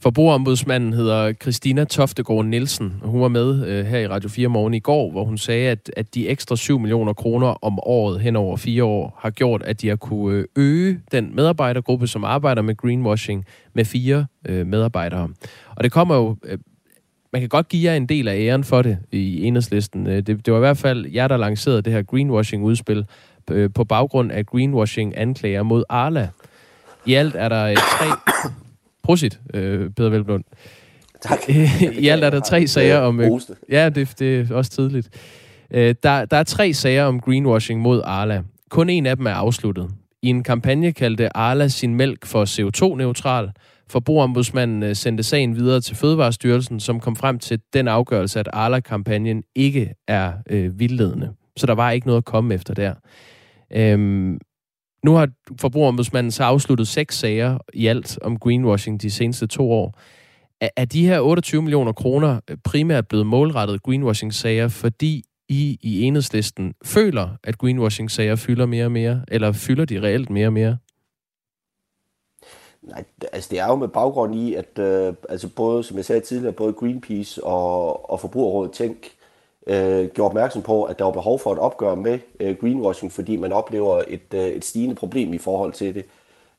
Forbrugerombudsmanden 0.01 0.93
hedder 0.93 1.33
Christina 1.33 1.85
Toftegård 1.85 2.45
Nielsen. 2.45 2.95
Hun 3.03 3.21
var 3.21 3.29
med 3.29 3.67
øh, 3.67 3.87
her 3.87 3.99
i 3.99 4.09
Radio 4.09 4.29
4 4.29 4.49
morgen 4.49 4.75
i 4.75 4.79
går, 4.79 5.11
hvor 5.11 5.25
hun 5.25 5.39
sagde, 5.39 5.71
at, 5.71 5.91
at 5.97 6.15
de 6.15 6.29
ekstra 6.29 6.57
7 6.57 6.79
millioner 6.79 7.13
kroner 7.13 7.65
om 7.65 7.79
året 7.83 8.21
hen 8.21 8.37
over 8.37 8.57
fire 8.57 8.85
år 8.85 9.19
har 9.19 9.31
gjort, 9.31 9.63
at 9.63 9.81
de 9.81 9.89
har 9.89 9.97
kunne 9.97 10.37
øh, 10.37 10.45
øge 10.57 11.01
den 11.13 11.37
medarbejdergruppe, 11.37 12.07
som 12.07 12.25
arbejder 12.25 12.63
med 12.63 12.77
greenwashing, 12.77 13.45
med 13.75 13.85
fire 13.85 14.27
øh, 14.49 14.67
medarbejdere. 14.67 15.29
Og 15.77 15.85
det 15.85 15.93
kommer 15.93 16.15
jo... 16.15 16.37
Øh, 16.45 16.59
man 17.33 17.43
kan 17.43 17.49
godt 17.49 17.69
give 17.69 17.91
jer 17.91 17.97
en 17.97 18.07
del 18.07 18.29
af 18.29 18.37
æren 18.37 18.65
for 18.65 18.83
det 18.83 18.99
i 19.13 19.45
enhedslisten. 19.45 20.07
Øh, 20.07 20.17
det, 20.17 20.27
det 20.27 20.53
var 20.53 20.57
i 20.57 20.61
hvert 20.61 20.79
fald 20.79 21.07
jer, 21.07 21.29
der 21.29 21.37
lancerede 21.37 21.83
det 21.83 21.93
her 21.93 22.03
greenwashing-udspil 22.03 23.07
øh, 23.51 23.71
på 23.75 23.85
baggrund 23.85 24.33
af 24.33 24.47
greenwashing-anklager 24.47 25.63
mod 25.63 25.85
Arla. 25.89 26.29
I 27.11 27.15
alt 27.15 27.35
er 27.37 27.49
der 27.49 27.75
tre 27.75 28.33
Prosit, 29.03 29.41
øh, 29.55 29.91
Peter 29.91 30.09
Velblund. 30.11 30.45
Tak. 31.23 31.39
I 31.99 32.09
alt 32.09 32.25
er 32.25 32.31
der 32.31 32.41
tre 32.41 32.67
sager 32.67 32.99
om... 32.99 33.21
Øh, 33.21 33.31
ja, 33.71 33.89
det, 33.89 34.15
det 34.19 34.51
er 34.51 34.55
også 34.55 34.71
tidligt. 34.71 35.09
Øh, 35.71 35.95
der, 36.03 36.25
der 36.25 36.37
er 36.37 36.43
tre 36.43 36.73
sager 36.73 37.05
om 37.05 37.21
greenwashing 37.21 37.81
mod 37.81 38.03
Arla. 38.05 38.43
Kun 38.71 38.91
en 38.91 39.07
af 39.07 39.17
dem 39.17 39.27
er 39.27 39.35
afsluttet. 39.35 39.91
I 40.23 40.29
en 40.29 40.43
kampagne 40.43 40.93
kaldte 40.93 41.37
Arla 41.37 41.69
sin 41.69 41.95
mælk 41.95 42.27
for 42.27 42.45
CO2-neutral. 42.45 43.51
Forbrugerombudsmanden 43.89 44.83
øh, 44.83 44.97
sendte 44.97 45.23
sagen 45.23 45.57
videre 45.57 45.81
til 45.81 45.97
Fødevarestyrelsen, 45.97 46.81
som 46.81 47.01
kom 47.01 47.17
frem 47.17 47.39
til 47.39 47.61
den 47.73 47.89
afgørelse, 47.89 48.41
at 48.41 48.49
Arla-kampagnen 48.53 49.43
ikke 49.55 49.95
er 50.09 50.33
øh, 50.51 50.79
vildledende. 50.79 51.33
Så 51.57 51.67
der 51.67 51.75
var 51.75 51.91
ikke 51.91 52.07
noget 52.07 52.19
at 52.19 52.25
komme 52.25 52.55
efter 52.55 52.75
der. 52.75 52.95
Øhm, 53.75 54.39
nu 55.05 55.15
har 55.15 55.29
Forbrugerombudsmanden 55.61 56.31
så 56.31 56.45
afsluttet 56.45 56.89
seks 56.89 57.19
sager 57.19 57.59
i 57.73 57.87
alt 57.87 58.19
om 58.23 58.39
greenwashing 58.39 59.03
de 59.03 59.11
seneste 59.11 59.47
to 59.47 59.73
år. 59.73 59.99
Er 60.77 60.85
de 60.85 61.07
her 61.07 61.21
28 61.21 61.63
millioner 61.63 61.93
kroner 61.93 62.41
øh, 62.51 62.57
primært 62.65 63.09
blevet 63.09 63.27
målrettet 63.27 63.83
greenwashing-sager, 63.83 64.69
fordi 64.69 65.25
I 65.49 65.79
i 65.81 66.03
enhedslisten 66.03 66.75
føler, 66.85 67.29
at 67.45 67.59
greenwashing-sager 67.59 68.37
fylder 68.37 68.67
mere 68.67 68.85
og 68.85 68.93
mere, 68.93 69.25
eller 69.29 69.53
fylder 69.53 69.85
de 69.85 70.03
reelt 70.03 70.31
mere 70.31 70.47
og 70.47 70.53
mere? 70.53 70.79
Nej, 72.83 73.05
altså 73.33 73.49
det 73.51 73.59
er 73.59 73.67
jo 73.67 73.75
med 73.75 73.89
baggrund 73.89 74.35
i, 74.35 74.55
at 74.55 74.79
øh, 74.79 75.15
altså 75.29 75.49
både, 75.49 75.85
som 75.85 75.97
jeg 75.97 76.05
sagde 76.05 76.21
tidligere, 76.21 76.53
både 76.53 76.73
Greenpeace 76.73 77.45
og, 77.45 78.11
og 78.11 78.21
Forbrugerrådet 78.21 78.73
Tænk 78.73 78.97
øh, 79.67 80.09
gjorde 80.09 80.29
opmærksom 80.29 80.63
på, 80.63 80.85
at 80.85 80.99
der 80.99 81.05
var 81.05 81.13
behov 81.13 81.39
for 81.39 81.53
et 81.53 81.59
opgør 81.59 81.95
med 81.95 82.19
øh, 82.41 82.57
greenwashing, 82.61 83.13
fordi 83.13 83.37
man 83.37 83.53
oplever 83.53 84.03
et, 84.09 84.35
øh, 84.35 84.41
et 84.41 84.65
stigende 84.65 84.95
problem 84.95 85.35
i 85.35 85.39
forhold 85.39 85.73
til 85.73 85.95
det. 85.95 86.05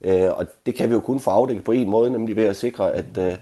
Øh, 0.01 0.37
og 0.37 0.45
det 0.65 0.75
kan 0.75 0.89
vi 0.89 0.93
jo 0.93 0.99
kun 0.99 1.19
få 1.19 1.29
afdækket 1.29 1.63
på 1.63 1.71
en 1.71 1.89
måde, 1.89 2.11
nemlig 2.11 2.35
ved 2.35 2.45
at 2.45 2.55
sikre, 2.55 2.93
at, 2.93 3.17
øh, 3.17 3.33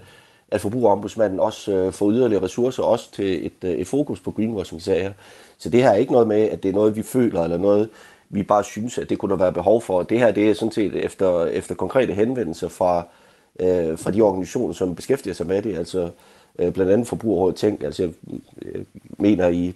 at 0.50 0.60
forbrugerombudsmanden 0.60 1.40
også 1.40 1.72
øh, 1.72 1.92
får 1.92 2.10
yderligere 2.10 2.44
ressourcer, 2.44 2.82
også 2.82 3.12
til 3.12 3.46
et, 3.46 3.64
øh, 3.64 3.70
et 3.70 3.86
fokus 3.86 4.20
på 4.20 4.30
greenwashing-sager. 4.30 5.12
Så 5.58 5.70
det 5.70 5.82
her 5.82 5.90
er 5.90 5.96
ikke 5.96 6.12
noget 6.12 6.28
med, 6.28 6.42
at 6.42 6.62
det 6.62 6.68
er 6.68 6.72
noget, 6.72 6.96
vi 6.96 7.02
føler, 7.02 7.42
eller 7.42 7.58
noget, 7.58 7.88
vi 8.28 8.42
bare 8.42 8.64
synes, 8.64 8.98
at 8.98 9.10
det 9.10 9.18
kunne 9.18 9.30
der 9.30 9.36
være 9.36 9.52
behov 9.52 9.82
for. 9.82 10.02
Det 10.02 10.18
her 10.18 10.30
det 10.30 10.50
er 10.50 10.54
sådan 10.54 10.72
set 10.72 10.94
efter, 10.94 11.46
efter 11.46 11.74
konkrete 11.74 12.14
henvendelser 12.14 12.68
fra, 12.68 13.06
øh, 13.60 13.98
fra 13.98 14.10
de 14.10 14.22
organisationer, 14.22 14.74
som 14.74 14.94
beskæftiger 14.94 15.34
sig 15.34 15.46
med 15.46 15.62
det, 15.62 15.78
altså 15.78 16.10
øh, 16.58 16.72
blandt 16.72 16.92
andet 16.92 17.08
Forbrugerrådet 17.08 17.56
Tænk. 17.56 17.82
Altså 17.82 18.02
jeg, 18.02 18.12
mener 19.18 19.48
i 19.48 19.74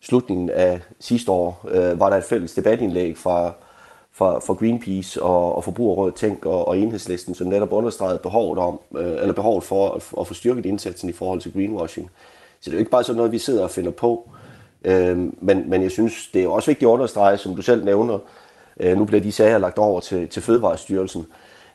slutningen 0.00 0.50
af 0.50 0.80
sidste 1.00 1.30
år, 1.30 1.66
øh, 1.68 2.00
var 2.00 2.10
der 2.10 2.16
et 2.16 2.24
fælles 2.24 2.54
debatindlæg 2.54 3.16
fra, 3.16 3.52
fra, 4.12 4.38
fra 4.38 4.54
Greenpeace 4.54 5.22
og, 5.22 5.56
og 5.56 5.64
Forbrugerrådet 5.64 6.14
Tænk 6.14 6.46
og, 6.46 6.68
og 6.68 6.78
Enhedslisten, 6.78 7.34
som 7.34 7.46
netop 7.46 7.72
understregede 7.72 8.18
behovet, 8.18 8.58
om, 8.58 8.80
øh, 8.96 9.12
eller 9.20 9.32
behovet 9.32 9.64
for 9.64 9.90
at, 9.90 10.02
at 10.20 10.26
få 10.26 10.34
styrket 10.34 10.66
indsatsen 10.66 11.08
i 11.08 11.12
forhold 11.12 11.40
til 11.40 11.52
greenwashing. 11.52 12.10
Så 12.60 12.70
det 12.70 12.70
er 12.70 12.72
jo 12.72 12.78
ikke 12.78 12.90
bare 12.90 13.04
sådan 13.04 13.16
noget, 13.16 13.32
vi 13.32 13.38
sidder 13.38 13.62
og 13.62 13.70
finder 13.70 13.90
på. 13.90 14.30
Øh, 14.84 15.18
men, 15.40 15.70
men 15.70 15.82
jeg 15.82 15.90
synes, 15.90 16.28
det 16.34 16.44
er 16.44 16.48
også 16.48 16.70
vigtigt 16.70 16.88
at 16.88 16.92
understrege, 16.92 17.36
som 17.38 17.56
du 17.56 17.62
selv 17.62 17.84
nævner, 17.84 18.18
øh, 18.80 18.98
nu 18.98 19.04
bliver 19.04 19.20
de 19.20 19.32
sager 19.32 19.58
lagt 19.58 19.78
over 19.78 20.00
til, 20.00 20.28
til 20.28 20.42
Fødevarestyrelsen. 20.42 21.26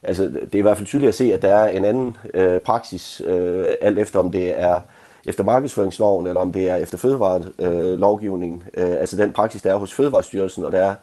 Altså, 0.03 0.23
det 0.23 0.55
er 0.55 0.59
i 0.59 0.61
hvert 0.61 0.77
fald 0.77 0.87
tydeligt 0.87 1.09
at 1.09 1.15
se, 1.15 1.33
at 1.33 1.41
der 1.41 1.55
er 1.55 1.69
en 1.69 1.85
anden 1.85 2.17
øh, 2.33 2.59
praksis, 2.59 3.21
øh, 3.25 3.65
alt 3.81 3.99
efter 3.99 4.19
om 4.19 4.31
det 4.31 4.59
er 4.59 4.79
efter 5.25 5.43
markedsføringsloven, 5.43 6.27
eller 6.27 6.41
om 6.41 6.53
det 6.53 6.69
er 6.69 6.75
efter 6.75 6.97
fødevarelovgivningen. 6.97 8.63
Øh, 8.73 8.91
altså 8.91 9.17
den 9.17 9.33
praksis, 9.33 9.61
der 9.61 9.73
er 9.73 9.77
hos 9.77 9.93
Fødevarestyrelsen, 9.93 10.65
og 10.65 10.71
der 10.71 10.79
er 10.79 10.95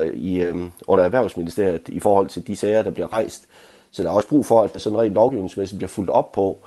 øh, 0.00 0.14
i, 0.14 0.40
øh, 0.40 0.56
under 0.86 1.04
Erhvervsministeriet 1.04 1.88
i 1.88 2.00
forhold 2.00 2.28
til 2.28 2.46
de 2.46 2.56
sager, 2.56 2.82
der 2.82 2.90
bliver 2.90 3.12
rejst. 3.12 3.44
Så 3.90 4.02
der 4.02 4.08
er 4.08 4.12
også 4.12 4.28
brug 4.28 4.46
for, 4.46 4.62
at 4.62 4.72
der 4.72 4.78
sådan 4.78 4.98
rent 4.98 5.14
lovgivningsmæssigt 5.14 5.78
bliver 5.78 5.88
fuldt 5.88 6.10
op 6.10 6.32
på, 6.32 6.58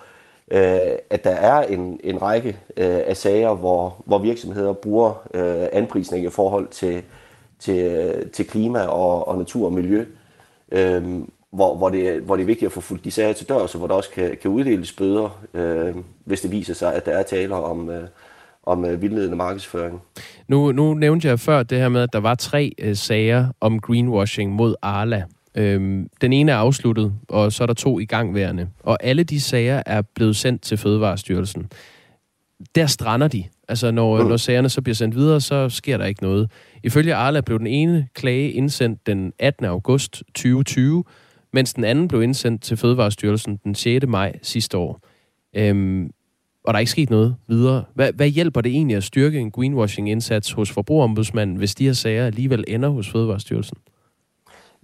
øh, 0.52 0.80
at 1.10 1.24
der 1.24 1.32
er 1.32 1.62
en, 1.62 2.00
en 2.04 2.22
række 2.22 2.50
øh, 2.78 3.00
af 3.06 3.18
sager, 3.18 3.54
hvor, 3.54 4.04
hvor 4.06 4.18
virksomheder 4.18 4.74
bruger 4.74 5.28
øh, 5.34 5.68
anprisning 5.72 6.26
i 6.26 6.30
forhold 6.30 6.68
til, 6.68 7.04
til, 7.60 8.30
til 8.34 8.48
klima 8.48 8.86
og, 8.86 9.28
og 9.28 9.38
natur 9.38 9.66
og 9.66 9.74
miljø. 9.74 10.06
Øh, 10.72 11.04
hvor, 11.58 11.76
hvor, 11.76 11.90
det, 11.90 12.22
hvor 12.22 12.36
det 12.36 12.44
er 12.44 12.46
vigtigt 12.46 12.66
at 12.66 12.72
få 12.72 12.82
fuldt 12.82 13.06
de 13.06 13.12
sager 13.12 13.34
til 13.34 13.50
dør, 13.50 13.68
så 13.68 13.78
hvor 13.78 13.88
der 13.88 13.94
også 13.94 14.10
kan, 14.10 14.38
kan 14.42 14.52
uddeles 14.52 14.94
bøder, 14.94 15.40
øh, 15.54 15.96
hvis 16.26 16.42
det 16.42 16.52
viser 16.52 16.74
sig, 16.74 16.94
at 16.94 17.06
der 17.06 17.12
er 17.12 17.24
taler 17.24 17.56
om, 17.56 17.90
øh, 17.90 18.08
om 18.64 18.86
øh, 18.86 19.02
vildledende 19.02 19.36
markedsføring. 19.36 20.02
Nu, 20.48 20.72
nu 20.72 20.94
nævnte 20.94 21.28
jeg 21.28 21.40
før 21.40 21.64
det 21.64 21.78
her 21.78 21.90
med, 21.90 22.02
at 22.02 22.14
der 22.14 22.20
var 22.20 22.36
tre 22.36 22.72
øh, 22.78 22.96
sager 22.96 23.48
om 23.62 23.80
greenwashing 23.80 24.52
mod 24.52 24.76
Arla. 24.82 25.24
Øhm, 25.56 26.10
den 26.22 26.34
ene 26.34 26.52
er 26.52 26.56
afsluttet, 26.56 27.14
og 27.30 27.52
så 27.52 27.64
er 27.64 27.68
der 27.68 27.74
to 27.74 28.00
igangværende. 28.00 28.68
Og 28.84 28.98
alle 29.02 29.24
de 29.24 29.42
sager 29.42 29.84
er 29.86 30.02
blevet 30.02 30.36
sendt 30.36 30.62
til 30.62 30.78
Fødevarestyrelsen. 30.78 31.68
Der 32.76 32.86
strander 32.86 33.28
de. 33.28 33.44
Altså, 33.68 33.92
når, 33.92 34.22
mm. 34.22 34.30
når 34.30 34.38
sagerne 34.38 34.70
så 34.70 34.82
bliver 34.82 34.96
sendt 34.96 35.16
videre, 35.16 35.42
så 35.42 35.70
sker 35.70 35.98
der 35.98 36.06
ikke 36.06 36.24
noget. 36.24 36.52
Ifølge 36.84 37.16
Arla 37.16 37.42
blev 37.42 37.60
den 37.60 37.68
ene 37.68 38.08
klage 38.14 38.52
indsendt 38.52 39.08
den 39.08 39.34
18. 39.40 39.66
august 39.66 40.24
2020, 40.36 41.04
mens 41.54 41.74
den 41.74 41.84
anden 41.84 42.08
blev 42.08 42.22
indsendt 42.22 42.64
til 42.64 42.78
Fødevarestyrelsen 42.78 43.60
den 43.64 43.76
6. 43.76 44.08
maj 44.08 44.40
sidste 44.42 44.78
år. 44.78 45.00
Øhm, 45.54 46.12
og 46.64 46.74
der 46.74 46.78
er 46.78 46.80
ikke 46.80 46.92
sket 46.92 47.10
noget 47.10 47.36
videre. 47.48 47.84
Hvad, 47.94 48.14
hvad 48.14 48.28
hjælper 48.28 48.62
det 48.62 48.72
egentlig 48.72 48.98
at 48.98 49.04
styrke 49.04 49.40
en 49.40 49.52
greenwashing-indsats 49.52 50.52
hos 50.52 50.72
forbrugerombudsmanden, 50.72 51.56
hvis 51.56 51.76
de 51.76 51.86
her 51.86 51.94
sager 51.94 52.26
alligevel 52.26 52.64
ender 52.68 52.90
hos 52.90 53.10
Fødevarestyrelsen? 53.10 53.78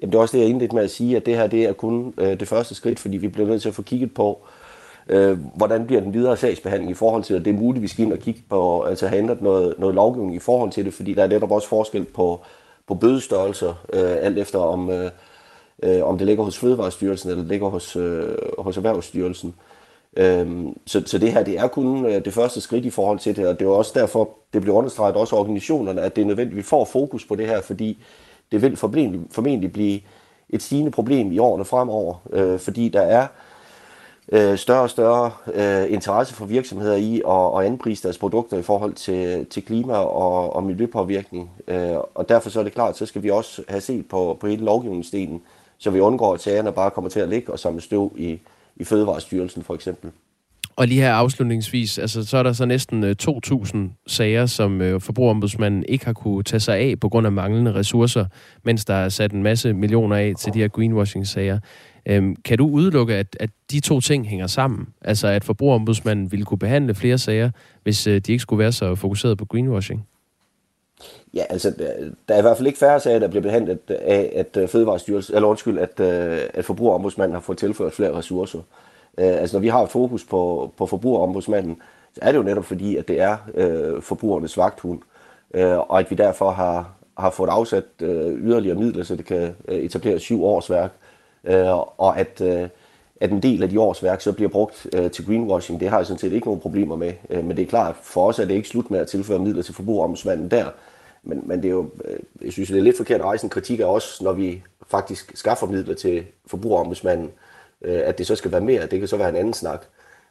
Jamen, 0.01 0.11
det 0.11 0.17
er 0.17 0.21
også 0.21 0.37
det, 0.37 0.43
jeg 0.43 0.49
indledte 0.49 0.75
med 0.75 0.83
at 0.83 0.91
sige, 0.91 1.15
at 1.17 1.25
det 1.25 1.35
her 1.35 1.47
det 1.47 1.63
er 1.63 1.73
kun 1.73 2.13
øh, 2.17 2.39
det 2.39 2.47
første 2.47 2.75
skridt, 2.75 2.99
fordi 2.99 3.17
vi 3.17 3.27
bliver 3.27 3.47
nødt 3.47 3.61
til 3.61 3.69
at 3.69 3.75
få 3.75 3.81
kigget 3.81 4.13
på, 4.13 4.45
øh, 5.09 5.37
hvordan 5.55 5.85
bliver 5.85 6.01
den 6.01 6.13
videre 6.13 6.37
sagsbehandling 6.37 6.91
i 6.91 6.93
forhold 6.93 7.23
til, 7.23 7.33
at 7.33 7.45
det 7.45 7.53
er 7.53 7.59
muligt, 7.59 7.81
vi 7.81 7.87
skal 7.87 8.05
ind 8.05 8.13
og 8.13 8.19
kigge 8.19 8.41
på, 8.49 8.81
altså 8.81 9.07
have 9.07 9.19
ændret 9.19 9.41
noget, 9.41 9.75
noget 9.79 9.95
lovgivning 9.95 10.35
i 10.35 10.39
forhold 10.39 10.71
til 10.71 10.85
det, 10.85 10.93
fordi 10.93 11.13
der 11.13 11.23
er 11.23 11.27
netop 11.27 11.51
også 11.51 11.67
forskel 11.67 12.03
på, 12.03 12.41
på 12.87 12.95
bødestørrelser, 12.95 13.85
øh, 13.93 14.15
alt 14.21 14.37
efter 14.37 14.59
om, 14.59 14.89
øh, 14.89 15.11
øh, 15.83 16.03
om 16.03 16.17
det 16.17 16.27
ligger 16.27 16.43
hos 16.43 16.57
Fødevarestyrelsen 16.57 17.29
eller 17.29 17.43
det 17.43 17.51
ligger 17.51 17.69
hos, 17.69 17.95
øh, 17.95 18.37
hos 18.57 18.77
Erhvervsstyrelsen. 18.77 19.55
Øhm, 20.17 20.77
så, 20.85 21.03
så 21.05 21.17
det 21.17 21.31
her 21.31 21.43
det 21.43 21.59
er 21.59 21.67
kun 21.67 22.05
øh, 22.05 22.25
det 22.25 22.33
første 22.33 22.61
skridt 22.61 22.85
i 22.85 22.89
forhold 22.89 23.19
til 23.19 23.35
det, 23.35 23.47
og 23.47 23.59
det 23.59 23.65
er 23.65 23.69
også 23.69 23.91
derfor, 23.95 24.29
det 24.53 24.61
bliver 24.61 24.77
understreget 24.77 25.15
også 25.15 25.35
organisationerne, 25.35 26.01
at 26.01 26.15
det 26.15 26.21
er 26.21 26.25
nødvendigt, 26.25 26.53
at 26.53 26.57
vi 26.57 26.61
får 26.61 26.85
fokus 26.85 27.25
på 27.25 27.35
det 27.35 27.47
her, 27.47 27.61
fordi 27.61 28.03
det 28.51 28.61
vil 28.61 28.77
formentlig, 28.77 29.21
formentlig 29.31 29.73
blive 29.73 29.99
et 30.49 30.61
stigende 30.61 30.91
problem 30.91 31.31
i 31.31 31.37
årene 31.39 31.65
fremover, 31.65 32.15
øh, 32.33 32.59
fordi 32.59 32.89
der 32.89 33.01
er 33.01 33.27
øh, 34.31 34.57
større 34.57 34.81
og 34.81 34.89
større 34.89 35.31
øh, 35.53 35.93
interesse 35.93 36.33
for 36.33 36.45
virksomheder 36.45 36.95
i 36.95 37.21
at, 37.27 37.59
at 37.59 37.71
anprise 37.71 38.03
deres 38.03 38.17
produkter 38.17 38.57
i 38.57 38.61
forhold 38.61 38.93
til, 38.93 39.45
til 39.45 39.65
klima- 39.65 39.97
og, 39.97 40.55
og 40.55 40.63
miljøpåvirkning. 40.63 41.51
Øh, 41.67 41.97
og 42.15 42.29
derfor 42.29 42.49
så 42.49 42.59
er 42.59 42.63
det 42.63 42.73
klart, 42.73 42.97
så 42.97 43.05
skal 43.05 43.23
vi 43.23 43.29
også 43.29 43.63
have 43.67 43.81
set 43.81 44.07
på, 44.07 44.37
på 44.39 44.47
hele 44.47 44.65
lovgivningsdelen, 44.65 45.41
så 45.77 45.89
vi 45.89 45.99
undgår, 45.99 46.33
at 46.33 46.41
sagerne 46.41 46.71
bare 46.71 46.91
kommer 46.91 47.09
til 47.09 47.19
at 47.19 47.29
ligge 47.29 47.51
og 47.51 47.59
samle 47.59 47.81
støv 47.81 48.15
i, 48.17 48.39
i 48.75 48.83
Fødevarestyrelsen 48.83 49.63
for 49.63 49.75
eksempel. 49.75 50.11
Og 50.75 50.87
lige 50.87 51.01
her 51.01 51.13
afslutningsvis, 51.13 51.97
altså, 51.97 52.25
så 52.25 52.37
er 52.37 52.43
der 52.43 52.53
så 52.53 52.65
næsten 52.65 53.03
øh, 53.03 53.15
2.000 53.23 53.77
sager, 54.07 54.45
som 54.45 54.81
øh, 54.81 55.01
forbrugerombudsmanden 55.01 55.85
ikke 55.87 56.05
har 56.05 56.13
kunne 56.13 56.43
tage 56.43 56.59
sig 56.59 56.77
af 56.77 56.99
på 56.99 57.09
grund 57.09 57.25
af 57.25 57.31
manglende 57.31 57.73
ressourcer, 57.73 58.25
mens 58.63 58.85
der 58.85 58.93
er 58.93 59.09
sat 59.09 59.31
en 59.31 59.43
masse 59.43 59.73
millioner 59.73 60.15
af 60.15 60.33
til 60.39 60.53
de 60.53 60.59
her 60.59 60.67
greenwashing-sager. 60.67 61.59
Øhm, 62.05 62.35
kan 62.35 62.57
du 62.57 62.67
udelukke, 62.67 63.15
at, 63.15 63.37
at 63.39 63.49
de 63.71 63.79
to 63.79 63.99
ting 63.99 64.27
hænger 64.27 64.47
sammen? 64.47 64.87
Altså 65.01 65.27
at 65.27 65.43
forbrugerombudsmanden 65.43 66.31
ville 66.31 66.45
kunne 66.45 66.57
behandle 66.59 66.95
flere 66.95 67.17
sager, 67.17 67.51
hvis 67.83 68.07
øh, 68.07 68.21
de 68.21 68.31
ikke 68.31 68.41
skulle 68.41 68.59
være 68.59 68.71
så 68.71 68.95
fokuseret 68.95 69.37
på 69.37 69.45
greenwashing? 69.45 70.07
Ja, 71.33 71.43
altså, 71.49 71.73
der 72.27 72.35
er 72.35 72.39
i 72.39 72.41
hvert 72.41 72.57
fald 72.57 72.67
ikke 72.67 72.79
færre 72.79 72.99
sager, 72.99 73.19
der 73.19 73.27
bliver 73.27 73.41
behandlet 73.41 73.79
af, 73.89 74.31
at 74.35 74.57
øh, 74.57 74.67
Fødevarestyrelsen, 74.67 75.35
eller 75.35 75.47
undskyld, 75.47 75.79
at, 75.79 75.99
øh, 75.99 76.39
at 76.53 76.65
forbrugerombudsmanden 76.65 77.33
har 77.33 77.41
fået 77.41 77.57
tilført 77.57 77.93
flere 77.93 78.13
ressourcer. 78.17 78.59
Øh, 79.17 79.25
altså, 79.41 79.55
når 79.55 79.61
vi 79.61 79.67
har 79.67 79.83
et 79.83 79.89
fokus 79.89 80.23
på, 80.23 80.71
på 80.77 80.85
forbrugerombudsmanden, 80.85 81.77
så 82.13 82.19
er 82.21 82.31
det 82.31 82.37
jo 82.37 82.43
netop 82.43 82.65
fordi, 82.65 82.95
at 82.97 83.07
det 83.07 83.21
er 83.21 83.37
øh, 83.55 84.01
forbrugernes 84.01 84.57
vagthund, 84.57 84.99
øh, 85.53 85.77
og 85.77 85.99
at 85.99 86.11
vi 86.11 86.15
derfor 86.15 86.51
har, 86.51 86.91
har 87.17 87.29
fået 87.29 87.49
afsat 87.49 87.83
øh, 88.01 88.33
yderligere 88.33 88.77
midler, 88.77 89.03
så 89.03 89.15
det 89.15 89.25
kan 89.25 89.55
etablere 89.67 90.19
syv 90.19 90.43
årsværk, 90.43 90.91
øh, 91.43 91.77
og 91.97 92.19
at, 92.19 92.41
øh, 92.41 92.67
at 93.21 93.31
en 93.31 93.43
del 93.43 93.63
af 93.63 93.69
de 93.69 93.79
årsværk 93.79 94.21
så 94.21 94.31
bliver 94.31 94.49
brugt 94.49 94.87
øh, 94.95 95.11
til 95.11 95.25
greenwashing, 95.25 95.79
det 95.79 95.89
har 95.89 95.97
jeg 95.97 96.05
sådan 96.05 96.19
set 96.19 96.33
ikke 96.33 96.47
nogen 96.47 96.61
problemer 96.61 96.95
med. 96.95 97.13
Øh, 97.29 97.45
men 97.45 97.57
det 97.57 97.63
er 97.63 97.67
klart, 97.67 97.95
for 98.01 98.27
os 98.27 98.39
er 98.39 98.45
det 98.45 98.53
ikke 98.53 98.69
slut 98.69 98.91
med 98.91 98.99
at 98.99 99.07
tilføre 99.07 99.39
midler 99.39 99.63
til 99.63 99.75
forbrugerombudsmanden 99.75 100.51
der. 100.51 100.65
Men, 101.23 101.41
men 101.45 101.63
det 101.63 101.65
er 101.65 101.71
jo, 101.71 101.89
øh, 102.05 102.19
jeg 102.41 102.53
synes, 102.53 102.69
det 102.69 102.77
er 102.77 102.83
lidt 102.83 102.97
forkert 102.97 103.19
at 103.19 103.25
rejse 103.25 103.43
en 103.43 103.49
kritik 103.49 103.79
af 103.79 103.85
os, 103.85 104.21
når 104.21 104.33
vi 104.33 104.63
faktisk 104.87 105.31
skaffer 105.35 105.67
midler 105.67 105.95
til 105.95 106.25
forbrugerombudsmanden, 106.47 107.31
øh, 107.81 108.01
at 108.05 108.17
det 108.17 108.27
så 108.27 108.35
skal 108.35 108.51
være 108.51 108.61
mere. 108.61 108.87
Det 108.87 108.99
kan 108.99 109.07
så 109.07 109.17
være 109.17 109.29
en 109.29 109.35
anden 109.35 109.53
snak. 109.53 109.85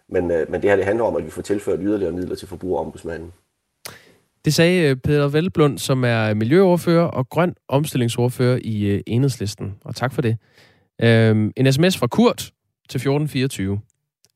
Men, 0.09 0.31
øh, 0.31 0.51
men 0.51 0.63
det 0.63 0.71
her 0.71 0.77
det 0.77 0.85
handler 0.85 1.05
om, 1.05 1.17
at 1.17 1.25
vi 1.25 1.31
får 1.31 1.43
tilført 1.43 1.79
yderligere 1.83 2.13
midler 2.13 2.35
til 2.35 2.49
forbrugerombudsmanden. 2.49 3.33
Det 4.45 4.55
sagde 4.55 4.97
Peter 4.97 5.29
Velblund, 5.29 5.79
som 5.79 6.05
er 6.05 6.35
miljøoverfører 6.35 7.05
og 7.05 7.29
grøn 7.29 7.55
omstillingsordfører 7.69 8.59
i 8.63 9.03
Enhedslisten. 9.07 9.75
Og 9.85 9.97
tak 9.97 10.13
for 10.13 10.23
det. 10.23 10.37
Øhm, 11.03 11.53
en 11.57 11.73
sms 11.73 11.99
fra 11.99 12.07
Kurt 12.07 12.53
til 12.89 12.99
1424. 12.99 13.81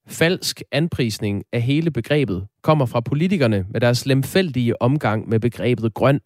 Falsk 0.08 0.62
anprisning 0.72 1.44
af 1.52 1.62
hele 1.62 1.90
begrebet 1.90 2.46
kommer 2.62 2.86
fra 2.86 3.00
politikerne 3.00 3.66
med 3.70 3.80
deres 3.80 4.06
lemfældige 4.06 4.82
omgang 4.82 5.28
med 5.28 5.40
begrebet 5.40 5.94
grøn. 5.94 6.20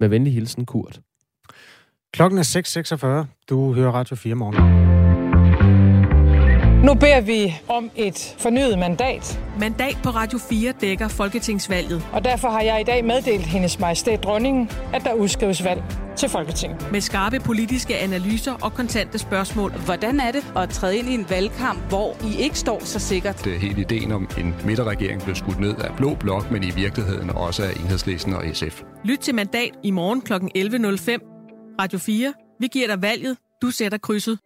Med 0.00 0.08
venlig 0.08 0.32
hilsen, 0.32 0.66
Kurt. 0.66 1.00
Klokken 2.12 2.38
er 2.38 3.22
6.46. 3.22 3.26
Du 3.50 3.72
hører 3.74 3.92
Radio 3.92 4.16
4 4.16 4.34
morgen. 4.34 4.85
Nu 6.86 6.94
beder 6.94 7.20
vi 7.20 7.54
om 7.68 7.90
et 7.96 8.36
fornyet 8.38 8.78
mandat. 8.78 9.40
Mandat 9.60 9.98
på 10.02 10.10
Radio 10.10 10.38
4 10.38 10.72
dækker 10.80 11.08
Folketingsvalget. 11.08 12.02
Og 12.12 12.24
derfor 12.24 12.48
har 12.48 12.60
jeg 12.60 12.80
i 12.80 12.84
dag 12.84 13.04
meddelt 13.04 13.46
hendes 13.46 13.78
majestæt 13.80 14.24
dronningen, 14.24 14.70
at 14.94 15.02
der 15.04 15.12
udskrives 15.12 15.64
valg 15.64 15.82
til 16.16 16.28
Folketinget. 16.28 16.92
Med 16.92 17.00
skarpe 17.00 17.40
politiske 17.40 17.96
analyser 17.96 18.52
og 18.52 18.72
kontante 18.74 19.18
spørgsmål. 19.18 19.70
Hvordan 19.70 20.20
er 20.20 20.32
det 20.32 20.52
at 20.56 20.68
træde 20.68 20.96
ind 20.96 21.08
i 21.08 21.14
en 21.14 21.26
valgkamp, 21.30 21.88
hvor 21.88 22.16
I 22.24 22.42
ikke 22.42 22.58
står 22.58 22.80
så 22.84 22.98
sikkert? 22.98 23.44
Det 23.44 23.54
er 23.54 23.58
hele 23.58 23.80
ideen 23.80 24.12
om 24.12 24.28
en 24.38 24.54
midterregering 24.64 25.22
blev 25.22 25.34
skudt 25.34 25.60
ned 25.60 25.76
af 25.76 25.96
Blå 25.96 26.14
Blok, 26.14 26.50
men 26.50 26.62
i 26.62 26.70
virkeligheden 26.70 27.30
også 27.30 27.62
af 27.62 27.70
Enhedslisten 27.70 28.32
og 28.34 28.42
SF. 28.52 28.82
Lyt 29.04 29.18
til 29.18 29.34
mandat 29.34 29.70
i 29.82 29.90
morgen 29.90 30.20
kl. 30.20 30.32
11.05. 30.32 31.76
Radio 31.80 31.98
4. 31.98 32.34
Vi 32.60 32.66
giver 32.66 32.86
dig 32.86 33.02
valget. 33.02 33.36
Du 33.62 33.70
sætter 33.70 33.98
krydset. 33.98 34.38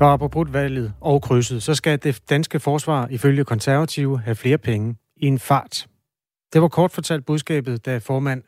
Og 0.00 0.12
apropos 0.12 0.52
valget 0.52 0.92
og 1.00 1.22
krydset, 1.22 1.62
så 1.62 1.74
skal 1.74 1.98
det 2.02 2.20
danske 2.30 2.60
forsvar 2.60 3.08
ifølge 3.10 3.44
konservative 3.44 4.20
have 4.20 4.34
flere 4.34 4.58
penge 4.58 4.96
i 5.16 5.26
en 5.26 5.38
fart. 5.38 5.86
Det 6.52 6.62
var 6.62 6.68
kort 6.68 6.92
fortalt 6.92 7.26
budskabet, 7.26 7.86
da 7.86 7.98
formand 7.98 8.42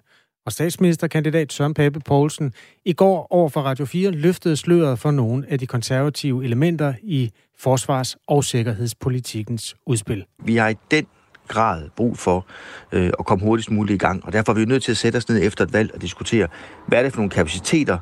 og 0.46 0.52
statsministerkandidat 0.52 1.52
Søren 1.52 1.74
Pape 1.74 2.00
Poulsen 2.00 2.52
i 2.84 2.92
går 2.92 3.26
over 3.30 3.48
for 3.48 3.60
Radio 3.60 3.84
4 3.84 4.10
løftede 4.10 4.56
sløret 4.56 4.98
for 4.98 5.10
nogle 5.10 5.46
af 5.48 5.58
de 5.58 5.66
konservative 5.66 6.44
elementer 6.44 6.94
i 7.02 7.30
forsvars- 7.58 8.16
og 8.26 8.44
sikkerhedspolitikkens 8.44 9.76
udspil. 9.86 10.24
Vi 10.44 10.56
har 10.56 10.68
i 10.68 10.74
den 10.90 11.06
grad 11.48 11.88
brug 11.96 12.18
for 12.18 12.46
øh, 12.92 13.10
at 13.18 13.26
komme 13.26 13.44
hurtigst 13.44 13.70
muligt 13.70 13.94
i 14.02 14.06
gang. 14.06 14.24
Og 14.24 14.32
derfor 14.32 14.52
er 14.52 14.56
vi 14.56 14.64
nødt 14.64 14.82
til 14.82 14.90
at 14.90 14.96
sætte 14.96 15.16
os 15.16 15.28
ned 15.28 15.42
efter 15.42 15.64
et 15.64 15.72
valg 15.72 15.94
og 15.94 16.02
diskutere, 16.02 16.48
hvad 16.86 16.98
er 16.98 17.02
det 17.02 17.12
for 17.12 17.18
nogle 17.18 17.30
kapaciteter, 17.30 17.98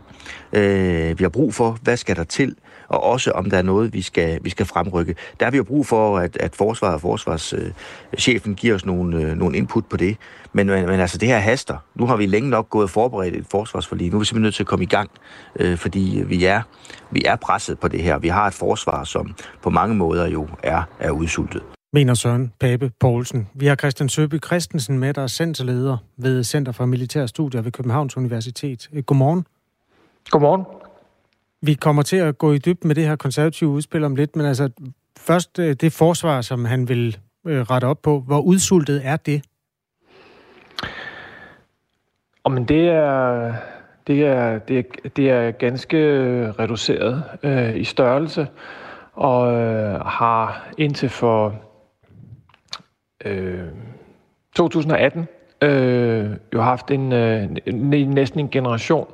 øh, 0.53 1.19
vi 1.19 1.25
har 1.25 1.29
brug 1.29 1.55
for, 1.55 1.79
hvad 1.83 1.97
skal 1.97 2.17
der 2.17 2.25
til, 2.25 2.57
og 2.89 3.03
også 3.03 3.31
om 3.31 3.51
der 3.51 3.59
er 3.59 3.63
noget, 3.63 3.93
vi 3.93 4.03
skal, 4.03 4.39
vi 4.43 4.51
skal 4.51 4.67
fremrykke. 4.67 5.15
Der 5.41 5.47
har 5.47 5.51
vi 5.51 5.57
jo 5.57 5.65
brug 5.65 5.87
for, 5.87 6.19
at, 6.19 6.37
at 6.37 6.57
forsvaret 6.57 6.95
og 6.95 7.01
forsvarschefen 7.01 8.55
giver 8.55 8.75
os 8.75 8.87
nogle, 8.87 9.23
øh, 9.23 9.37
nogle 9.37 9.57
input 9.57 9.87
på 9.87 9.97
det. 9.97 10.17
Men, 10.53 10.67
men, 10.67 10.87
men 10.87 11.01
altså, 11.01 11.19
det 11.19 11.29
her 11.29 11.39
haster. 11.39 11.77
Nu 11.95 12.07
har 12.07 12.17
vi 12.17 12.27
længe 12.27 12.51
nok 12.51 12.71
gået 12.71 12.85
og 12.85 12.91
forberedt 12.91 13.37
et 13.37 13.47
forsvarsforlig. 13.51 14.11
Nu 14.11 14.17
er 14.17 14.19
vi 14.19 14.25
simpelthen 14.25 14.43
nødt 14.43 14.55
til 14.55 14.63
at 14.63 14.67
komme 14.67 14.83
i 14.83 14.89
gang, 14.89 15.11
øh, 15.57 15.79
fordi 15.79 16.25
vi 16.27 16.45
er, 16.45 16.63
vi 17.11 17.23
er 17.25 17.37
presset 17.37 17.79
på 17.79 17.89
det 17.89 18.03
her. 18.03 18.19
Vi 18.19 18.29
har 18.29 18.47
et 18.47 18.55
forsvar, 18.55 19.05
som 19.05 19.35
på 19.63 19.71
mange 19.71 19.95
måder 19.95 20.29
jo 20.29 20.49
er, 20.63 20.83
er 21.01 21.11
udsultet 21.11 21.63
mener 21.97 22.15
Søren 22.15 22.53
Pape 22.61 22.91
Poulsen. 23.01 23.49
Vi 23.55 23.67
har 23.67 23.75
Christian 23.75 24.09
Søby 24.09 24.45
Christensen 24.45 24.99
med, 24.99 25.15
der 25.15 25.23
er 25.23 25.27
centerleder 25.27 25.97
ved 26.17 26.45
Center 26.45 26.73
for 26.73 26.87
Militære 26.87 27.29
Studier 27.29 27.63
ved 27.63 27.73
Københavns 27.73 28.17
Universitet. 28.17 28.91
Godmorgen. 29.07 29.47
Godmorgen. 30.31 30.86
Vi 31.67 31.75
kommer 31.75 32.03
til 32.03 32.17
at 32.17 32.39
gå 32.39 32.53
i 32.53 32.59
dybden 32.59 32.89
med 32.89 32.95
det 32.95 33.05
her 33.05 33.17
konservative 33.17 33.71
udspil 33.71 34.05
om 34.05 34.17
lidt, 34.17 34.37
men 34.37 34.47
altså 34.47 34.71
først 35.19 35.59
øh, 35.59 35.77
det 35.81 35.93
forsvar, 35.93 36.41
som 36.41 36.65
han 36.65 36.89
vil 36.89 37.19
øh, 37.47 37.61
rette 37.61 37.85
op 37.85 38.03
på. 38.03 38.21
Hvor 38.21 38.41
udsultet 38.41 39.01
er 39.05 39.17
det? 39.17 39.45
Og 42.45 42.53
men 42.53 42.65
det 42.65 42.89
er, 42.89 43.55
det 44.07 44.27
er, 44.27 44.59
det 44.59 44.79
er, 44.79 45.09
det 45.17 45.31
er 45.31 45.51
ganske 45.51 45.97
øh, 45.97 46.49
reduceret 46.49 47.25
øh, 47.43 47.77
i 47.77 47.85
størrelse 47.85 48.47
og 49.13 49.53
øh, 49.53 50.01
har 50.01 50.69
indtil 50.79 51.09
for 51.09 51.55
øh, 53.25 53.69
2018 54.57 55.29
øh, 55.63 56.31
jo 56.55 56.61
haft 56.61 56.91
en, 56.91 57.13
øh, 57.13 57.45
næsten 58.07 58.41
en 58.41 58.49
generation 58.51 59.07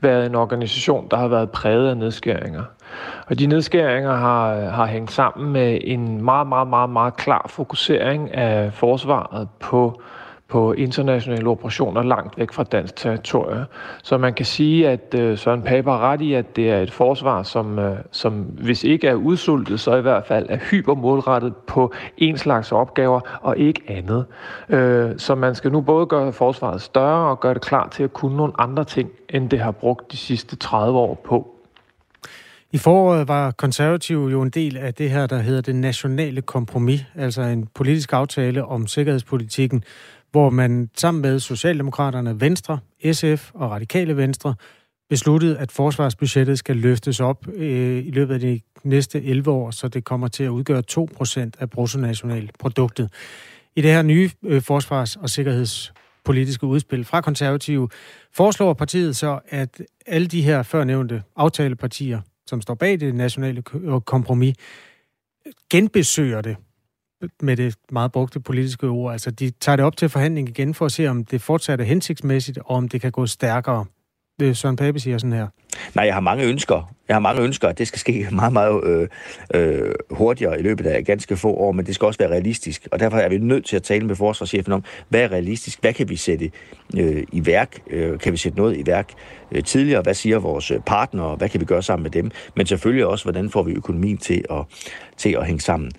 været 0.00 0.26
en 0.26 0.34
organisation, 0.34 1.08
der 1.10 1.16
har 1.16 1.28
været 1.28 1.50
præget 1.50 1.90
af 1.90 1.96
nedskæringer. 1.96 2.62
Og 3.26 3.38
de 3.38 3.46
nedskæringer 3.46 4.16
har, 4.16 4.54
har 4.54 4.86
hængt 4.86 5.12
sammen 5.12 5.52
med 5.52 5.78
en 5.84 6.24
meget, 6.24 6.46
meget, 6.46 6.68
meget, 6.68 6.90
meget 6.90 7.16
klar 7.16 7.46
fokusering 7.48 8.34
af 8.34 8.72
forsvaret 8.72 9.48
på 9.60 10.02
på 10.52 10.72
internationale 10.72 11.48
operationer 11.48 12.02
langt 12.02 12.38
væk 12.38 12.52
fra 12.52 12.64
dansk 12.64 12.96
territorie. 12.96 13.66
Så 14.02 14.18
man 14.18 14.34
kan 14.34 14.46
sige, 14.46 14.88
at 14.88 15.14
øh, 15.14 15.38
Søren 15.38 15.62
Pape 15.62 15.90
har 15.90 15.98
ret 15.98 16.20
i, 16.20 16.34
at 16.34 16.56
det 16.56 16.70
er 16.70 16.78
et 16.78 16.92
forsvar, 16.92 17.42
som, 17.42 17.78
øh, 17.78 17.96
som 18.10 18.32
hvis 18.42 18.84
ikke 18.84 19.08
er 19.08 19.14
udsultet, 19.14 19.80
så 19.80 19.96
i 19.96 20.00
hvert 20.00 20.26
fald 20.26 20.46
er 20.48 20.56
hypermålrettet 20.56 21.56
på 21.56 21.92
en 22.18 22.38
slags 22.38 22.72
opgaver 22.72 23.20
og 23.42 23.58
ikke 23.58 23.82
andet. 23.88 24.24
Øh, 24.68 25.10
så 25.18 25.34
man 25.34 25.54
skal 25.54 25.72
nu 25.72 25.80
både 25.80 26.06
gøre 26.06 26.32
forsvaret 26.32 26.82
større 26.82 27.30
og 27.30 27.40
gøre 27.40 27.54
det 27.54 27.62
klar 27.62 27.88
til 27.88 28.02
at 28.02 28.12
kunne 28.12 28.36
nogle 28.36 28.52
andre 28.58 28.84
ting, 28.84 29.10
end 29.28 29.50
det 29.50 29.60
har 29.60 29.72
brugt 29.72 30.12
de 30.12 30.16
sidste 30.16 30.56
30 30.56 30.98
år 30.98 31.14
på. 31.24 31.52
I 32.74 32.78
foråret 32.78 33.28
var 33.28 33.50
konservative 33.50 34.30
jo 34.30 34.42
en 34.42 34.50
del 34.50 34.76
af 34.76 34.94
det 34.94 35.10
her, 35.10 35.26
der 35.26 35.38
hedder 35.38 35.60
det 35.60 35.74
nationale 35.74 36.42
kompromis, 36.42 37.04
altså 37.14 37.42
en 37.42 37.68
politisk 37.74 38.12
aftale 38.12 38.64
om 38.64 38.86
sikkerhedspolitikken, 38.86 39.84
hvor 40.32 40.50
man 40.50 40.90
sammen 40.96 41.22
med 41.22 41.40
Socialdemokraterne, 41.40 42.40
Venstre, 42.40 42.78
SF 43.12 43.50
og 43.54 43.70
Radikale 43.70 44.16
Venstre 44.16 44.54
besluttede, 45.08 45.58
at 45.58 45.72
forsvarsbudgettet 45.72 46.58
skal 46.58 46.76
løftes 46.76 47.20
op 47.20 47.48
øh, 47.54 48.06
i 48.06 48.10
løbet 48.10 48.34
af 48.34 48.40
de 48.40 48.60
næste 48.84 49.22
11 49.22 49.50
år, 49.50 49.70
så 49.70 49.88
det 49.88 50.04
kommer 50.04 50.28
til 50.28 50.44
at 50.44 50.48
udgøre 50.48 50.82
2% 50.92 51.50
af 51.58 51.70
bruttonationalproduktet. 51.70 53.12
I 53.76 53.80
det 53.80 53.90
her 53.90 54.02
nye 54.02 54.30
øh, 54.44 54.62
forsvars- 54.62 55.16
og 55.16 55.30
sikkerhedspolitiske 55.30 56.66
udspil 56.66 57.04
fra 57.04 57.20
konservative 57.20 57.88
foreslår 58.32 58.72
partiet 58.72 59.16
så, 59.16 59.38
at 59.48 59.82
alle 60.06 60.26
de 60.26 60.42
her 60.42 60.62
førnævnte 60.62 61.22
aftalepartier, 61.36 62.20
som 62.46 62.60
står 62.60 62.74
bag 62.74 63.00
det 63.00 63.14
nationale 63.14 63.62
øh, 63.74 64.00
kompromis, 64.00 64.54
genbesøger 65.70 66.40
det 66.40 66.56
med 67.42 67.56
det 67.56 67.74
meget 67.90 68.12
brugte 68.12 68.40
politiske 68.40 68.86
ord. 68.86 69.12
Altså, 69.12 69.30
de 69.30 69.50
tager 69.50 69.76
det 69.76 69.84
op 69.84 69.96
til 69.96 70.08
forhandling 70.08 70.48
igen 70.48 70.74
for 70.74 70.84
at 70.86 70.92
se, 70.92 71.06
om 71.06 71.24
det 71.24 71.42
fortsat 71.42 71.80
er 71.80 71.84
hensigtsmæssigt, 71.84 72.58
og 72.58 72.76
om 72.76 72.88
det 72.88 73.00
kan 73.00 73.12
gå 73.12 73.26
stærkere. 73.26 73.84
øh, 74.42 74.56
Søren 74.56 74.76
Pape 74.76 75.00
siger 75.00 75.18
sådan 75.18 75.32
her. 75.32 75.46
Nej, 75.94 76.04
jeg 76.04 76.14
har 76.14 76.20
mange 76.20 76.44
ønsker. 76.44 76.94
Jeg 77.08 77.14
har 77.16 77.20
mange 77.20 77.42
ønsker, 77.42 77.68
at 77.68 77.78
det 77.78 77.88
skal 77.88 77.98
ske 78.00 78.28
meget, 78.32 78.52
meget 78.52 78.84
øh, 78.84 79.08
øh, 79.54 79.94
hurtigere 80.10 80.58
i 80.60 80.62
løbet 80.62 80.86
af 80.86 81.04
ganske 81.04 81.36
få 81.36 81.54
år, 81.54 81.72
men 81.72 81.86
det 81.86 81.94
skal 81.94 82.06
også 82.06 82.18
være 82.18 82.30
realistisk. 82.30 82.88
Og 82.92 83.00
derfor 83.00 83.16
er 83.16 83.28
vi 83.28 83.38
nødt 83.38 83.66
til 83.66 83.76
at 83.76 83.82
tale 83.82 84.06
med 84.06 84.16
forsvarschefen 84.16 84.72
om, 84.72 84.84
hvad 85.08 85.20
er 85.20 85.32
realistisk? 85.32 85.80
Hvad 85.80 85.92
kan 85.92 86.08
vi 86.08 86.16
sætte 86.16 86.50
øh, 86.96 87.22
i 87.32 87.46
værk? 87.46 87.82
Øh, 87.90 88.18
kan 88.18 88.32
vi 88.32 88.36
sætte 88.36 88.58
noget 88.58 88.76
i 88.76 88.86
værk 88.86 89.12
øh, 89.52 89.64
tidligere? 89.64 90.02
Hvad 90.02 90.14
siger 90.14 90.38
vores 90.38 90.70
øh, 90.70 90.80
partnere? 90.86 91.36
Hvad 91.36 91.48
kan 91.48 91.60
vi 91.60 91.64
gøre 91.64 91.82
sammen 91.82 92.02
med 92.02 92.10
dem? 92.10 92.30
Men 92.56 92.66
selvfølgelig 92.66 93.06
også, 93.06 93.24
hvordan 93.24 93.50
får 93.50 93.62
vi 93.62 93.72
økonomien 93.72 94.18
til 94.18 94.44
at, 94.50 94.64
til 95.16 95.30
at 95.30 95.46
hænge 95.46 95.60
sammen. 95.60 95.92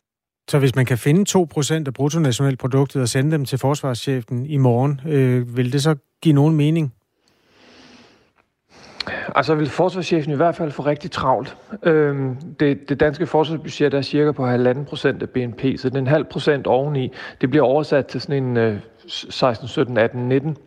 Så 0.47 0.59
hvis 0.59 0.75
man 0.75 0.85
kan 0.85 0.97
finde 0.97 1.39
2% 1.39 1.83
af 1.87 1.93
bruttonationalproduktet 1.93 3.01
og 3.01 3.09
sende 3.09 3.31
dem 3.31 3.45
til 3.45 3.57
forsvarschefen 3.59 4.45
i 4.45 4.57
morgen, 4.57 5.01
øh, 5.07 5.57
vil 5.57 5.73
det 5.73 5.83
så 5.83 5.95
give 6.21 6.35
nogen 6.35 6.55
mening? 6.55 6.93
Altså 9.35 9.55
vil 9.55 9.69
forsvarschefen 9.69 10.31
i 10.31 10.35
hvert 10.35 10.55
fald 10.55 10.71
få 10.71 10.81
rigtig 10.81 11.11
travlt. 11.11 11.57
Øhm, 11.83 12.35
det, 12.59 12.89
det 12.89 12.99
danske 12.99 13.27
forsvarsbudget 13.27 13.93
er 13.93 14.01
cirka 14.01 14.31
på 14.31 14.55
1,5 14.55 14.83
procent 14.83 15.21
af 15.21 15.29
BNP, 15.29 15.61
så 15.77 15.89
den 15.89 16.07
halv 16.07 16.25
procent 16.25 16.67
oveni, 16.67 17.11
det 17.41 17.49
bliver 17.49 17.65
oversat 17.65 18.05
til 18.05 18.21
sådan 18.21 18.43
en 18.43 18.57
øh, 18.57 18.79
16, 19.07 19.67
17, 19.67 19.97
18, 19.97 20.29
19 20.29 20.57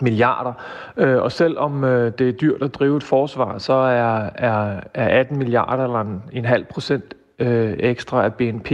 milliarder. 0.00 0.52
Øh, 0.96 1.22
og 1.22 1.32
selvom 1.32 1.84
øh, 1.84 2.12
det 2.18 2.28
er 2.28 2.32
dyrt 2.32 2.62
at 2.62 2.74
drive 2.74 2.96
et 2.96 3.02
forsvar, 3.02 3.58
så 3.58 3.72
er, 3.72 4.30
er, 4.34 4.80
er 4.94 5.20
18 5.20 5.38
milliarder 5.38 5.84
eller 5.84 6.00
en, 6.00 6.22
en 6.32 6.44
halv 6.44 6.64
procent 6.64 7.14
øh, 7.40 7.76
ekstra 7.78 8.24
af 8.24 8.34
BNP 8.34 8.72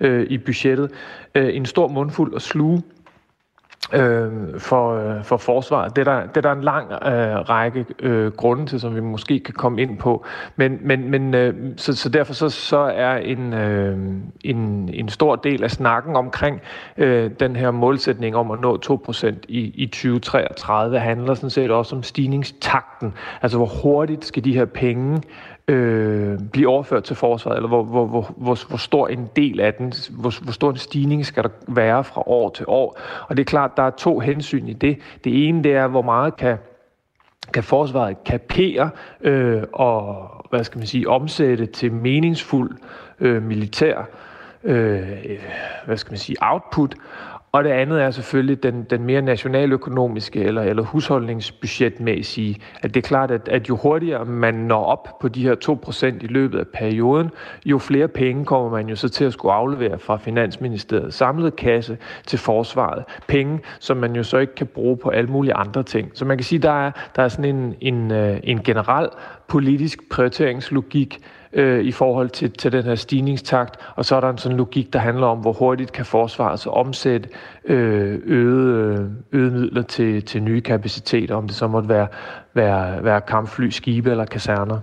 øh, 0.00 0.26
i 0.30 0.38
budgettet 0.38 0.90
øh, 1.34 1.56
en 1.56 1.66
stor 1.66 1.88
mundfuld 1.88 2.34
at 2.34 2.42
sluge 2.42 2.82
øh, 3.92 4.60
for, 4.60 4.94
øh, 4.94 5.24
for 5.24 5.36
forsvaret. 5.36 5.96
Det 5.96 6.08
er 6.08 6.12
der, 6.12 6.26
det 6.26 6.36
er 6.36 6.40
der 6.40 6.52
en 6.52 6.64
lang 6.64 6.92
øh, 6.92 7.36
række 7.48 7.86
øh, 7.98 8.32
grunde 8.32 8.66
til, 8.66 8.80
som 8.80 8.94
vi 8.94 9.00
måske 9.00 9.40
kan 9.40 9.54
komme 9.54 9.82
ind 9.82 9.98
på. 9.98 10.24
Men, 10.56 10.78
men, 10.80 11.10
men 11.10 11.34
øh, 11.34 11.54
så, 11.76 11.96
så 11.96 12.08
derfor 12.08 12.34
så, 12.34 12.48
så 12.48 12.78
er 12.78 13.16
en, 13.16 13.52
øh, 13.52 13.98
en, 14.44 14.90
en 14.94 15.08
stor 15.08 15.36
del 15.36 15.64
af 15.64 15.70
snakken 15.70 16.16
omkring 16.16 16.60
øh, 16.96 17.30
den 17.40 17.56
her 17.56 17.70
målsætning 17.70 18.36
om 18.36 18.50
at 18.50 18.60
nå 18.60 18.78
2% 18.86 19.34
i, 19.48 19.60
i 19.74 19.86
2033 19.86 20.98
handler 20.98 21.34
sådan 21.34 21.50
set 21.50 21.70
også 21.70 21.96
om 21.96 22.02
stigningstakten. 22.02 23.14
Altså 23.42 23.58
hvor 23.58 23.70
hurtigt 23.82 24.24
skal 24.24 24.44
de 24.44 24.54
her 24.54 24.64
penge 24.64 25.22
øh, 25.68 26.38
blive 26.52 26.68
overført 26.68 27.04
til 27.04 27.16
forsvaret, 27.16 27.56
eller 27.56 27.68
hvor, 27.68 27.84
hvor, 27.84 28.06
hvor, 28.06 28.34
hvor, 28.36 28.68
hvor 28.68 28.76
stor 28.76 29.08
en 29.08 29.28
del 29.36 29.60
af 29.60 29.74
den, 29.74 29.92
hvor, 30.10 30.42
hvor 30.42 30.52
stor 30.52 30.70
en 30.70 30.76
stigning 30.76 31.26
skal 31.26 31.42
der 31.42 31.48
være 31.68 32.04
fra 32.04 32.22
år 32.26 32.50
til 32.50 32.64
år. 32.68 32.98
Og 33.28 33.36
det 33.36 33.42
er 33.42 33.44
klart, 33.44 33.76
der 33.76 33.82
er 33.82 33.90
to 33.90 34.18
hensyn 34.18 34.68
i 34.68 34.72
det. 34.72 34.98
Det 35.24 35.48
ene, 35.48 35.62
det 35.62 35.72
er, 35.72 35.86
hvor 35.86 36.02
meget 36.02 36.36
kan 36.36 36.58
kan 37.52 37.62
forsvaret 37.62 38.24
kapere 38.24 38.90
øh, 39.20 39.62
og 39.72 40.28
hvad 40.50 40.64
skal 40.64 40.78
man 40.78 40.86
sige 40.86 41.08
omsætte 41.08 41.66
til 41.66 41.92
meningsfuld 41.92 42.78
øh, 43.20 43.42
militær 43.42 44.08
øh, 44.64 45.08
hvad 45.86 45.96
skal 45.96 46.12
man 46.12 46.18
sige 46.18 46.36
output 46.40 46.94
og 47.52 47.64
det 47.64 47.70
andet 47.70 48.02
er 48.02 48.10
selvfølgelig 48.10 48.62
den, 48.62 48.84
den 48.90 49.04
mere 49.04 49.22
nationaløkonomiske 49.22 50.44
eller, 50.44 50.62
eller 50.62 50.82
husholdningsbudgetmæssige. 50.82 52.56
At 52.82 52.94
det 52.94 53.04
er 53.04 53.08
klart, 53.08 53.30
at, 53.30 53.48
at 53.48 53.68
jo 53.68 53.76
hurtigere 53.76 54.24
man 54.24 54.54
når 54.54 54.84
op 54.84 55.08
på 55.20 55.28
de 55.28 55.42
her 55.42 55.54
2% 56.20 56.24
i 56.24 56.26
løbet 56.26 56.58
af 56.58 56.66
perioden, 56.74 57.30
jo 57.66 57.78
flere 57.78 58.08
penge 58.08 58.44
kommer 58.44 58.70
man 58.70 58.88
jo 58.88 58.96
så 58.96 59.08
til 59.08 59.24
at 59.24 59.32
skulle 59.32 59.54
aflevere 59.54 59.98
fra 59.98 60.16
Finansministeriets 60.16 61.16
samlede 61.16 61.50
kasse 61.50 61.98
til 62.26 62.38
forsvaret. 62.38 63.04
Penge, 63.28 63.60
som 63.80 63.96
man 63.96 64.16
jo 64.16 64.22
så 64.22 64.38
ikke 64.38 64.54
kan 64.54 64.66
bruge 64.66 64.96
på 64.96 65.08
alle 65.08 65.30
mulige 65.30 65.54
andre 65.54 65.82
ting. 65.82 66.10
Så 66.14 66.24
man 66.24 66.36
kan 66.36 66.44
sige, 66.44 66.58
der 66.58 66.86
er, 66.86 66.90
der 67.16 67.22
er 67.22 67.28
sådan 67.28 67.56
en, 67.56 67.74
en, 67.80 68.10
øh, 68.10 68.40
en 68.44 68.62
generel 68.62 69.08
politisk 69.48 70.10
prioriteringslogik, 70.10 71.20
øh, 71.52 71.84
i 71.84 71.92
forhold 71.92 72.30
til, 72.30 72.50
til 72.50 72.72
den 72.72 72.84
her 72.84 72.94
stigningstakt, 72.94 73.76
og 73.96 74.04
så 74.04 74.16
er 74.16 74.20
der 74.20 74.30
en 74.30 74.38
sådan 74.38 74.58
logik, 74.58 74.92
der 74.92 74.98
handler 74.98 75.26
om, 75.26 75.38
hvor 75.38 75.52
hurtigt 75.52 75.92
kan 75.92 76.04
forsvaret 76.04 76.60
så 76.60 76.70
omsætte 76.70 77.28
øh, 77.64 78.20
øget, 78.24 78.98
øh, 78.98 79.06
øget 79.32 79.52
midler 79.52 79.82
til, 79.82 80.22
til 80.22 80.42
nye 80.42 80.60
kapaciteter, 80.60 81.34
om 81.34 81.46
det 81.46 81.56
så 81.56 81.66
måtte 81.66 81.88
være, 81.88 82.08
være, 82.54 83.04
være 83.04 83.20
kampfly, 83.20 83.68
skibe 83.70 84.10
eller 84.10 84.24
kaserner. 84.24 84.80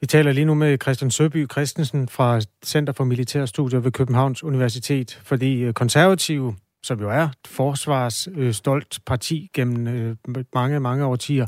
Vi 0.00 0.06
taler 0.06 0.32
lige 0.32 0.44
nu 0.44 0.54
med 0.54 0.78
Christian 0.82 1.10
Søby 1.10 1.50
Christensen 1.50 2.08
fra 2.08 2.40
Center 2.64 2.92
for 2.92 3.04
Militærstudier 3.04 3.80
ved 3.80 3.92
Københavns 3.92 4.44
Universitet, 4.44 5.20
fordi 5.24 5.60
øh, 5.60 5.72
konservative, 5.72 6.54
som 6.82 7.00
jo 7.00 7.10
er 7.10 7.28
forsvarsstolt 7.46 8.98
parti 9.06 9.50
gennem 9.54 9.88
øh, 9.88 10.44
mange, 10.54 10.80
mange 10.80 11.04
årtier, 11.04 11.46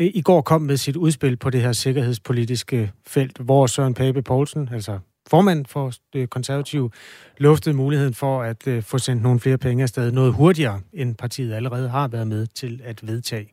i 0.00 0.22
går 0.22 0.40
kom 0.40 0.62
med 0.62 0.76
sit 0.76 0.96
udspil 0.96 1.36
på 1.36 1.50
det 1.50 1.60
her 1.60 1.72
sikkerhedspolitiske 1.72 2.92
felt, 3.06 3.38
hvor 3.38 3.66
Søren 3.66 3.94
Pape 3.94 4.22
Poulsen, 4.22 4.68
altså 4.72 4.98
formand 5.30 5.66
for 5.66 5.92
det 6.12 6.30
konservative, 6.30 6.90
luftede 7.38 7.76
muligheden 7.76 8.14
for 8.14 8.42
at 8.42 8.66
øh, 8.66 8.82
få 8.82 8.98
sendt 8.98 9.22
nogle 9.22 9.40
flere 9.40 9.58
penge 9.58 9.82
afsted 9.82 10.12
noget 10.12 10.32
hurtigere, 10.32 10.80
end 10.92 11.14
partiet 11.14 11.52
allerede 11.52 11.88
har 11.88 12.08
været 12.08 12.26
med 12.26 12.46
til 12.46 12.80
at 12.84 13.06
vedtage. 13.06 13.48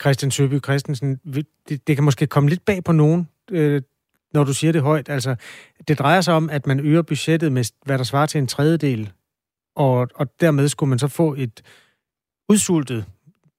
Christian 0.00 0.30
Søby 0.30 0.62
Christensen, 0.64 1.16
det, 1.68 1.86
det 1.86 1.96
kan 1.96 2.04
måske 2.04 2.26
komme 2.26 2.48
lidt 2.48 2.64
bag 2.64 2.84
på 2.84 2.92
nogen, 2.92 3.28
øh, 3.50 3.82
når 4.34 4.44
du 4.44 4.54
siger 4.54 4.72
det 4.72 4.82
højt. 4.82 5.08
Altså, 5.08 5.36
det 5.88 5.98
drejer 5.98 6.20
sig 6.20 6.34
om, 6.34 6.50
at 6.50 6.66
man 6.66 6.80
øger 6.80 7.02
budgettet 7.02 7.52
med, 7.52 7.64
hvad 7.84 7.98
der 7.98 8.04
svarer 8.04 8.26
til 8.26 8.38
en 8.38 8.46
tredjedel, 8.46 9.12
og, 9.76 10.08
og 10.14 10.40
dermed 10.40 10.68
skulle 10.68 10.90
man 10.90 10.98
så 10.98 11.08
få 11.08 11.34
et 11.34 11.62
udsultet 12.48 13.04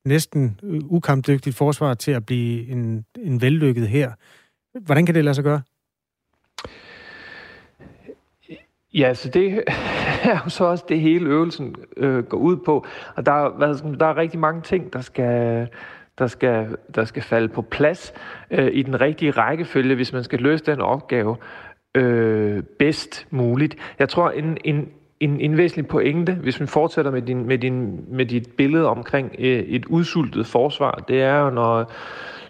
næsten 0.08 0.60
øh, 0.64 0.82
ukampdygtigt 0.84 1.55
forsvar 1.55 1.93
til 1.93 2.12
at 2.12 2.26
blive 2.26 2.68
en, 2.68 3.05
en 3.20 3.41
vellykket 3.41 3.88
her. 3.88 4.12
Hvordan 4.80 5.05
kan 5.05 5.16
det 5.16 5.24
lade 5.24 5.36
sig 5.36 5.43
gøre? 5.43 5.62
Ja, 8.93 9.14
så 9.14 9.30
det 9.30 9.64
er 10.24 10.41
jo 10.43 10.49
så 10.49 10.66
også 10.66 10.86
det 10.89 10.99
hele 10.99 11.30
øvelsen 11.30 11.76
øh, 11.97 12.24
går 12.24 12.38
ud 12.38 12.58
på. 12.58 12.86
Og 13.16 13.26
der, 13.26 13.49
hvad, 13.58 13.97
der 13.97 14.05
er 14.05 14.18
rigtig 14.18 14.39
mange 14.39 14.62
ting, 14.62 14.93
der 14.93 15.01
skal, 15.01 15.68
der 16.18 16.28
skal, 16.28 16.78
der 16.95 17.05
skal 17.05 17.24
falde 17.24 17.49
på 17.49 17.62
plads 17.62 18.14
øh, 18.51 18.70
i 18.74 18.82
den 18.82 19.01
rigtige 19.01 19.32
rækkefølge, 19.32 19.95
hvis 19.95 20.14
man 20.14 20.24
skal 20.24 20.39
løse 20.39 20.66
den 20.66 20.82
opgave 20.82 21.38
øh, 21.95 22.64
bedst 22.80 23.28
muligt. 23.30 23.76
Jeg 23.99 24.10
tror, 24.10 24.30
en, 24.30 24.58
en, 24.64 24.89
en, 25.20 25.39
en 25.39 25.57
væsentlig 25.57 25.88
pointe, 25.88 26.34
hvis 26.34 26.59
man 26.59 26.68
fortsætter 26.68 27.11
med, 27.11 27.22
din, 27.22 27.47
med, 27.47 27.57
din, 27.57 28.05
med 28.07 28.26
dit 28.26 28.47
billede 28.57 28.88
omkring 28.88 29.36
øh, 29.39 29.59
et 29.59 29.86
udsultet 29.86 30.45
forsvar, 30.45 31.03
det 31.07 31.22
er 31.22 31.39
jo, 31.39 31.49
når, 31.49 31.91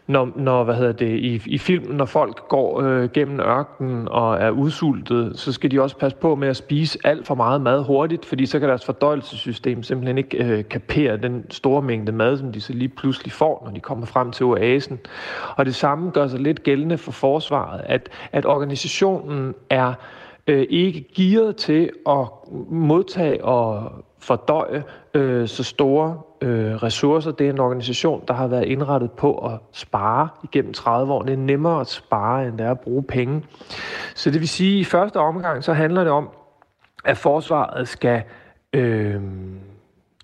når, 0.07 0.29
når 0.35 0.63
hvad 0.63 0.75
hedder 0.75 0.91
det, 0.91 1.19
i, 1.19 1.41
i 1.45 1.57
filmen, 1.57 1.97
når 1.97 2.05
folk 2.05 2.47
går 2.47 2.81
øh, 2.81 3.09
gennem 3.09 3.39
ørkenen 3.39 4.07
og 4.07 4.37
er 4.37 4.49
udsultet, 4.49 5.39
så 5.39 5.53
skal 5.53 5.71
de 5.71 5.81
også 5.81 5.97
passe 5.97 6.17
på 6.17 6.35
med 6.35 6.47
at 6.47 6.55
spise 6.55 6.99
alt 7.03 7.27
for 7.27 7.35
meget 7.35 7.61
mad 7.61 7.83
hurtigt, 7.83 8.25
fordi 8.25 8.45
så 8.45 8.59
kan 8.59 8.69
deres 8.69 8.85
fordøjelsessystem 8.85 9.83
simpelthen 9.83 10.17
ikke 10.17 10.43
øh, 10.43 10.63
kapere 10.69 11.17
den 11.17 11.45
store 11.51 11.81
mængde 11.81 12.11
mad, 12.11 12.37
som 12.37 12.51
de 12.51 12.61
så 12.61 12.73
lige 12.73 12.89
pludselig 12.89 13.31
får, 13.31 13.61
når 13.65 13.73
de 13.73 13.79
kommer 13.79 14.05
frem 14.05 14.31
til 14.31 14.45
oasen. 14.45 14.99
Og 15.55 15.65
det 15.65 15.75
samme 15.75 16.11
gør 16.11 16.27
sig 16.27 16.39
lidt 16.39 16.63
gældende 16.63 16.97
for 16.97 17.11
forsvaret, 17.11 17.81
at, 17.85 18.09
at 18.31 18.45
organisationen 18.45 19.53
er 19.69 19.93
øh, 20.47 20.65
ikke 20.69 21.05
gearet 21.15 21.55
til 21.55 21.89
at 22.09 22.27
modtage 22.69 23.45
og 23.45 23.91
fordøje 24.19 24.83
øh, 25.13 25.47
så 25.47 25.63
store 25.63 26.19
øh, 26.41 26.75
ressourcer. 26.75 27.31
Det 27.31 27.47
er 27.47 27.49
en 27.49 27.59
organisation, 27.59 28.23
der 28.27 28.33
har 28.33 28.47
været 28.47 28.65
indrettet 28.65 29.11
på 29.11 29.37
at 29.37 29.59
spare 29.71 30.29
igennem 30.43 30.73
30 30.73 31.13
år. 31.13 31.21
Det 31.21 31.33
er 31.33 31.37
nemmere 31.37 31.81
at 31.81 31.87
spare, 31.87 32.47
end 32.47 32.57
det 32.57 32.65
er 32.65 32.71
at 32.71 32.79
bruge 32.79 33.03
penge. 33.03 33.43
Så 34.15 34.31
det 34.31 34.39
vil 34.39 34.49
sige, 34.49 34.75
at 34.75 34.81
i 34.81 34.83
første 34.83 35.17
omgang, 35.17 35.63
så 35.63 35.73
handler 35.73 36.03
det 36.03 36.11
om, 36.11 36.29
at 37.05 37.17
forsvaret 37.17 37.87
skal 37.87 38.23
øh, 38.73 39.21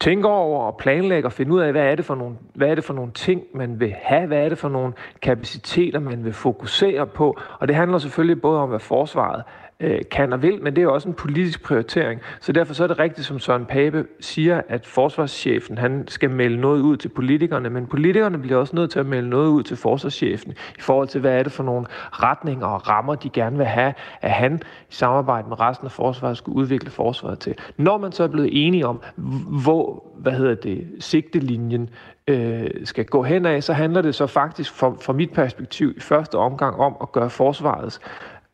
tænke 0.03 0.27
over 0.27 0.63
og 0.63 0.77
planlægge 0.77 1.27
og 1.27 1.33
finde 1.33 1.53
ud 1.53 1.59
af, 1.59 1.71
hvad 1.71 1.83
er, 1.83 1.95
det 1.95 2.05
for 2.05 2.15
nogle, 2.15 2.35
hvad 2.53 2.67
er 2.67 2.75
det 2.75 2.83
for 2.83 2.93
nogle 2.93 3.11
ting, 3.11 3.41
man 3.53 3.79
vil 3.79 3.95
have, 4.01 4.27
hvad 4.27 4.37
er 4.37 4.49
det 4.49 4.57
for 4.57 4.69
nogle 4.69 4.93
kapaciteter, 5.21 5.99
man 5.99 6.25
vil 6.25 6.33
fokusere 6.33 7.07
på. 7.07 7.37
Og 7.59 7.67
det 7.67 7.75
handler 7.75 7.97
selvfølgelig 7.97 8.41
både 8.41 8.59
om, 8.59 8.69
hvad 8.69 8.79
forsvaret 8.79 9.43
øh, 9.83 10.01
kan 10.11 10.33
og 10.33 10.41
vil, 10.41 10.61
men 10.61 10.75
det 10.75 10.81
er 10.81 10.83
jo 10.83 10.93
også 10.93 11.07
en 11.07 11.13
politisk 11.13 11.63
prioritering. 11.63 12.21
Så 12.41 12.51
derfor 12.51 12.73
så 12.73 12.83
er 12.83 12.87
det 12.87 12.99
rigtigt, 12.99 13.27
som 13.27 13.39
Søren 13.39 13.65
Pape 13.65 14.05
siger, 14.19 14.61
at 14.69 14.85
forsvarschefen 14.85 15.77
han 15.77 16.07
skal 16.07 16.29
melde 16.29 16.61
noget 16.61 16.81
ud 16.81 16.97
til 16.97 17.09
politikerne, 17.09 17.69
men 17.69 17.87
politikerne 17.87 18.37
bliver 18.37 18.57
også 18.57 18.75
nødt 18.75 18.91
til 18.91 18.99
at 18.99 19.05
melde 19.05 19.29
noget 19.29 19.47
ud 19.47 19.63
til 19.63 19.77
forsvarschefen 19.77 20.51
i 20.77 20.81
forhold 20.81 21.07
til, 21.07 21.21
hvad 21.21 21.39
er 21.39 21.43
det 21.43 21.51
for 21.51 21.63
nogle 21.63 21.85
retninger 22.11 22.67
og 22.67 22.89
rammer, 22.89 23.15
de 23.15 23.29
gerne 23.29 23.57
vil 23.57 23.65
have, 23.65 23.93
at 24.21 24.31
han 24.31 24.61
i 24.89 24.93
samarbejde 24.93 25.49
med 25.49 25.59
resten 25.59 25.85
af 25.85 25.91
forsvaret 25.91 26.37
skulle 26.37 26.55
udvikle 26.55 26.89
forsvaret 26.89 27.39
til. 27.39 27.55
Når 27.77 27.97
man 27.97 28.11
så 28.11 28.23
er 28.23 28.27
blevet 28.27 28.49
enige 28.65 28.87
om, 28.87 29.01
hvor 29.63 30.03
hvad 30.17 30.31
hedder 30.31 30.55
det, 30.55 30.87
sigtelinjen 30.99 31.89
øh, 32.27 32.69
skal 32.83 33.05
gå 33.05 33.23
hen 33.23 33.45
af, 33.45 33.63
så 33.63 33.73
handler 33.73 34.01
det 34.01 34.15
så 34.15 34.27
faktisk 34.27 34.73
fra, 34.73 34.93
fra 35.01 35.13
mit 35.13 35.33
perspektiv 35.33 35.93
i 35.97 35.99
første 35.99 36.35
omgang 36.35 36.79
om 36.79 36.95
at 37.01 37.11
gøre 37.11 37.29
forsvarets 37.29 38.01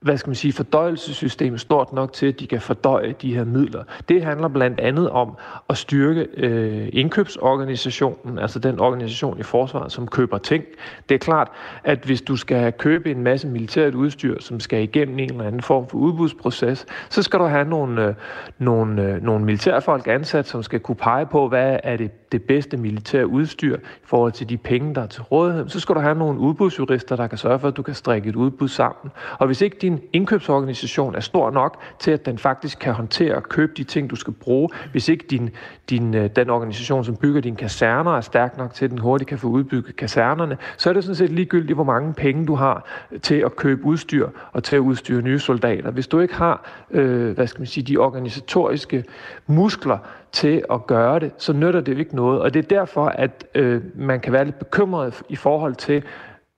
hvad 0.02 0.18
skal 0.18 0.30
man 0.30 0.36
sige, 0.36 0.54
fordøjelsessystem 0.54 1.58
stort 1.58 1.94
nok 1.94 2.14
til, 2.14 2.26
at 2.26 2.40
de 2.40 2.48
kan 2.48 2.62
fordøje 2.62 3.16
de 3.22 3.36
her 3.36 3.44
midler. 3.44 3.84
Det 4.10 4.24
handler 4.24 4.48
blandt 4.48 4.80
andet 4.80 5.10
om 5.10 5.38
at 5.70 5.78
styrke 5.78 6.28
øh, 6.38 6.90
indkøbsorganisationen, 6.94 8.40
altså 8.40 8.60
den 8.60 8.80
organisation 8.80 9.40
i 9.40 9.44
forsvaret, 9.44 9.92
som 9.92 10.08
køber 10.08 10.38
ting. 10.38 10.64
Det 11.10 11.16
er 11.16 11.20
klart, 11.20 11.52
at 11.84 12.00
hvis 12.06 12.22
du 12.22 12.36
skal 12.36 12.74
købe 12.74 13.12
en 13.12 13.24
masse 13.24 13.48
militært 13.48 13.96
udstyr, 13.96 14.40
som 14.40 14.60
skal 14.60 14.84
igennem 14.84 15.20
en 15.20 15.32
eller 15.32 15.44
anden 15.44 15.62
form 15.62 15.88
for 15.88 15.98
udbudsproces, 15.98 16.86
så 17.10 17.24
skal 17.24 17.40
du 17.40 17.46
have 17.46 17.66
nogle, 17.66 18.06
øh, 18.06 18.14
nogle, 18.58 19.04
øh, 19.04 19.24
nogle 19.24 19.46
militærfolk 19.46 20.08
ansat, 20.08 20.48
som 20.48 20.64
skal 20.64 20.80
kunne 20.80 20.96
pege 20.96 21.26
på, 21.26 21.48
hvad 21.48 21.80
er 21.84 21.98
det, 21.98 22.32
det 22.32 22.44
bedste 22.44 22.78
militære 22.78 23.28
udstyr 23.28 23.78
i 23.78 23.80
forhold 24.04 24.32
til 24.32 24.50
de 24.50 24.58
penge, 24.58 24.96
der 24.96 25.02
er 25.02 25.08
til 25.08 25.24
rådighed. 25.24 25.70
Så 25.70 25.80
skal 25.80 25.96
du 25.96 26.00
have 26.00 26.16
nogle 26.16 26.40
udbudsjurister, 26.40 27.16
der 27.16 27.28
kan 27.28 27.38
sørge 27.38 27.60
for, 27.60 27.68
at 27.68 27.78
du 27.78 27.82
kan 27.82 27.94
strikke 27.94 28.30
et 28.30 28.36
udbud 28.36 28.68
sammen. 28.68 29.12
Og 29.40 29.46
hvis 29.48 29.62
ikke 29.62 29.78
din 29.90 30.02
indkøbsorganisation 30.14 31.16
er 31.16 31.20
stor 31.20 31.52
nok 31.52 31.82
til, 32.00 32.12
at 32.12 32.26
den 32.26 32.38
faktisk 32.38 32.80
kan 32.80 32.94
håndtere 32.94 33.36
og 33.36 33.44
købe 33.44 33.74
de 33.78 33.84
ting, 33.84 34.10
du 34.10 34.16
skal 34.16 34.34
bruge, 34.34 34.70
hvis 34.92 35.10
ikke 35.10 35.26
din, 35.30 35.50
din, 35.90 36.14
øh, 36.14 36.30
den 36.36 36.50
organisation, 36.50 37.06
som 37.06 37.16
bygger 37.16 37.42
dine 37.42 37.56
kaserner, 37.56 38.18
er 38.18 38.22
stærk 38.22 38.58
nok 38.58 38.74
til, 38.74 38.86
at 38.86 38.92
den 38.92 39.00
hurtigt 39.00 39.28
kan 39.28 39.38
få 39.38 39.48
udbygget 39.48 39.96
kasernerne, 39.96 40.58
så 40.78 40.90
er 40.90 40.94
det 40.94 41.04
sådan 41.04 41.16
set 41.16 41.30
ligegyldigt, 41.30 41.78
hvor 41.78 41.84
mange 41.84 42.14
penge 42.14 42.46
du 42.46 42.56
har 42.56 42.88
øh, 43.12 43.20
til 43.20 43.36
at 43.36 43.56
købe 43.56 43.86
udstyr 43.86 44.30
og 44.52 44.64
til 44.64 44.76
at 44.76 44.80
udstyre 44.80 45.22
nye 45.22 45.40
soldater. 45.40 45.92
Hvis 45.92 46.08
du 46.08 46.20
ikke 46.20 46.36
har, 46.36 46.70
øh, 46.92 47.32
hvad 47.32 47.48
skal 47.48 47.60
man 47.60 47.68
sige, 47.68 47.84
de 47.84 47.98
organisatoriske 47.98 49.04
muskler 49.48 49.98
til 50.32 50.64
at 50.72 50.88
gøre 50.88 51.20
det, 51.20 51.32
så 51.38 51.54
nytter 51.54 51.82
det 51.82 51.98
ikke 51.98 52.16
noget. 52.16 52.42
Og 52.42 52.54
det 52.54 52.60
er 52.60 52.78
derfor, 52.78 53.06
at 53.06 53.46
øh, 53.56 53.82
man 53.96 54.20
kan 54.20 54.34
være 54.34 54.46
lidt 54.46 54.60
bekymret 54.60 55.22
i 55.30 55.36
forhold 55.36 55.76
til, 55.76 56.04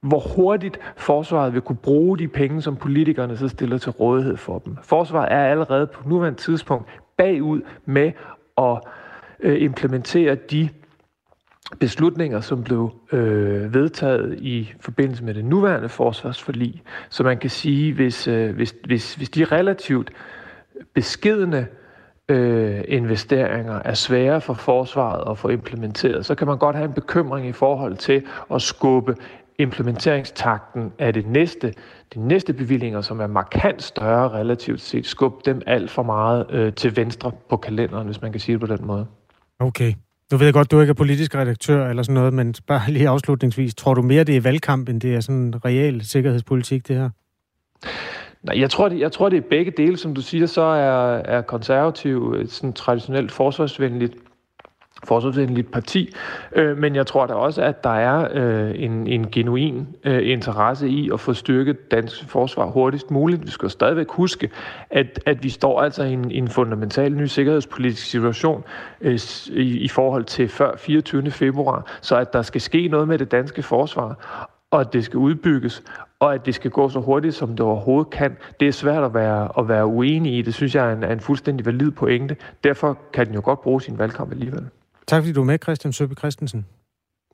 hvor 0.02 0.20
hurtigt 0.36 0.80
forsvaret 0.96 1.54
vil 1.54 1.62
kunne 1.62 1.78
bruge 1.78 2.18
de 2.18 2.28
penge, 2.28 2.62
som 2.62 2.76
politikerne 2.76 3.38
så 3.38 3.48
stiller 3.48 3.78
til 3.78 3.92
rådighed 3.92 4.38
for 4.38 4.60
dem. 4.60 4.78
Forsvaret 4.84 5.32
er 5.32 5.46
allerede 5.46 5.88
på 5.88 6.10
nuværende 6.10 6.40
tidspunkt 6.40 6.90
bagud 7.18 7.62
med 7.86 8.12
at 8.58 8.80
øh, 9.40 9.62
implementere 9.62 10.36
de 10.36 10.70
beslutninger, 11.80 12.42
som 12.42 12.64
blev 12.64 12.92
øh, 13.12 13.74
vedtaget 13.74 14.40
i 14.42 14.74
forbindelse 14.80 15.24
med 15.24 15.34
det 15.34 15.46
nuværende 15.46 15.90
forsvarsforlig. 15.90 16.82
Så 17.10 17.24
man 17.24 17.38
kan 17.38 17.50
sige, 17.50 17.94
hvis, 17.94 18.28
øh, 18.28 18.56
hvis, 18.56 18.76
hvis, 18.86 19.16
hvis 19.16 19.30
de 19.30 19.44
relativt 19.44 20.12
beskedende 20.94 21.68
øh, 22.30 22.82
investeringer 22.88 23.82
er 23.86 23.94
svære 23.94 24.42
for 24.42 24.54
forsvaret 24.54 25.32
at 25.32 25.38
få 25.38 25.50
implementeret, 25.50 26.26
så 26.26 26.36
kan 26.36 26.48
man 26.48 26.58
godt 26.58 26.76
have 26.76 26.88
en 26.88 26.94
bekymring 26.94 27.48
i 27.48 27.52
forhold 27.52 27.98
til 27.98 28.24
at 28.54 28.62
skubbe 28.62 29.16
implementeringstakten 29.60 30.92
af 31.00 31.14
det 31.14 31.28
næste, 31.28 31.74
de 32.14 32.28
næste 32.28 32.54
bevillinger, 32.54 33.02
som 33.02 33.20
er 33.20 33.28
markant 33.28 33.84
større 33.84 34.30
relativt 34.30 34.82
set, 34.82 35.06
skubbe 35.06 35.38
dem 35.46 35.62
alt 35.68 35.92
for 35.92 36.04
meget 36.04 36.46
øh, 36.50 36.74
til 36.74 36.96
venstre 36.96 37.32
på 37.50 37.58
kalenderen, 37.58 38.06
hvis 38.06 38.22
man 38.22 38.32
kan 38.32 38.42
sige 38.42 38.54
det 38.54 38.70
på 38.70 38.76
den 38.76 38.86
måde. 38.88 39.06
Okay. 39.60 39.94
Nu 40.32 40.38
ved 40.38 40.46
jeg 40.46 40.54
godt, 40.54 40.72
du 40.72 40.80
ikke 40.80 40.92
er 40.92 40.96
politisk 40.96 41.36
redaktør 41.36 41.90
eller 41.90 42.04
sådan 42.04 42.14
noget, 42.14 42.34
men 42.34 42.56
bare 42.68 42.92
lige 42.92 43.10
afslutningsvis. 43.10 43.76
Tror 43.76 43.94
du 43.94 44.02
mere, 44.02 44.24
det 44.24 44.38
er 44.38 44.42
valgkamp, 44.42 44.90
end 44.90 45.02
det 45.02 45.16
er 45.16 45.20
sådan 45.20 45.66
real 45.66 46.06
sikkerhedspolitik, 46.06 46.88
det 46.88 46.96
her? 46.96 47.10
Nej, 48.44 48.60
jeg 48.60 48.70
tror, 48.70 48.90
det, 48.90 49.00
jeg 49.00 49.12
tror, 49.12 49.30
det 49.30 49.38
er 49.38 49.50
begge 49.50 49.72
dele. 49.78 49.98
Som 49.98 50.16
du 50.16 50.22
siger, 50.22 50.46
så 50.46 50.62
er, 50.62 51.16
er 51.16 51.42
konservativ 51.42 52.36
et 52.40 52.52
sådan 52.52 52.74
traditionelt 52.74 53.32
forsvarsvenligt 53.32 54.14
forsvarsvenligt 55.04 55.72
parti, 55.72 56.14
øh, 56.56 56.78
men 56.78 56.96
jeg 56.96 57.08
tror 57.08 57.26
da 57.26 57.34
også, 57.34 57.62
at 57.62 57.84
der 57.84 57.90
er 57.90 58.28
øh, 58.34 58.72
en, 58.76 59.08
en 59.08 59.32
genuin 59.32 59.88
øh, 60.04 60.32
interesse 60.32 60.90
i 60.90 61.10
at 61.14 61.20
få 61.20 61.34
styrket 61.34 61.92
dansk 61.92 62.30
forsvar 62.30 62.66
hurtigst 62.66 63.12
muligt. 63.12 63.46
Vi 63.46 63.52
skal 63.52 63.70
stadigvæk 63.70 64.10
huske, 64.10 64.50
at, 64.90 65.20
at 65.26 65.44
vi 65.44 65.50
står 65.50 65.82
altså 65.82 66.04
i 66.04 66.14
en, 66.14 66.32
en 66.32 66.48
fundamental 66.48 67.14
ny 67.14 67.26
sikkerhedspolitisk 67.26 68.06
situation 68.06 68.64
øh, 69.02 69.20
i, 69.50 69.78
i 69.80 69.88
forhold 69.88 70.24
til 70.24 70.50
før 70.50 70.76
24. 70.78 71.32
februar, 71.32 71.86
så 72.02 72.16
at 72.16 72.34
der 72.34 72.42
skal 72.42 72.62
ske 72.62 72.88
noget 72.88 73.08
med 73.08 73.18
det 73.18 73.32
danske 73.32 73.64
forsvar, 73.64 74.16
og 74.72 74.82
at 74.82 74.94
det 74.94 75.06
skal 75.06 75.18
udbygges, 75.18 75.84
og 76.20 76.34
at 76.34 76.46
det 76.46 76.56
skal 76.56 76.72
gå 76.72 76.90
så 76.90 77.00
hurtigt, 77.00 77.36
som 77.36 77.50
det 77.50 77.60
overhovedet 77.60 78.10
kan. 78.10 78.38
Det 78.60 78.68
er 78.68 78.72
svært 78.72 79.04
at 79.04 79.14
være, 79.14 79.50
at 79.60 79.68
være 79.68 79.86
uenig 79.86 80.38
i. 80.38 80.42
Det 80.42 80.54
synes 80.54 80.76
jeg 80.76 80.90
er 80.90 80.94
en, 80.94 81.04
er 81.04 81.12
en 81.12 81.20
fuldstændig 81.20 81.66
valid 81.66 81.92
pointe. 81.92 82.36
Derfor 82.64 82.98
kan 83.14 83.28
den 83.28 83.36
jo 83.36 83.42
godt 83.44 83.62
bruge 83.62 83.82
sin 83.82 84.00
valgkamp 84.00 84.32
alligevel. 84.32 84.70
Tak 85.12 85.22
fordi 85.24 85.34
du 85.34 85.42
er 85.42 85.46
med, 85.46 85.58
Christian 85.64 85.94
Søby 85.94 86.14
Christensen. 86.18 86.66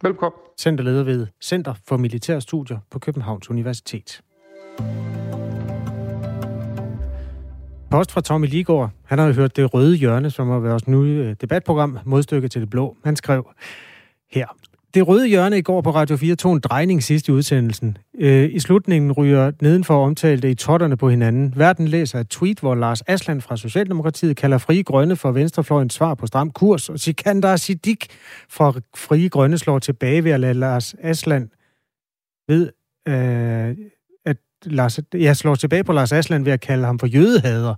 Velkommen. 0.02 0.40
Centerleder 0.60 1.04
ved 1.04 1.28
Center 1.44 1.74
for 1.88 1.98
Militære 1.98 2.42
Studier 2.42 2.80
på 2.92 3.00
Københavns 3.00 3.50
Universitet. 3.50 4.22
Post 7.92 8.12
fra 8.12 8.22
Tommy 8.22 8.48
Ligård. 8.48 8.92
Han 9.06 9.20
har 9.20 9.28
jo 9.28 9.34
hørt 9.34 9.56
Det 9.56 9.74
Røde 9.74 9.96
Hjørne, 9.98 10.32
som 10.32 10.48
har 10.48 10.60
været 10.60 10.72
vores 10.72 10.88
nye 10.88 11.36
debatprogram, 11.42 12.00
modstykke 12.06 12.48
til 12.48 12.62
det 12.62 12.70
blå. 12.70 12.98
Han 13.04 13.16
skrev 13.16 13.50
her. 14.32 14.48
Det 14.94 15.08
røde 15.08 15.28
hjørne 15.28 15.58
i 15.58 15.62
går 15.62 15.82
på 15.82 15.92
Radio 15.92 16.18
4 16.18 16.36
tog 16.36 16.54
en 16.54 16.60
drejning 16.60 17.04
sidst 17.04 17.28
i 17.28 17.32
udsendelsen. 17.32 17.98
Øh, 18.20 18.50
I 18.54 18.60
slutningen 18.60 19.12
ryger 19.12 19.52
nedenfor 19.62 20.06
omtalte 20.06 20.50
i 20.50 20.56
totterne 20.56 20.98
på 20.98 21.10
hinanden. 21.10 21.54
Verden 21.56 21.88
læser 21.88 22.20
et 22.20 22.30
tweet, 22.30 22.60
hvor 22.60 22.76
Lars 22.76 23.02
Asland 23.02 23.42
fra 23.42 23.58
Socialdemokratiet 23.58 24.38
kalder 24.38 24.58
Frie 24.58 24.84
Grønne 24.84 25.16
for 25.16 25.32
Venstrefløjens 25.32 25.94
svar 25.94 26.14
på 26.14 26.28
stram 26.28 26.52
kurs, 26.52 26.90
og 26.90 27.00
Sikander 27.00 27.56
Siddiq 27.56 28.06
fra 28.50 28.74
Frie 28.96 29.30
Grønne 29.30 29.58
slår 29.58 29.80
tilbage 29.80 30.24
ved 30.24 30.32
at 30.32 30.40
lade 30.40 30.54
Lars 30.54 30.96
Asland 31.02 31.50
ved, 32.48 32.72
øh, 33.08 33.76
at 34.26 34.38
Lars, 34.66 35.00
jeg 35.14 35.38
slår 35.38 35.56
tilbage 35.56 35.84
på 35.84 35.94
Lars 35.94 36.12
Asland 36.12 36.44
ved 36.44 36.54
at 36.54 36.62
kalde 36.62 36.86
ham 36.86 37.00
for 37.00 37.08
jødehader. 37.08 37.76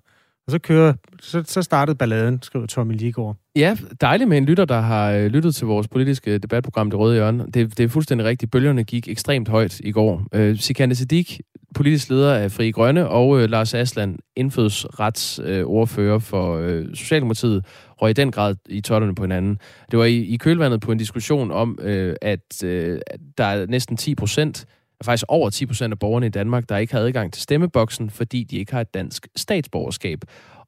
Og 0.49 0.51
så 0.51 0.59
kører, 0.59 0.93
så, 1.21 1.43
så 1.45 1.61
startede 1.61 1.95
balladen, 1.95 2.41
skriver 2.41 2.65
Tommy 2.65 2.93
Ligård. 2.93 3.35
Ja, 3.55 3.77
dejligt 4.01 4.29
med 4.29 4.37
en 4.37 4.45
lytter, 4.45 4.65
der 4.65 4.79
har 4.79 5.11
øh, 5.11 5.25
lyttet 5.25 5.55
til 5.55 5.67
vores 5.67 5.87
politiske 5.87 6.37
debatprogram, 6.37 6.89
Det 6.89 6.99
Røde 6.99 7.15
Hjørne. 7.15 7.45
Det, 7.53 7.77
det 7.77 7.83
er 7.83 7.87
fuldstændig 7.87 8.27
rigtigt. 8.27 8.51
Bølgerne 8.51 8.83
gik 8.83 9.07
ekstremt 9.07 9.47
højt 9.47 9.79
i 9.79 9.91
går. 9.91 10.27
Øh, 10.33 10.57
Sikande 10.57 10.95
Siddiq, 10.95 11.37
politisk 11.75 12.09
leder 12.09 12.33
af 12.33 12.51
Fri 12.51 12.71
Grønne, 12.71 13.07
og 13.07 13.41
øh, 13.41 13.49
Lars 13.49 13.73
Asland, 13.73 14.17
indfødsretsordfører 14.35 16.15
øh, 16.15 16.21
for 16.21 16.57
øh, 16.57 16.85
Socialdemokratiet, 16.93 17.65
røg 18.01 18.09
i 18.09 18.13
den 18.13 18.31
grad 18.31 18.55
i 18.69 18.81
tøjlerne 18.81 19.15
på 19.15 19.23
hinanden. 19.23 19.57
Det 19.91 19.99
var 19.99 20.05
i, 20.05 20.17
i 20.17 20.37
kølvandet 20.37 20.81
på 20.81 20.91
en 20.91 20.97
diskussion 20.97 21.51
om, 21.51 21.79
øh, 21.81 22.15
at 22.21 22.63
øh, 22.63 22.99
der 23.37 23.45
er 23.45 23.65
næsten 23.65 23.97
10 23.97 24.15
procent 24.15 24.65
faktisk 25.03 25.25
over 25.27 25.49
10 25.49 25.65
procent 25.65 25.91
af 25.91 25.99
borgerne 25.99 26.25
i 26.25 26.29
Danmark, 26.29 26.69
der 26.69 26.77
ikke 26.77 26.93
har 26.93 26.99
adgang 26.99 27.33
til 27.33 27.41
stemmeboksen, 27.41 28.09
fordi 28.09 28.43
de 28.43 28.57
ikke 28.57 28.73
har 28.73 28.81
et 28.81 28.93
dansk 28.93 29.27
statsborgerskab. 29.35 30.19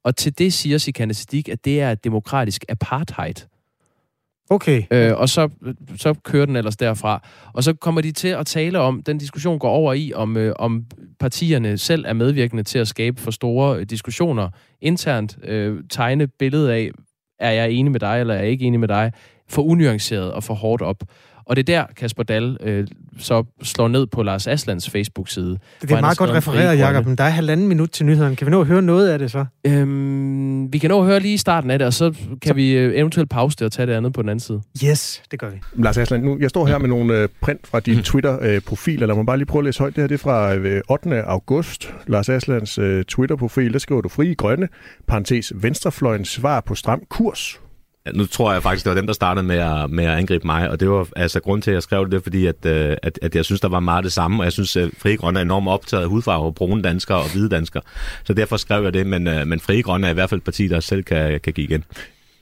Og 0.04 0.16
til 0.16 0.38
det 0.38 0.52
siger 0.52 0.78
Sikane 0.78 1.14
Siddiq, 1.14 1.48
at 1.48 1.64
det 1.64 1.80
er 1.80 1.94
demokratisk 1.94 2.64
apartheid. 2.68 3.34
Okay. 4.50 4.82
Øh, 4.90 5.12
og 5.16 5.28
så, 5.28 5.48
så 5.96 6.14
kører 6.14 6.46
den 6.46 6.56
ellers 6.56 6.76
derfra. 6.76 7.28
Og 7.52 7.64
så 7.64 7.72
kommer 7.72 8.00
de 8.00 8.12
til 8.12 8.28
at 8.28 8.46
tale 8.46 8.78
om, 8.78 9.02
den 9.02 9.18
diskussion 9.18 9.58
går 9.58 9.70
over 9.70 9.92
i, 9.92 10.12
om, 10.14 10.36
øh, 10.36 10.54
om 10.58 10.84
partierne 11.20 11.78
selv 11.78 12.04
er 12.08 12.12
medvirkende 12.12 12.62
til 12.62 12.78
at 12.78 12.88
skabe 12.88 13.20
for 13.20 13.30
store 13.30 13.84
diskussioner 13.84 14.48
internt, 14.80 15.38
øh, 15.44 15.78
tegne 15.90 16.26
billedet 16.26 16.68
af, 16.68 16.90
er 17.38 17.50
jeg 17.50 17.70
enig 17.70 17.92
med 17.92 18.00
dig, 18.00 18.20
eller 18.20 18.34
er 18.34 18.38
jeg 18.38 18.48
ikke 18.48 18.64
enig 18.64 18.80
med 18.80 18.88
dig, 18.88 19.12
for 19.48 19.62
unuanceret 19.62 20.32
og 20.32 20.44
for 20.44 20.54
hårdt 20.54 20.82
op. 20.82 21.02
Og 21.44 21.56
det 21.56 21.68
er 21.68 21.76
der, 21.76 21.86
Kasper 21.96 22.22
Dahl 22.22 22.56
øh, 22.60 22.86
så 23.18 23.44
slår 23.62 23.88
ned 23.88 24.06
på 24.06 24.22
Lars 24.22 24.46
Aslands 24.46 24.90
Facebook-side. 24.90 25.58
Det 25.82 25.90
er 25.90 26.00
meget 26.00 26.18
godt 26.18 26.30
refereret, 26.30 26.78
Jacob, 26.78 27.06
men 27.06 27.16
der 27.16 27.24
er 27.24 27.28
halvanden 27.28 27.68
minut 27.68 27.90
til 27.90 28.06
nyhederne. 28.06 28.36
Kan 28.36 28.46
vi 28.46 28.50
nå 28.50 28.60
at 28.60 28.66
høre 28.66 28.82
noget 28.82 29.08
af 29.08 29.18
det 29.18 29.30
så? 29.30 29.44
Øhm, 29.66 30.72
vi 30.72 30.78
kan 30.78 30.90
nå 30.90 31.00
at 31.00 31.06
høre 31.06 31.20
lige 31.20 31.38
starten 31.38 31.70
af 31.70 31.78
det, 31.78 31.86
og 31.86 31.92
så 31.92 32.10
kan 32.10 32.38
så... 32.48 32.54
vi 32.54 32.72
øh, 32.72 32.98
eventuelt 32.98 33.30
pause 33.30 33.56
det 33.58 33.64
og 33.64 33.72
tage 33.72 33.86
det 33.86 33.92
andet 33.92 34.12
på 34.12 34.22
den 34.22 34.28
anden 34.28 34.40
side. 34.40 34.62
Yes, 34.84 35.22
det 35.30 35.38
gør 35.38 35.50
vi. 35.50 35.60
Lars 35.74 35.98
Asland, 35.98 36.24
nu, 36.24 36.38
jeg 36.40 36.50
står 36.50 36.66
her 36.66 36.78
med 36.78 36.88
nogle 36.88 37.14
øh, 37.14 37.28
print 37.40 37.66
fra 37.66 37.80
din 37.80 37.96
mm. 37.96 38.02
Twitter-profil, 38.02 39.02
eller 39.02 39.14
må 39.14 39.22
bare 39.22 39.36
lige 39.36 39.46
prøve 39.46 39.60
at 39.60 39.64
læse 39.64 39.78
højt. 39.80 39.96
Det 39.96 40.02
her 40.02 40.08
det 40.08 40.14
er 40.14 40.18
fra 40.18 40.54
øh, 40.54 40.82
8. 40.90 41.22
august. 41.22 41.94
Lars 42.06 42.28
Aslands 42.28 42.78
øh, 42.78 43.04
Twitter-profil, 43.04 43.72
der 43.72 43.78
skriver 43.78 44.00
du 44.00 44.08
fri 44.08 44.34
grønne, 44.34 44.68
parentes 45.06 45.52
venstrefløjens 45.56 46.28
svar 46.28 46.60
på 46.60 46.74
stram 46.74 47.02
kurs. 47.08 47.60
Nu 48.14 48.26
tror 48.26 48.52
jeg 48.52 48.62
faktisk, 48.62 48.84
det 48.84 48.90
var 48.90 48.96
dem, 48.96 49.06
der 49.06 49.12
startede 49.12 49.46
med 49.46 49.56
at, 49.56 49.90
med 49.90 50.04
at 50.04 50.10
angribe 50.10 50.46
mig, 50.46 50.70
og 50.70 50.80
det 50.80 50.90
var 50.90 51.08
altså 51.16 51.40
grund 51.40 51.62
til, 51.62 51.70
at 51.70 51.74
jeg 51.74 51.82
skrev 51.82 52.10
det, 52.10 52.22
fordi 52.22 52.46
at, 52.46 52.66
øh, 52.66 52.96
at, 53.02 53.18
at 53.22 53.34
jeg 53.34 53.44
synes, 53.44 53.60
der 53.60 53.68
var 53.68 53.80
meget 53.80 54.04
det 54.04 54.12
samme, 54.12 54.40
og 54.40 54.44
jeg 54.44 54.52
synes, 54.52 54.76
at 54.76 54.90
Frie 54.98 55.16
Grønne 55.16 55.38
er 55.38 55.42
enormt 55.42 55.68
optaget 55.68 56.02
af 56.02 56.08
hudfarve, 56.08 56.54
brune 56.54 56.82
danskere 56.82 57.18
og 57.18 57.32
hvide 57.32 57.48
danskere. 57.48 57.82
Så 58.24 58.34
derfor 58.34 58.56
skrev 58.56 58.84
jeg 58.84 58.94
det, 58.94 59.06
men, 59.06 59.26
øh, 59.26 59.46
men 59.46 59.60
Frie 59.60 59.82
Grønne 59.82 60.06
er 60.06 60.10
i 60.10 60.14
hvert 60.14 60.30
fald 60.30 60.40
et 60.40 60.44
parti, 60.44 60.68
der 60.68 60.80
selv 60.80 61.02
kan, 61.02 61.40
kan 61.40 61.52
give 61.52 61.66
igen. 61.66 61.84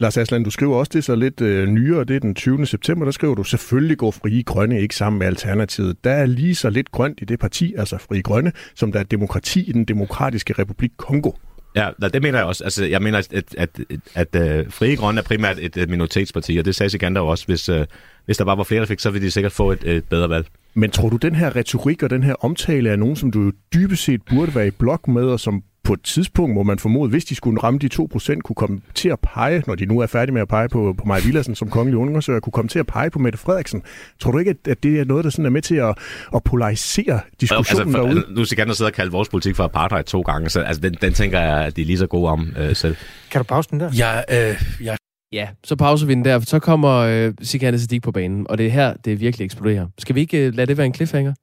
Lars 0.00 0.16
Asland, 0.16 0.44
du 0.44 0.50
skriver 0.50 0.76
også 0.76 0.90
det 0.94 1.04
så 1.04 1.14
lidt 1.14 1.40
øh, 1.40 1.68
nyere, 1.68 2.04
det 2.04 2.16
er 2.16 2.20
den 2.20 2.34
20. 2.34 2.66
september, 2.66 3.04
der 3.04 3.12
skriver 3.12 3.34
du, 3.34 3.44
selvfølgelig 3.44 3.98
går 3.98 4.10
Frie 4.10 4.42
Grønne 4.42 4.80
ikke 4.80 4.96
sammen 4.96 5.18
med 5.18 5.26
Alternativet. 5.26 6.04
Der 6.04 6.10
er 6.10 6.26
lige 6.26 6.54
så 6.54 6.70
lidt 6.70 6.92
grønt 6.92 7.18
i 7.22 7.24
det 7.24 7.38
parti, 7.38 7.74
altså 7.78 7.98
Frie 7.98 8.22
Grønne, 8.22 8.52
som 8.74 8.92
der 8.92 8.98
er 8.98 9.04
demokrati 9.04 9.60
i 9.60 9.72
den 9.72 9.84
demokratiske 9.84 10.54
republik 10.58 10.90
Kongo. 10.96 11.30
Ja, 11.74 11.90
det 12.12 12.22
mener 12.22 12.38
jeg 12.38 12.46
også. 12.46 12.64
Altså, 12.64 12.84
jeg 12.84 13.02
mener, 13.02 13.18
at, 13.18 13.32
at, 13.32 13.80
at, 14.14 14.34
at 14.34 14.66
uh, 14.66 14.72
Frie 14.72 14.96
Grønne 14.96 15.18
er 15.20 15.24
primært 15.24 15.58
et, 15.58 15.76
et 15.76 15.88
minoritetsparti, 15.88 16.56
og 16.56 16.64
det 16.64 16.74
sagde 16.74 16.90
Sikander 16.90 17.20
også. 17.20 17.46
Hvis, 17.46 17.68
uh, 17.68 17.84
hvis 18.24 18.36
der 18.36 18.44
bare 18.44 18.58
var 18.58 18.64
flere, 18.64 18.80
der 18.80 18.86
fik, 18.86 19.00
så 19.00 19.10
ville 19.10 19.26
de 19.26 19.30
sikkert 19.30 19.52
få 19.52 19.72
et, 19.72 19.84
et 19.84 20.04
bedre 20.04 20.28
valg. 20.28 20.46
Men 20.74 20.90
tror 20.90 21.08
du, 21.08 21.16
den 21.16 21.34
her 21.34 21.56
retorik 21.56 22.02
og 22.02 22.10
den 22.10 22.22
her 22.22 22.34
omtale 22.44 22.90
er 22.90 22.96
nogen, 22.96 23.16
som 23.16 23.30
du 23.30 23.42
jo 23.42 23.52
dybest 23.74 24.04
set 24.04 24.22
burde 24.30 24.54
være 24.54 24.66
i 24.66 24.70
blok 24.70 25.08
med, 25.08 25.24
og 25.24 25.40
som 25.40 25.62
på 25.84 25.92
et 25.92 26.02
tidspunkt, 26.02 26.54
må 26.54 26.62
man 26.62 26.78
formode, 26.78 27.10
hvis 27.10 27.24
de 27.24 27.34
skulle 27.34 27.62
ramme 27.62 27.78
de 27.78 27.88
2%, 27.94 28.40
kunne 28.40 28.56
komme 28.56 28.80
til 28.94 29.08
at 29.08 29.20
pege, 29.20 29.62
når 29.66 29.74
de 29.74 29.86
nu 29.86 29.98
er 29.98 30.06
færdige 30.06 30.34
med 30.34 30.42
at 30.42 30.48
pege 30.48 30.68
på, 30.68 30.94
på 30.98 31.04
Maja 31.04 31.22
Villadsen 31.24 31.54
som 31.54 31.70
kongelig 31.70 31.98
undersøger, 31.98 32.40
kunne 32.40 32.52
komme 32.52 32.68
til 32.68 32.78
at 32.78 32.86
pege 32.86 33.10
på 33.10 33.18
Mette 33.18 33.38
Frederiksen. 33.38 33.82
Tror 34.20 34.30
du 34.30 34.38
ikke, 34.38 34.54
at, 34.68 34.82
det 34.82 35.00
er 35.00 35.04
noget, 35.04 35.24
der 35.24 35.30
sådan 35.30 35.46
er 35.46 35.50
med 35.50 35.62
til 35.62 35.74
at, 35.74 35.98
at 36.34 36.44
polarisere 36.44 37.20
diskussionen 37.40 37.94
altså, 37.94 38.02
derude? 38.02 38.24
Nu 38.34 38.44
skal 38.44 38.66
jeg 38.66 38.76
sidde 38.76 38.88
og 38.88 38.94
kalde 38.94 39.12
vores 39.12 39.28
politik 39.28 39.56
for 39.56 39.64
apartheid 39.64 40.04
to 40.04 40.20
gange, 40.20 40.48
så 40.48 40.60
altså, 40.60 40.80
den, 40.80 40.96
den 41.02 41.12
tænker 41.12 41.40
jeg, 41.40 41.64
at 41.64 41.76
de 41.76 41.82
er 41.82 41.86
lige 41.86 41.98
så 41.98 42.06
gode 42.06 42.28
om 42.28 42.54
øh, 42.58 42.76
selv. 42.76 42.96
Kan 43.30 43.38
du 43.38 43.44
pause 43.44 43.70
den 43.70 43.80
der? 43.80 43.90
Ja, 43.98 44.50
øh, 44.50 44.62
ja. 44.84 44.96
Ja, 45.32 45.48
så 45.64 45.76
pauser 45.76 46.06
vi 46.06 46.14
den 46.14 46.24
der, 46.24 46.38
for 46.38 46.46
så 46.46 46.58
kommer 46.58 46.96
øh, 46.96 47.32
Sikane 47.42 47.78
på 48.02 48.12
banen, 48.12 48.46
og 48.48 48.58
det 48.58 48.66
er 48.66 48.70
her, 48.70 48.94
det 49.04 49.20
virkelig 49.20 49.44
eksploderer. 49.44 49.86
Skal 49.98 50.14
vi 50.14 50.20
ikke 50.20 50.46
øh, 50.46 50.54
lade 50.54 50.66
det 50.66 50.76
være 50.76 50.86
en 50.86 50.94
cliffhanger? 50.94 51.34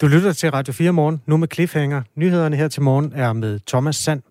Du 0.00 0.06
lytter 0.06 0.32
til 0.32 0.50
Radio 0.50 0.72
4 0.72 0.92
morgen, 0.92 1.22
nu 1.26 1.36
med 1.36 1.48
Cliffhanger. 1.52 2.02
Nyhederne 2.16 2.56
her 2.56 2.68
til 2.68 2.82
morgen 2.82 3.12
er 3.14 3.32
med 3.32 3.60
Thomas 3.66 3.96
Sand 3.96 4.22